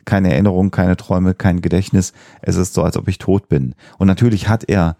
Keine 0.06 0.32
Erinnerung, 0.32 0.72
keine 0.72 0.98
Träume, 0.98 1.34
kein 1.34 1.62
Gedächtnis. 1.62 2.14
Es 2.42 2.56
ist 2.56 2.74
so, 2.74 2.84
als 2.84 2.98
ob 2.98 3.08
ich 3.08 3.18
tot 3.18 3.48
bin. 3.48 3.76
Und 3.98 4.08
natürlich 4.08 4.50
hat 4.50 4.64
er 4.68 4.98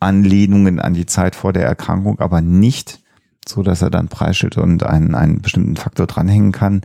Anlehnungen 0.00 0.80
an 0.80 0.94
die 0.94 1.06
Zeit 1.06 1.34
vor 1.34 1.52
der 1.52 1.64
Erkrankung, 1.64 2.18
aber 2.20 2.40
nicht 2.40 3.00
so, 3.48 3.62
dass 3.62 3.82
er 3.82 3.90
dann 3.90 4.08
preisschild 4.08 4.58
und 4.58 4.82
einen, 4.84 5.14
einen 5.14 5.40
bestimmten 5.40 5.76
Faktor 5.76 6.06
dranhängen 6.06 6.52
kann. 6.52 6.82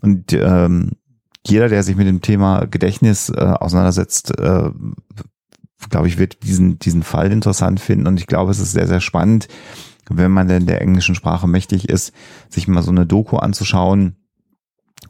Und 0.00 0.32
ähm, 0.32 0.92
jeder, 1.46 1.68
der 1.68 1.82
sich 1.82 1.96
mit 1.96 2.06
dem 2.06 2.20
Thema 2.20 2.66
Gedächtnis 2.66 3.30
äh, 3.30 3.40
auseinandersetzt, 3.40 4.38
äh, 4.38 4.70
glaube 5.90 6.08
ich, 6.08 6.18
wird 6.18 6.42
diesen, 6.42 6.78
diesen 6.78 7.02
Fall 7.02 7.30
interessant 7.32 7.80
finden. 7.80 8.06
Und 8.06 8.18
ich 8.18 8.26
glaube, 8.26 8.50
es 8.50 8.58
ist 8.58 8.72
sehr, 8.72 8.86
sehr 8.86 9.00
spannend, 9.00 9.48
wenn 10.10 10.30
man 10.30 10.48
denn 10.48 10.66
der 10.66 10.80
englischen 10.82 11.14
Sprache 11.14 11.46
mächtig 11.46 11.88
ist, 11.88 12.12
sich 12.48 12.66
mal 12.68 12.82
so 12.82 12.90
eine 12.90 13.06
Doku 13.06 13.36
anzuschauen, 13.36 14.16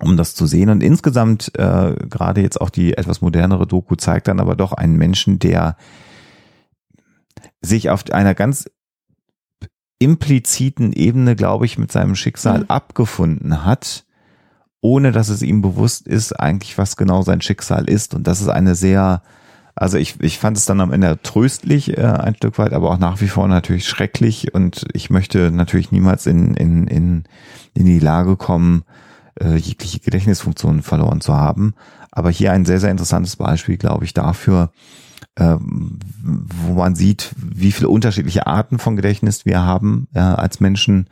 um 0.00 0.16
das 0.16 0.34
zu 0.34 0.46
sehen. 0.46 0.68
Und 0.70 0.82
insgesamt, 0.82 1.52
äh, 1.56 1.94
gerade 2.08 2.40
jetzt 2.42 2.60
auch 2.60 2.70
die 2.70 2.96
etwas 2.96 3.20
modernere 3.20 3.66
Doku 3.66 3.94
zeigt 3.96 4.28
dann 4.28 4.40
aber 4.40 4.56
doch 4.56 4.72
einen 4.72 4.96
Menschen, 4.96 5.38
der 5.38 5.76
sich 7.60 7.90
auf 7.90 8.10
einer 8.10 8.34
ganz 8.34 8.66
impliziten 9.98 10.92
Ebene, 10.92 11.34
glaube 11.34 11.66
ich, 11.66 11.78
mit 11.78 11.90
seinem 11.90 12.14
Schicksal 12.14 12.60
Mhm. 12.60 12.64
abgefunden 12.68 13.64
hat, 13.64 14.04
ohne 14.80 15.12
dass 15.12 15.28
es 15.28 15.42
ihm 15.42 15.62
bewusst 15.62 16.06
ist, 16.06 16.32
eigentlich, 16.38 16.78
was 16.78 16.96
genau 16.96 17.22
sein 17.22 17.40
Schicksal 17.40 17.88
ist. 17.88 18.14
Und 18.14 18.26
das 18.26 18.40
ist 18.40 18.48
eine 18.48 18.74
sehr 18.74 19.22
Also 19.74 19.96
ich, 19.96 20.20
ich 20.20 20.38
fand 20.38 20.56
es 20.56 20.64
dann 20.64 20.80
am 20.80 20.92
Ende 20.92 21.20
tröstlich 21.22 21.96
äh, 21.96 22.02
ein 22.02 22.34
Stück 22.34 22.58
weit, 22.58 22.72
aber 22.72 22.90
auch 22.90 22.98
nach 22.98 23.20
wie 23.20 23.28
vor 23.28 23.46
natürlich 23.46 23.86
schrecklich 23.86 24.52
und 24.54 24.86
ich 24.92 25.08
möchte 25.08 25.50
natürlich 25.52 25.92
niemals 25.92 26.26
in, 26.26 26.54
in, 26.54 26.88
in, 26.88 27.24
in 27.74 27.86
die 27.86 28.00
Lage 28.00 28.36
kommen, 28.36 28.82
äh, 29.40 29.54
jegliche 29.54 30.00
Gedächtnisfunktionen 30.00 30.82
verloren 30.82 31.20
zu 31.20 31.34
haben. 31.34 31.74
Aber 32.10 32.30
hier 32.30 32.50
ein 32.52 32.64
sehr, 32.64 32.80
sehr 32.80 32.90
interessantes 32.90 33.36
Beispiel, 33.36 33.76
glaube 33.76 34.04
ich, 34.04 34.14
dafür, 34.14 34.72
äh, 35.36 35.56
wo 35.60 36.74
man 36.74 36.96
sieht, 36.96 37.32
wie 37.36 37.70
viele 37.70 37.88
unterschiedliche 37.88 38.48
Arten 38.48 38.80
von 38.80 38.96
Gedächtnis 38.96 39.46
wir 39.46 39.60
haben 39.60 40.08
ja, 40.12 40.34
als 40.34 40.58
Menschen 40.58 41.08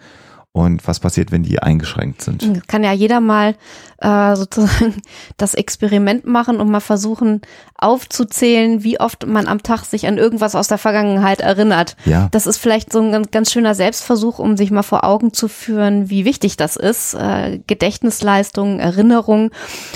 und 0.57 0.89
was 0.89 1.01
passiert, 1.01 1.33
wenn 1.33 1.43
die 1.43 1.59
eingeschränkt 1.59 2.23
sind. 2.23 2.67
Kann 2.67 2.83
ja 2.83 2.91
jeder 2.91 3.21
mal 3.21 3.57
äh, 3.99 4.35
sozusagen 4.37 5.03
das 5.37 5.53
Experiment 5.53 6.27
machen 6.27 6.61
und 6.61 6.71
mal 6.71 6.81
versuchen 6.81 7.43
aufzuzählen, 7.77 8.83
wie 8.83 8.99
oft 8.99 9.27
man 9.27 9.49
am 9.49 9.63
Tag 9.63 9.85
sich 9.85 10.07
an 10.07 10.17
irgendwas 10.17 10.55
aus 10.55 10.69
der 10.69 10.79
Vergangenheit 10.79 11.41
erinnert. 11.41 11.95
Ja. 12.07 12.29
Das 12.31 12.47
ist 12.47 12.57
vielleicht 12.57 12.91
so 12.91 13.01
ein 13.01 13.13
ganz, 13.13 13.31
ganz 13.31 13.53
schöner 13.53 13.75
Selbstversuch, 13.75 14.39
um 14.39 14.57
sich 14.57 14.71
mal 14.71 14.83
vor 14.83 15.05
Augen 15.05 15.35
zu 15.35 15.49
führen, 15.49 16.09
wie 16.09 16.25
wichtig 16.25 16.57
das 16.57 16.77
ist. 16.77 17.13
Äh, 17.13 17.61
Gedächtnisleistung, 17.67 18.79
Erinnerung 18.79 19.51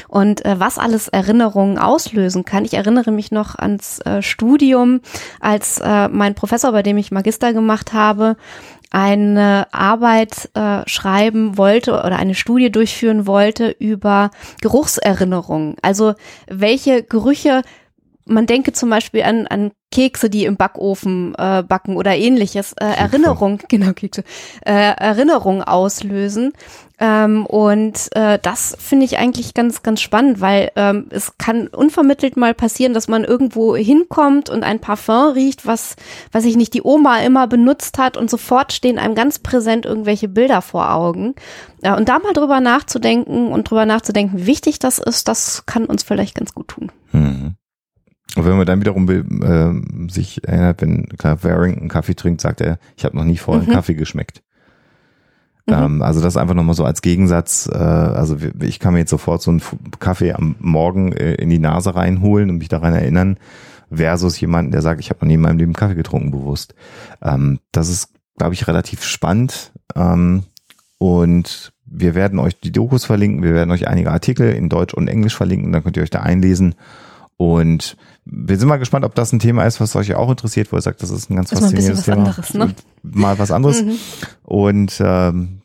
und 0.09 0.45
äh, 0.45 0.61
was 0.61 0.77
alles 0.77 1.09
Erinnerungen 1.09 1.79
auslösen 1.79 2.45
kann. 2.45 2.67
Ich 2.67 2.75
erinnere 2.75 3.13
mich 3.13 3.33
noch 3.33 3.55
ans 3.55 4.01
äh, 4.01 4.21
Studium, 4.21 5.01
als 5.41 5.79
äh, 5.79 6.09
mein 6.09 6.35
Professor, 6.35 6.73
bei 6.73 6.83
dem 6.83 6.99
ich 6.99 7.11
Magister 7.11 7.55
gemacht 7.55 7.95
habe, 7.95 8.37
eine 8.91 9.69
Arbeit 9.73 10.51
äh, 10.55 10.83
schreiben 10.89 11.57
wollte 11.57 11.93
oder 11.93 12.17
eine 12.17 12.35
Studie 12.35 12.71
durchführen 12.71 13.27
wollte 13.27 13.71
über 13.79 14.31
Geruchserinnerungen. 14.61 15.77
Also 15.83 16.15
welche 16.49 17.03
Gerüche 17.05 17.63
man 18.31 18.47
denke 18.47 18.73
zum 18.73 18.91
Beispiel 18.91 19.23
an, 19.23 19.47
an 19.47 19.73
Kekse, 19.91 20.31
die 20.31 20.45
im 20.45 20.57
Backofen 20.57 21.35
äh, 21.37 21.65
backen 21.65 21.97
oder 21.97 22.17
ähnliches, 22.17 22.73
äh, 22.75 22.85
Erinnerung, 22.85 23.61
genau, 23.69 23.93
Kekse, 23.93 24.23
äh, 24.65 24.73
Erinnerung 24.73 25.63
auslösen. 25.63 26.53
Ähm, 27.01 27.45
und 27.47 28.09
äh, 28.15 28.39
das 28.41 28.77
finde 28.79 29.07
ich 29.07 29.19
eigentlich 29.19 29.55
ganz, 29.55 29.83
ganz 29.83 30.01
spannend, 30.01 30.41
weil 30.41 30.71
ähm, 30.77 31.07
es 31.11 31.39
kann 31.39 31.67
unvermittelt 31.67 32.37
mal 32.37 32.55
passieren, 32.55 32.95
dass 32.95 33.09
man 33.09 33.25
irgendwo 33.25 33.75
hinkommt 33.75 34.49
und 34.49 34.63
ein 34.63 34.81
Parfum 34.81 35.33
riecht, 35.33 35.67
was, 35.67 35.97
was 36.31 36.45
ich 36.45 36.57
nicht 36.57 36.75
die 36.75 36.83
Oma 36.83 37.21
immer 37.21 37.49
benutzt 37.49 37.99
hat 37.99 38.17
und 38.17 38.31
sofort 38.31 38.73
stehen 38.73 38.99
einem 38.99 39.15
ganz 39.15 39.39
präsent 39.39 39.87
irgendwelche 39.87 40.29
Bilder 40.29 40.63
vor 40.63 40.93
Augen. 40.93 41.35
Ja, 41.83 41.97
und 41.97 42.09
da 42.09 42.19
mal 42.19 42.35
drüber 42.35 42.61
nachzudenken 42.61 43.49
und 43.49 43.71
drüber 43.71 43.87
nachzudenken, 43.87 44.39
wie 44.39 44.47
wichtig 44.47 44.79
das 44.79 44.99
ist, 44.99 45.27
das 45.27 45.65
kann 45.67 45.87
uns 45.87 46.03
vielleicht 46.03 46.35
ganz 46.37 46.55
gut 46.55 46.69
tun. 46.69 46.93
Mhm. 47.13 47.57
Und 48.37 48.45
wenn 48.45 48.57
man 48.57 48.67
dann 48.67 48.81
wiederum 48.81 49.09
äh, 49.09 50.11
sich 50.11 50.47
erinnert, 50.47 50.83
wenn 50.83 51.09
einen 51.23 51.89
Kaffee 51.89 52.15
trinkt, 52.15 52.41
sagt 52.41 52.61
er, 52.61 52.79
ich 52.97 53.05
habe 53.05 53.17
noch 53.17 53.25
nie 53.25 53.37
vorher 53.37 53.69
Mhm. 53.69 53.73
Kaffee 53.73 53.95
geschmeckt. 53.95 54.43
Mhm. 55.67 55.75
Ähm, 55.75 56.03
also 56.03 56.21
das 56.21 56.37
einfach 56.37 56.55
nochmal 56.55 56.77
so 56.77 56.85
als 56.85 57.03
Gegensatz. 57.03 57.69
Äh, 57.73 57.77
also 57.77 58.37
ich 58.61 58.79
kann 58.79 58.93
mir 58.93 59.01
jetzt 59.01 59.11
sofort 59.11 59.43
so 59.43 59.51
einen 59.51 59.63
Kaffee 59.99 60.33
am 60.33 60.55
Morgen 60.61 61.13
äh, 61.13 61.35
in 61.35 61.51
die 61.51 61.59
Nase 61.59 61.95
reinholen 61.95 62.51
und 62.51 62.59
mich 62.59 62.69
daran 62.69 62.95
erinnern, 62.95 63.37
versus 63.91 64.41
jemanden, 64.41 64.71
der 64.71 64.83
sagt, 64.83 65.01
ich 65.01 65.11
habe 65.11 65.21
noch 65.21 65.29
nie 65.29 65.35
in 65.35 65.41
meinem 65.41 65.59
Leben 65.59 65.73
Kaffee 65.73 65.97
getrunken, 65.97 66.31
bewusst. 66.31 66.75
Ähm, 67.23 67.59
das 67.73 67.89
ist, 67.89 68.11
glaube 68.39 68.55
ich, 68.55 68.69
relativ 68.69 69.03
spannend. 69.05 69.73
Ähm, 69.97 70.45
und 70.99 71.73
wir 71.85 72.15
werden 72.15 72.39
euch 72.39 72.61
die 72.61 72.71
Dokus 72.71 73.05
verlinken, 73.05 73.43
wir 73.43 73.55
werden 73.55 73.73
euch 73.73 73.89
einige 73.89 74.13
Artikel 74.13 74.53
in 74.53 74.69
Deutsch 74.69 74.95
und 74.95 75.09
Englisch 75.09 75.37
verlinken, 75.37 75.73
dann 75.73 75.83
könnt 75.83 75.97
ihr 75.97 76.05
euch 76.05 76.11
da 76.11 76.21
einlesen. 76.21 76.77
Und 77.37 77.97
wir 78.33 78.57
sind 78.59 78.69
mal 78.69 78.77
gespannt, 78.79 79.05
ob 79.05 79.15
das 79.15 79.33
ein 79.33 79.39
Thema 79.41 79.65
ist, 79.65 79.81
was 79.81 79.97
euch 79.97 80.15
auch 80.15 80.31
interessiert, 80.31 80.71
wo 80.73 80.77
ihr 80.77 80.83
sagt, 80.83 81.03
das 81.03 81.11
ist 81.11 81.31
ein 81.31 81.37
ganz 81.37 81.51
ist 81.51 81.61
mal 81.61 81.67
ein 81.69 81.73
faszinierendes 81.75 81.99
was 81.99 82.05
Thema. 82.05 82.19
anderes, 82.19 82.55
ne? 82.55 82.75
Mal 83.03 83.39
was 83.39 83.51
anderes. 83.51 83.83
Mhm. 83.83 83.97
Und 84.45 85.01
ähm, 85.05 85.63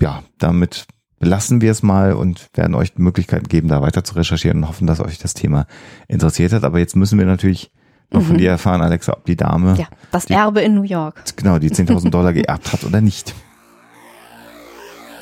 ja, 0.00 0.22
damit 0.38 0.86
belassen 1.18 1.60
wir 1.60 1.70
es 1.70 1.82
mal 1.82 2.12
und 2.14 2.48
werden 2.54 2.74
euch 2.74 2.92
die 2.94 3.02
Möglichkeit 3.02 3.48
geben, 3.48 3.68
da 3.68 3.80
weiter 3.80 4.04
zu 4.04 4.14
recherchieren 4.14 4.58
und 4.58 4.68
hoffen, 4.68 4.86
dass 4.86 5.00
euch 5.00 5.18
das 5.18 5.34
Thema 5.34 5.66
interessiert 6.08 6.52
hat. 6.52 6.64
Aber 6.64 6.78
jetzt 6.80 6.96
müssen 6.96 7.18
wir 7.18 7.26
natürlich 7.26 7.70
noch 8.10 8.22
von 8.22 8.34
Mhm. 8.34 8.38
dir 8.40 8.50
erfahren, 8.50 8.82
Alexa, 8.82 9.12
ob 9.14 9.24
die 9.24 9.36
Dame 9.36 9.74
Ja, 9.78 9.86
das 10.10 10.26
Die- 10.26 10.34
Erbe 10.34 10.60
in 10.60 10.74
New 10.74 10.82
York. 10.82 11.22
genau 11.36 11.58
die 11.58 11.70
10.000 11.70 12.10
Dollar 12.10 12.32
geerbt 12.34 12.72
hat 12.72 12.84
oder 12.84 13.00
nicht. 13.00 13.34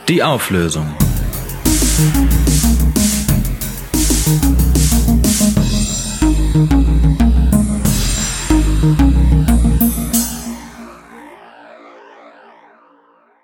Die 0.09 0.23
Auflösung. 0.25 0.87
Mm-hmm. 6.61 6.90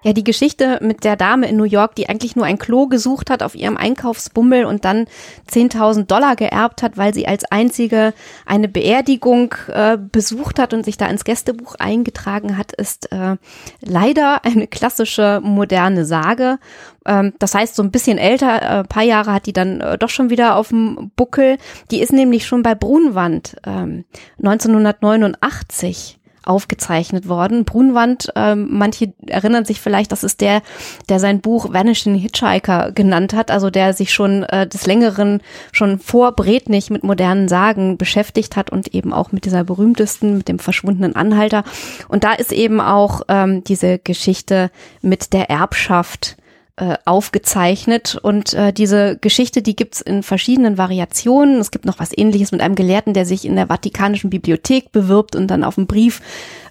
Ja, 0.07 0.13
die 0.13 0.23
Geschichte 0.23 0.79
mit 0.83 1.03
der 1.03 1.17
Dame 1.17 1.49
in 1.49 1.57
New 1.57 1.65
York, 1.65 1.97
die 1.97 2.09
eigentlich 2.09 2.37
nur 2.37 2.45
ein 2.45 2.59
Klo 2.59 2.87
gesucht 2.87 3.29
hat 3.29 3.43
auf 3.43 3.57
ihrem 3.57 3.77
Einkaufsbummel 3.77 4.65
und 4.65 4.85
dann 4.85 5.07
10.000 5.51 6.05
Dollar 6.05 6.37
geerbt 6.37 6.85
hat, 6.85 6.97
weil 6.97 7.13
sie 7.13 7.27
als 7.27 7.45
einzige 7.47 8.15
eine 8.45 8.69
Beerdigung 8.69 9.57
äh, 9.67 9.99
besucht 9.99 10.61
hat 10.61 10.73
und 10.75 10.85
sich 10.85 10.97
da 10.97 11.07
ins 11.07 11.25
Gästebuch 11.25 11.75
eingetragen 11.81 12.57
hat, 12.57 12.71
ist 12.71 13.11
äh, 13.11 13.35
leider 13.81 14.45
eine 14.45 14.69
klassische 14.69 15.41
moderne 15.43 16.05
Sage. 16.05 16.61
Ähm, 17.05 17.33
das 17.41 17.57
heißt, 17.57 17.75
so 17.75 17.83
ein 17.83 17.91
bisschen 17.91 18.19
älter, 18.19 18.63
äh, 18.63 18.85
paar 18.85 19.03
Jahre 19.03 19.33
hat 19.33 19.47
die 19.47 19.53
dann 19.53 19.81
äh, 19.81 19.99
doch 19.99 20.11
schon 20.11 20.31
wieder 20.31 20.55
auf 20.55 20.69
dem 20.69 21.11
Buckel. 21.17 21.59
Die 21.91 22.01
ist 22.01 22.13
nämlich 22.13 22.47
schon 22.47 22.63
bei 22.63 22.77
Brunwand 22.77 23.57
ähm, 23.67 24.05
1989 24.39 26.16
aufgezeichnet 26.47 27.29
worden. 27.29 27.65
Brunwand, 27.65 28.33
ähm, 28.37 28.69
manche 28.71 29.13
erinnern 29.27 29.65
sich 29.65 29.81
vielleicht, 29.81 30.13
das 30.13 30.25
ist 30.25 30.41
der, 30.41 30.63
der 31.09 31.21
sein 31.21 31.41
Buch 31.41 31.73
Vanishing 31.73 32.15
Hitchhiker 32.15 32.93
genannt 32.93 33.35
hat, 33.35 33.51
also 33.51 33.71
der 33.71 33.93
sich 33.93 34.13
schon 34.13 34.45
äh, 34.45 34.67
des 34.67 34.87
Längeren 34.87 35.43
schon 35.73 35.99
vor 35.99 36.33
Bretnich 36.33 36.91
mit 36.91 37.05
modernen 37.05 37.49
Sagen 37.49 37.99
beschäftigt 37.99 38.57
hat 38.57 38.71
und 38.71 38.95
eben 38.95 39.13
auch 39.13 39.33
mit 39.33 39.45
dieser 39.45 39.65
berühmtesten, 39.65 40.39
mit 40.39 40.49
dem 40.49 40.59
verschwundenen 40.59 41.17
Anhalter. 41.17 41.65
Und 42.09 42.25
da 42.25 42.33
ist 42.33 42.53
eben 42.53 42.81
auch 42.81 43.23
ähm, 43.29 43.65
diese 43.65 43.99
Geschichte 43.99 44.71
mit 45.03 45.33
der 45.33 45.51
Erbschaft 45.51 46.37
äh, 46.79 46.97
aufgezeichnet 47.07 48.19
und 48.21 48.53
äh, 48.53 48.71
diese 48.71 49.17
Geschichte, 49.17 49.63
die 49.63 49.75
gibt's 49.75 50.03
in 50.03 50.23
verschiedenen 50.23 50.77
Variationen. 50.77 51.59
Es 51.59 51.71
gibt 51.71 51.87
noch 51.87 51.99
was 51.99 52.11
ähnliches 52.17 52.53
mit 52.53 52.61
einem 52.61 52.75
Gelehrten, 52.75 53.15
der 53.15 53.25
sich 53.25 53.47
in 53.47 53.57
der 53.57 53.69
Vatikanischen 53.69 54.29
Bibliothek 54.29 54.93
bewirbt 54.93 55.37
und 55.37 55.49
dann 55.49 55.65
auf 55.65 55.79
einen 55.79 55.87
Brief 55.87 56.21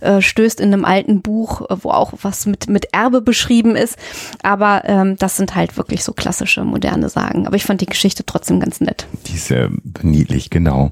äh, 0.01 0.21
stößt 0.21 0.59
in 0.59 0.71
einem 0.71 0.85
alten 0.85 1.21
Buch, 1.21 1.61
äh, 1.69 1.77
wo 1.81 1.89
auch 1.89 2.13
was 2.21 2.45
mit, 2.45 2.69
mit 2.69 2.93
Erbe 2.93 3.21
beschrieben 3.21 3.75
ist. 3.75 3.97
Aber 4.43 4.83
ähm, 4.85 5.15
das 5.17 5.37
sind 5.37 5.55
halt 5.55 5.75
wirklich 5.75 6.03
so 6.03 6.13
klassische 6.13 6.63
moderne 6.63 7.09
Sagen. 7.09 7.47
Aber 7.47 7.55
ich 7.55 7.63
fand 7.63 7.81
die 7.81 7.87
Geschichte 7.87 8.23
trotzdem 8.25 8.59
ganz 8.59 8.81
nett. 8.81 9.07
Die 9.25 9.33
ist 9.33 9.49
ja 9.49 9.69
niedlich, 10.03 10.51
genau. 10.51 10.91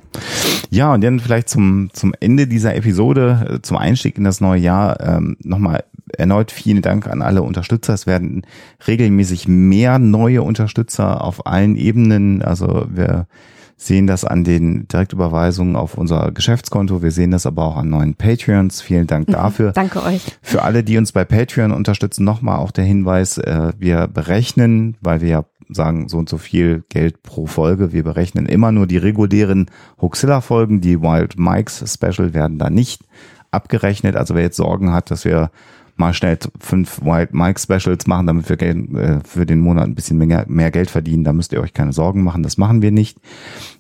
Ja, 0.72 0.92
und 0.92 1.04
dann 1.04 1.20
vielleicht 1.20 1.50
zum, 1.50 1.92
zum 1.94 2.16
Ende 2.20 2.48
dieser 2.48 2.76
Episode, 2.76 3.58
äh, 3.58 3.62
zum 3.62 3.78
Einstieg 3.78 4.18
in 4.18 4.24
das 4.24 4.42
neue 4.42 4.60
Jahr, 4.60 5.00
ähm, 5.02 5.38
nochmal 5.44 5.84
erneut 6.18 6.52
vielen 6.52 6.82
Dank 6.82 7.08
an 7.08 7.22
alle 7.22 7.42
Unterstützer. 7.44 7.94
Es 7.94 8.08
werden 8.08 8.46
regelmäßig 8.88 9.48
mehr 9.48 10.00
neue 10.00 10.42
Unterstützer 10.42 11.24
auf 11.24 11.46
allen 11.46 11.76
Ebenen. 11.76 12.42
Also 12.42 12.86
wir 12.90 13.28
sehen 13.76 14.08
das 14.08 14.24
an 14.24 14.44
den 14.44 14.88
Direktüberweisungen 14.88 15.76
auf 15.76 15.98
unser 15.98 16.32
Geschäftskonto. 16.32 17.02
Wir 17.02 17.12
sehen 17.12 17.32
das 17.32 17.46
aber 17.46 17.64
auch 17.66 17.78
an 17.78 17.90
neuen 17.90 18.16
Patreons. 18.16 18.82
Vielen 18.82 19.08
Dank 19.08 19.28
dafür. 19.28 19.72
Danke 19.72 20.04
euch. 20.04 20.22
Für 20.42 20.64
alle, 20.64 20.84
die 20.84 20.98
uns 20.98 21.12
bei 21.12 21.26
Patreon 21.26 21.72
unterstützen, 21.72 22.24
nochmal 22.24 22.60
auch 22.60 22.72
der 22.72 22.86
Hinweis, 22.86 23.38
äh, 23.38 23.74
wir 23.78 24.08
berechnen, 24.08 24.96
weil 25.02 25.22
wir 25.22 25.30
ja 25.30 25.46
sagen, 25.70 26.08
so 26.10 26.18
und 26.18 26.30
so 26.30 26.38
viel 26.38 26.84
Geld 26.90 27.24
pro 27.24 27.46
Folge. 27.46 27.94
Wir 27.94 28.04
berechnen 28.04 28.46
immer 28.46 28.72
nur 28.72 28.88
die 28.88 28.98
regulären 28.98 29.68
Hoaxilla-Folgen. 30.02 30.82
Die 30.82 31.02
Wild 31.02 31.38
Mikes 31.38 31.84
Special 31.92 32.34
werden 32.34 32.60
da 32.60 32.70
nicht 32.70 33.04
abgerechnet. 33.52 34.16
Also 34.16 34.36
wer 34.36 34.44
jetzt 34.44 34.58
Sorgen 34.58 34.94
hat, 34.94 35.12
dass 35.12 35.26
wir 35.26 35.52
mal 35.96 36.14
schnell 36.14 36.38
fünf 36.60 37.02
Wild 37.02 37.34
Mike 37.34 37.60
Specials 37.60 38.08
machen, 38.08 38.28
damit 38.28 38.50
wir 38.50 38.58
Geld, 38.58 38.94
äh, 38.96 39.20
für 39.24 39.46
den 39.46 39.60
Monat 39.60 39.86
ein 39.86 39.96
bisschen 39.96 40.18
mehr, 40.18 40.46
mehr 40.48 40.72
Geld 40.72 40.90
verdienen, 40.90 41.24
da 41.24 41.34
müsst 41.34 41.54
ihr 41.54 41.62
euch 41.62 41.74
keine 41.74 41.94
Sorgen 41.94 42.24
machen. 42.24 42.44
Das 42.44 42.58
machen 42.58 42.82
wir 42.82 42.92
nicht. 42.92 43.20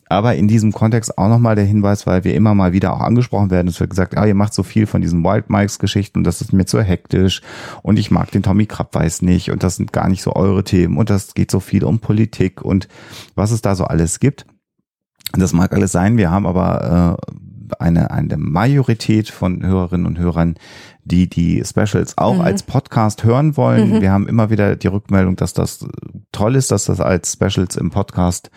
Aber 0.09 0.35
in 0.35 0.47
diesem 0.47 0.71
Kontext 0.73 1.17
auch 1.17 1.29
nochmal 1.29 1.55
der 1.55 1.65
Hinweis, 1.65 2.05
weil 2.05 2.23
wir 2.23 2.35
immer 2.35 2.53
mal 2.53 2.71
wieder 2.71 2.93
auch 2.93 2.99
angesprochen 2.99 3.49
werden, 3.49 3.67
es 3.67 3.79
wird 3.79 3.89
gesagt, 3.89 4.15
ah, 4.15 4.25
ihr 4.25 4.35
macht 4.35 4.53
so 4.53 4.61
viel 4.61 4.85
von 4.85 5.01
diesen 5.01 5.23
Wild 5.23 5.49
Mikes 5.49 5.79
Geschichten 5.79 6.19
und 6.19 6.23
das 6.23 6.41
ist 6.41 6.53
mir 6.53 6.65
zu 6.65 6.81
hektisch 6.81 7.41
und 7.81 7.97
ich 7.97 8.11
mag 8.11 8.29
den 8.29 8.43
Tommy 8.43 8.67
Krabbeis 8.67 9.23
nicht 9.23 9.49
und 9.49 9.63
das 9.63 9.77
sind 9.77 9.91
gar 9.91 10.09
nicht 10.09 10.21
so 10.21 10.35
eure 10.35 10.63
Themen 10.63 10.97
und 10.97 11.09
das 11.09 11.33
geht 11.33 11.49
so 11.49 11.59
viel 11.59 11.83
um 11.83 11.99
Politik 11.99 12.61
und 12.61 12.87
was 13.33 13.51
es 13.51 13.61
da 13.61 13.75
so 13.75 13.85
alles 13.85 14.19
gibt. 14.19 14.45
Das 15.31 15.53
mag 15.53 15.73
alles 15.73 15.91
sein, 15.91 16.17
wir 16.17 16.29
haben 16.29 16.45
aber 16.45 17.17
äh, 17.27 17.33
eine, 17.79 18.11
eine 18.11 18.37
Majorität 18.37 19.29
von 19.29 19.65
Hörerinnen 19.65 20.05
und 20.05 20.19
Hörern, 20.19 20.55
die 21.05 21.29
die 21.29 21.63
Specials 21.65 22.17
auch 22.17 22.39
als 22.39 22.63
Podcast 22.63 23.23
hören 23.23 23.57
wollen. 23.57 24.01
Wir 24.01 24.11
haben 24.11 24.27
immer 24.27 24.49
wieder 24.49 24.75
die 24.75 24.87
Rückmeldung, 24.87 25.35
dass 25.35 25.53
das 25.53 25.85
toll 26.31 26.55
ist, 26.55 26.71
dass 26.71 26.85
das 26.85 26.99
als 26.99 27.33
Specials 27.33 27.75
im 27.75 27.89
Podcast 27.89 28.49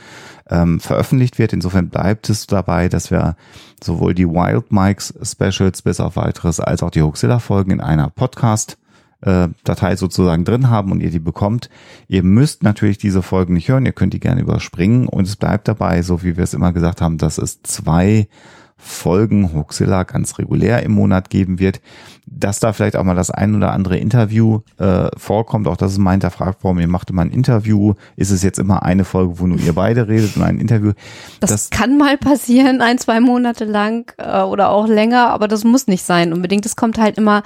ähm, 0.49 0.81
veröffentlicht 0.81 1.39
wird. 1.39 1.53
Insofern 1.53 1.89
bleibt 1.89 2.31
es 2.31 2.47
dabei, 2.47 2.89
dass 2.89 3.11
wir 3.11 3.37
sowohl 3.83 4.15
die 4.15 4.29
Wild 4.29 4.71
Mikes 4.71 5.15
Specials 5.23 5.83
bis 5.83 6.01
auf 6.01 6.17
weiteres 6.17 6.61
als 6.61 6.83
auch 6.83 6.91
die 6.91 7.03
Hoaxilla 7.03 7.39
Folgen 7.39 7.73
in 7.73 7.81
einer 7.81 8.11
Podcast 8.11 8.79
äh, 9.23 9.49
Datei 9.65 9.97
sozusagen 9.97 10.45
drin 10.45 10.71
haben 10.71 10.93
und 10.93 11.01
ihr 11.01 11.11
die 11.11 11.19
bekommt. 11.19 11.69
Ihr 12.07 12.23
müsst 12.23 12.63
natürlich 12.63 12.99
diese 12.99 13.23
Folgen 13.23 13.55
nicht 13.55 13.69
hören, 13.69 13.87
ihr 13.87 13.93
könnt 13.93 14.15
die 14.15 14.21
gerne 14.21 14.41
überspringen 14.41 15.09
und 15.09 15.27
es 15.27 15.37
bleibt 15.37 15.69
dabei, 15.69 16.03
so 16.03 16.23
wie 16.23 16.37
wir 16.37 16.45
es 16.45 16.55
immer 16.55 16.73
gesagt 16.73 17.01
haben, 17.01 17.19
dass 17.19 17.39
es 17.39 17.63
zwei 17.63 18.29
Folgen 18.77 19.55
Hoaxilla 19.55 20.03
ganz 20.03 20.39
regulär 20.39 20.83
im 20.83 20.93
Monat 20.93 21.31
geben 21.31 21.59
wird, 21.59 21.81
dass 22.27 22.59
da 22.59 22.73
vielleicht 22.73 22.97
auch 22.97 23.05
mal 23.05 23.15
das 23.15 23.31
ein 23.31 23.55
oder 23.55 23.73
andere 23.73 23.97
Interview 23.97 24.61
äh, 24.79 25.09
vorkommt. 25.17 25.69
Auch 25.69 25.77
das 25.77 25.93
ist 25.93 25.99
mein 25.99 26.21
Hinterfragt 26.21 26.59
ihr 26.65 26.89
macht 26.89 27.11
immer 27.11 27.23
ein 27.23 27.31
Interview. 27.31 27.95
Ist 28.17 28.31
es 28.31 28.43
jetzt 28.43 28.59
immer 28.59 28.83
eine 28.83 29.05
Folge, 29.05 29.39
wo 29.39 29.47
nur 29.47 29.59
ihr 29.59 29.73
beide 29.73 30.09
redet 30.09 30.37
und 30.37 30.43
ein 30.43 30.59
Interview? 30.59 30.93
Das, 31.41 31.71
kann 31.71 31.97
mal 31.97 32.19
passieren, 32.19 32.81
ein, 32.81 32.99
zwei 32.99 33.21
Monate 33.21 33.65
lang 33.65 34.13
äh, 34.19 34.43
oder 34.43 34.71
auch 34.71 34.89
länger, 34.89 35.31
aber 35.31 35.47
das 35.49 35.65
muss 35.65 35.87
nicht 35.87 36.03
sein 36.03 36.33
unbedingt. 36.33 36.67
Es 36.67 36.77
kommt 36.77 36.99
halt 36.99 37.17
immer 37.17 37.43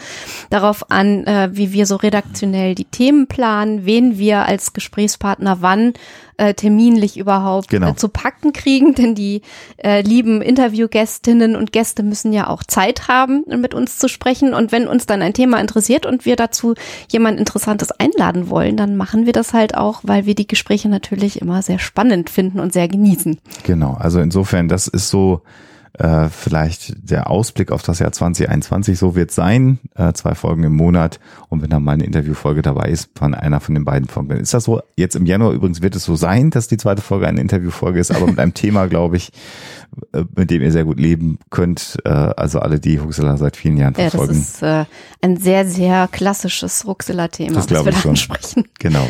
darauf 0.49 0.91
an, 0.91 1.25
äh, 1.25 1.51
wie 1.53 1.73
wir 1.73 1.87
so 1.87 1.97
redaktionell 1.97 2.75
die 2.75 2.87
Themen 2.87 3.27
planen, 3.27 3.85
wen 3.85 4.19
wir 4.19 4.47
als 4.47 4.73
Gesprächspartner 4.73 5.59
wann 5.61 5.93
äh, 6.41 6.55
terminlich 6.55 7.19
überhaupt 7.19 7.69
Genau. 7.69 7.91
äh, 7.91 7.97
zu 7.97 8.09
packen 8.09 8.53
kriegen, 8.53 8.95
denn 8.95 9.15
die 9.15 9.43
äh, 9.77 10.01
lieben 10.01 10.41
Interviewgästinnen 10.41 11.55
und 11.55 11.71
Gäste 11.73 12.03
müssen 12.03 12.33
ja 12.33 12.49
auch 12.49 12.65
Zeit 12.65 13.09
haben, 13.09 13.45
mit 13.47 13.75
uns 13.75 13.99
zu 13.99 14.09
sprechen. 14.09 14.55
Und 14.55 14.70
wenn 14.73 14.87
uns 14.87 15.07
dann 15.07 15.23
ein 15.23 15.35
Thema 15.35 15.61
interessiert 15.61 16.07
und 16.07 16.25
wir 16.25 16.37
dazu 16.37 16.75
jemand 17.11 17.39
Interessantes 17.39 17.91
einladen 17.93 18.51
wollen, 18.51 18.77
dann 18.77 18.97
machen 18.97 19.27
wir 19.27 19.33
das 19.33 19.53
halt 19.53 19.77
auch, 19.77 20.01
weil 20.03 20.27
wir 20.27 20.35
die 20.35 20.47
Gespräche 20.47 20.89
natürlich 20.89 21.41
immer 21.41 21.63
sehr 21.63 21.79
spannend 21.79 22.31
finden 22.31 22.61
und 22.61 22.73
sehr 22.73 22.89
genießen. 22.89 23.39
Genau, 23.65 23.97
also 23.99 24.21
insofern, 24.21 24.69
das 24.69 24.87
ist 24.87 25.11
so 25.11 25.43
äh, 25.99 26.29
vielleicht 26.29 26.95
der 27.11 27.29
Ausblick 27.31 27.73
auf 27.73 27.83
das 27.83 27.99
Jahr 27.99 28.13
2021, 28.13 28.99
so 28.99 29.15
wird 29.17 29.31
sein, 29.31 29.79
äh, 29.97 30.13
zwei 30.13 30.35
Folgen 30.35 30.63
im 30.65 30.75
Monat 30.77 31.21
und 31.49 31.63
wenn 31.63 31.71
dann 31.71 31.83
mal 31.83 31.93
eine 31.93 32.05
Interviewfolge 32.05 32.63
dabei 32.63 32.89
ist 32.91 33.11
von 33.17 33.35
einer 33.35 33.61
von 33.61 33.75
den 33.75 33.85
beiden 33.85 34.09
Folgen, 34.09 34.29
dann 34.31 34.39
ist 34.39 34.55
das 34.55 34.65
so. 34.65 34.81
Jetzt 34.97 35.17
im 35.17 35.27
Januar 35.27 35.53
übrigens 35.53 35.83
wird 35.83 35.97
es 35.97 36.05
so 36.05 36.17
sein, 36.17 36.51
dass 36.51 36.69
die 36.69 36.77
zweite 36.77 37.03
Folge 37.03 37.27
eine 37.27 37.41
Interviewfolge 37.41 37.99
ist, 38.01 38.11
aber 38.13 38.27
mit 38.27 38.39
einem 38.39 38.55
Thema, 38.55 38.87
glaube 38.87 39.17
ich, 39.17 39.33
äh, 40.13 40.25
mit 40.37 40.51
dem 40.51 40.63
ihr 40.63 40.73
sehr 40.73 40.85
gut 40.85 41.01
leben 41.01 41.39
könnt. 41.51 41.99
Äh, 42.05 42.09
also 42.11 42.61
alle, 42.61 42.79
die 42.81 43.01
Huxela 43.01 43.37
seit 43.37 43.57
vielen 43.57 43.77
Jahren 43.77 43.95
Ja, 43.97 44.05
das 44.05 44.11
verfolgen. 44.15 44.41
ist 44.41 44.63
äh, 44.63 44.85
ein 45.23 45.37
sehr, 45.39 45.67
sehr 45.67 46.09
klassisches 46.11 46.87
Ruxilla-Thema, 46.87 47.55
Das 47.55 47.67
glaube 47.67 47.87
wir 47.87 47.91
ich 47.91 47.97
da 47.97 48.03
schon. 48.03 48.11
ansprechen. 48.13 48.65
Genau. 48.79 49.07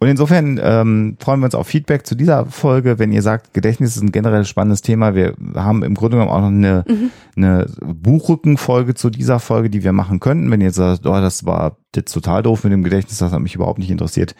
Und 0.00 0.08
insofern 0.08 0.60
ähm, 0.62 1.16
freuen 1.20 1.40
wir 1.40 1.46
uns 1.46 1.54
auf 1.54 1.68
Feedback 1.68 2.06
zu 2.06 2.14
dieser 2.14 2.46
Folge. 2.46 2.98
Wenn 2.98 3.12
ihr 3.12 3.22
sagt, 3.22 3.54
Gedächtnis 3.54 3.96
ist 3.96 4.02
ein 4.02 4.12
generell 4.12 4.44
spannendes 4.44 4.82
Thema, 4.82 5.14
wir 5.14 5.34
haben 5.54 5.82
im 5.82 5.94
Grunde 5.94 6.16
genommen 6.16 6.32
auch 6.32 6.40
noch 6.40 6.48
eine, 6.48 6.84
eine 7.36 7.66
Buchrückenfolge 7.80 8.94
zu 8.94 9.10
dieser 9.10 9.38
Folge, 9.38 9.70
die 9.70 9.84
wir 9.84 9.92
machen 9.92 10.20
könnten. 10.20 10.50
Wenn 10.50 10.60
ihr 10.60 10.72
sagt, 10.72 11.06
oh, 11.06 11.12
das 11.12 11.46
war 11.46 11.76
jetzt 11.94 12.12
total 12.12 12.42
doof 12.42 12.64
mit 12.64 12.72
dem 12.72 12.82
Gedächtnis, 12.82 13.18
das 13.18 13.32
hat 13.32 13.40
mich 13.40 13.54
überhaupt 13.54 13.78
nicht 13.78 13.90
interessiert, 13.90 14.34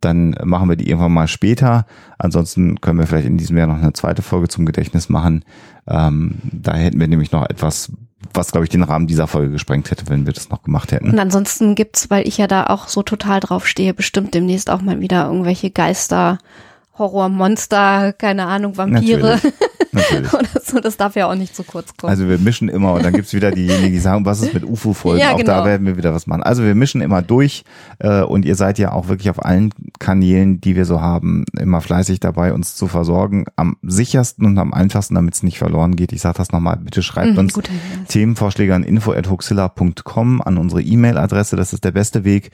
dann 0.00 0.36
machen 0.44 0.68
wir 0.68 0.76
die 0.76 0.88
irgendwann 0.88 1.12
mal 1.12 1.28
später. 1.28 1.86
Ansonsten 2.18 2.80
können 2.80 2.98
wir 2.98 3.06
vielleicht 3.06 3.26
in 3.26 3.38
diesem 3.38 3.56
Jahr 3.56 3.66
noch 3.66 3.78
eine 3.78 3.94
zweite 3.94 4.22
Folge 4.22 4.48
zum 4.48 4.66
Gedächtnis 4.66 5.08
machen. 5.08 5.44
Ähm, 5.86 6.34
da 6.52 6.74
hätten 6.74 7.00
wir 7.00 7.08
nämlich 7.08 7.32
noch 7.32 7.48
etwas, 7.48 7.92
was, 8.34 8.52
glaube 8.52 8.64
ich, 8.64 8.70
den 8.70 8.82
Rahmen 8.82 9.06
dieser 9.06 9.26
Folge 9.26 9.52
gesprengt 9.52 9.90
hätte, 9.90 10.08
wenn 10.08 10.26
wir 10.26 10.32
das 10.32 10.50
noch 10.50 10.62
gemacht 10.62 10.92
hätten. 10.92 11.10
Und 11.10 11.18
ansonsten 11.18 11.74
gibt's, 11.74 12.10
weil 12.10 12.26
ich 12.26 12.38
ja 12.38 12.46
da 12.46 12.66
auch 12.66 12.88
so 12.88 13.02
total 13.02 13.40
drauf 13.40 13.66
stehe, 13.66 13.94
bestimmt 13.94 14.34
demnächst 14.34 14.70
auch 14.70 14.80
mal 14.80 15.00
wieder 15.00 15.26
irgendwelche 15.26 15.70
Geister, 15.70 16.38
Horror, 16.98 17.28
Monster, 17.28 18.12
keine 18.12 18.46
Ahnung, 18.46 18.76
Vampire 18.76 19.40
Natürlich. 19.92 20.32
Oder 20.34 20.48
so. 20.64 20.80
Das 20.80 20.96
darf 20.96 21.16
ja 21.16 21.30
auch 21.30 21.34
nicht 21.34 21.54
zu 21.54 21.62
kurz 21.64 21.96
kommen. 21.96 22.10
Also 22.10 22.28
wir 22.28 22.38
mischen 22.38 22.68
immer 22.68 22.92
und 22.94 23.04
dann 23.04 23.12
gibt's 23.12 23.32
wieder 23.32 23.50
diejenigen, 23.50 23.92
die 23.92 23.98
sagen, 23.98 24.24
was 24.24 24.40
ist 24.40 24.54
mit 24.54 24.64
UFO-Folgen? 24.64 25.20
Ja, 25.20 25.32
auch 25.32 25.38
genau. 25.38 25.52
da 25.52 25.64
werden 25.64 25.86
wir 25.86 25.96
wieder 25.96 26.12
was 26.14 26.26
machen. 26.26 26.42
Also 26.42 26.62
wir 26.64 26.74
mischen 26.74 27.00
immer 27.00 27.22
durch 27.22 27.64
äh, 27.98 28.22
und 28.22 28.44
ihr 28.44 28.54
seid 28.54 28.78
ja 28.78 28.92
auch 28.92 29.08
wirklich 29.08 29.30
auf 29.30 29.44
allen 29.44 29.72
Kanälen, 29.98 30.60
die 30.60 30.76
wir 30.76 30.84
so 30.84 31.00
haben, 31.00 31.44
immer 31.58 31.80
fleißig 31.80 32.20
dabei, 32.20 32.52
uns 32.52 32.76
zu 32.76 32.86
versorgen. 32.86 33.44
Am 33.56 33.76
sichersten 33.82 34.46
und 34.46 34.58
am 34.58 34.72
einfachsten, 34.74 35.14
damit 35.14 35.34
es 35.34 35.42
nicht 35.42 35.58
verloren 35.58 35.96
geht. 35.96 36.12
Ich 36.12 36.20
sage 36.20 36.38
das 36.38 36.52
nochmal, 36.52 36.76
bitte 36.76 37.02
schreibt 37.02 37.32
Mhm, 37.32 37.38
uns. 37.38 37.58
Themenvorschläge 38.08 38.74
an 38.74 38.82
info.huxilla.com 38.84 40.42
an 40.42 40.58
unsere 40.58 40.82
E-Mail-Adresse. 40.82 41.56
Das 41.56 41.72
ist 41.72 41.84
der 41.84 41.92
beste 41.92 42.24
Weg. 42.24 42.50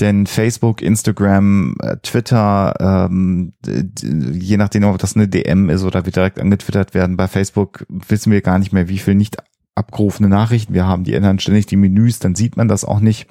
Denn 0.00 0.26
Facebook, 0.26 0.82
Instagram, 0.82 1.76
äh, 1.80 1.96
Twitter, 2.02 2.74
ähm, 3.08 3.52
je 3.64 4.56
nachdem, 4.56 4.84
ob 4.84 4.98
das 4.98 5.14
eine 5.14 5.28
DM 5.28 5.70
ist 5.70 5.84
oder 5.84 6.04
wir 6.04 6.12
direkt 6.12 6.40
angetwittert 6.40 6.94
werden. 6.94 7.16
Bei 7.16 7.28
Facebook 7.28 7.86
wissen 7.88 8.32
wir 8.32 8.40
gar 8.40 8.58
nicht 8.58 8.72
mehr, 8.72 8.88
wie 8.88 8.98
viel 8.98 9.14
nicht 9.14 9.36
abgerufene 9.74 10.28
Nachrichten 10.28 10.74
wir 10.74 10.86
haben. 10.86 11.04
Die 11.04 11.14
ändern 11.14 11.38
ständig 11.38 11.66
die 11.66 11.76
Menüs, 11.76 12.18
dann 12.18 12.34
sieht 12.34 12.56
man 12.56 12.68
das 12.68 12.84
auch 12.84 13.00
nicht. 13.00 13.28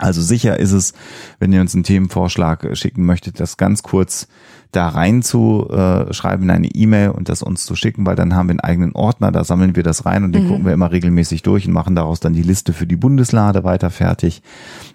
Also 0.00 0.22
sicher 0.22 0.58
ist 0.58 0.72
es, 0.72 0.94
wenn 1.40 1.52
ihr 1.52 1.60
uns 1.60 1.74
einen 1.74 1.84
Themenvorschlag 1.84 2.64
äh, 2.64 2.74
schicken 2.74 3.04
möchtet, 3.04 3.38
das 3.38 3.58
ganz 3.58 3.82
kurz 3.82 4.28
da 4.72 4.88
rein 4.88 5.22
zu 5.22 5.68
äh, 5.68 6.12
schreiben 6.14 6.44
in 6.44 6.50
eine 6.50 6.68
E-Mail 6.68 7.10
und 7.10 7.28
das 7.28 7.42
uns 7.42 7.66
zu 7.66 7.74
schicken, 7.74 8.06
weil 8.06 8.16
dann 8.16 8.34
haben 8.34 8.48
wir 8.48 8.52
einen 8.52 8.60
eigenen 8.60 8.92
Ordner, 8.94 9.30
da 9.30 9.44
sammeln 9.44 9.76
wir 9.76 9.82
das 9.82 10.06
rein 10.06 10.24
und 10.24 10.32
den 10.32 10.46
gucken 10.48 10.64
wir 10.64 10.72
immer 10.72 10.90
regelmäßig 10.90 11.42
durch 11.42 11.66
und 11.66 11.74
machen 11.74 11.96
daraus 11.96 12.20
dann 12.20 12.32
die 12.32 12.42
Liste 12.42 12.72
für 12.72 12.86
die 12.86 12.96
Bundeslade 12.96 13.64
weiter 13.64 13.90
fertig. 13.90 14.42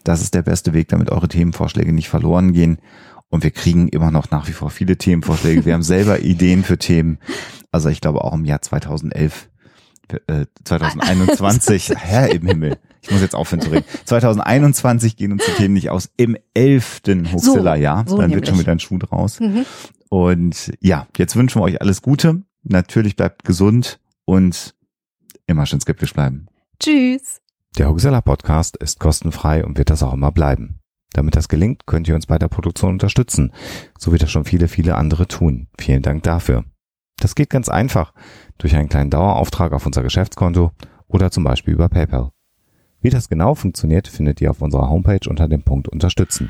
Das 0.04 0.22
ist 0.22 0.34
der 0.34 0.42
beste 0.42 0.74
Weg, 0.74 0.88
damit 0.88 1.12
eure 1.12 1.28
Themenvorschläge 1.28 1.94
nicht 1.94 2.10
verloren 2.10 2.54
gehen. 2.54 2.80
Und 3.30 3.44
wir 3.44 3.52
kriegen 3.52 3.90
immer 3.90 4.12
noch 4.12 4.32
nach 4.32 4.48
wie 4.48 4.54
vor 4.54 4.70
viele 4.70 4.98
Themenvorschläge. 4.98 5.66
Wir 5.66 5.74
haben 5.74 5.84
selber 5.84 6.20
Ideen 6.22 6.64
für 6.64 6.78
Themen. 6.78 7.20
Also 7.72 7.90
ich 7.90 8.02
glaube 8.02 8.24
auch 8.24 8.34
im 8.34 8.46
Jahr 8.46 8.62
2011, 8.62 9.50
äh, 10.28 10.46
2021, 10.64 11.94
Herr 11.98 12.32
im 12.32 12.48
Himmel. 12.48 12.78
Ich 13.06 13.12
muss 13.12 13.22
jetzt 13.22 13.36
aufhören 13.36 13.62
zu 13.62 13.70
reden. 13.70 13.86
2021 14.06 15.16
gehen 15.16 15.32
uns 15.32 15.46
die 15.46 15.52
Themen 15.52 15.76
nicht 15.76 15.90
aus. 15.90 16.10
Im 16.18 16.36
elften 16.54 17.32
Huxilla-Jahr. 17.32 18.06
so 18.08 18.18
dann 18.18 18.32
wird 18.34 18.48
schon 18.48 18.60
wieder 18.60 18.72
ein 18.72 18.80
Schuh 18.80 18.98
draus. 18.98 19.40
Und 20.10 20.74
ja, 20.82 21.08
jetzt 21.18 21.36
wünschen 21.36 21.62
wir 21.62 21.66
euch 21.66 21.82
alles 21.82 22.02
Gute. 22.02 22.42
Natürlich 22.64 23.16
bleibt 23.16 23.44
gesund 23.44 24.00
und 24.26 24.76
immer 25.46 25.66
schön 25.66 25.80
skeptisch 25.80 26.14
bleiben. 26.14 26.48
Tschüss. 26.80 27.42
Der 27.78 27.90
Huxella 27.90 28.22
Podcast 28.22 28.78
ist 28.78 29.00
kostenfrei 29.00 29.64
und 29.64 29.78
wird 29.78 29.90
das 29.90 30.02
auch 30.02 30.14
immer 30.14 30.32
bleiben. 30.32 30.80
Damit 31.14 31.36
das 31.36 31.48
gelingt, 31.48 31.86
könnt 31.86 32.08
ihr 32.08 32.16
uns 32.16 32.26
bei 32.26 32.38
der 32.40 32.48
Produktion 32.48 32.94
unterstützen, 32.94 33.54
so 33.98 34.12
wie 34.14 34.18
das 34.18 34.32
schon 34.32 34.46
viele, 34.46 34.68
viele 34.68 34.96
andere 34.96 35.28
tun. 35.28 35.68
Vielen 35.80 36.02
Dank 36.02 36.24
dafür. 36.24 36.66
Das 37.18 37.36
geht 37.36 37.50
ganz 37.50 37.70
einfach 37.70 38.14
durch 38.58 38.76
einen 38.76 38.90
kleinen 38.90 39.10
Dauerauftrag 39.10 39.74
auf 39.74 39.86
unser 39.86 40.04
Geschäftskonto 40.04 40.72
oder 41.08 41.32
zum 41.32 41.44
Beispiel 41.44 41.74
über 41.74 41.88
PayPal. 41.88 42.32
Wie 43.06 43.12
das 43.12 43.30
genau 43.30 43.54
funktioniert, 43.54 44.08
findet 44.08 44.42
ihr 44.42 44.50
auf 44.50 44.64
unserer 44.64 44.90
Homepage 44.90 45.30
unter 45.30 45.48
dem 45.48 45.62
Punkt 45.62 45.88
Unterstützen. 45.88 46.50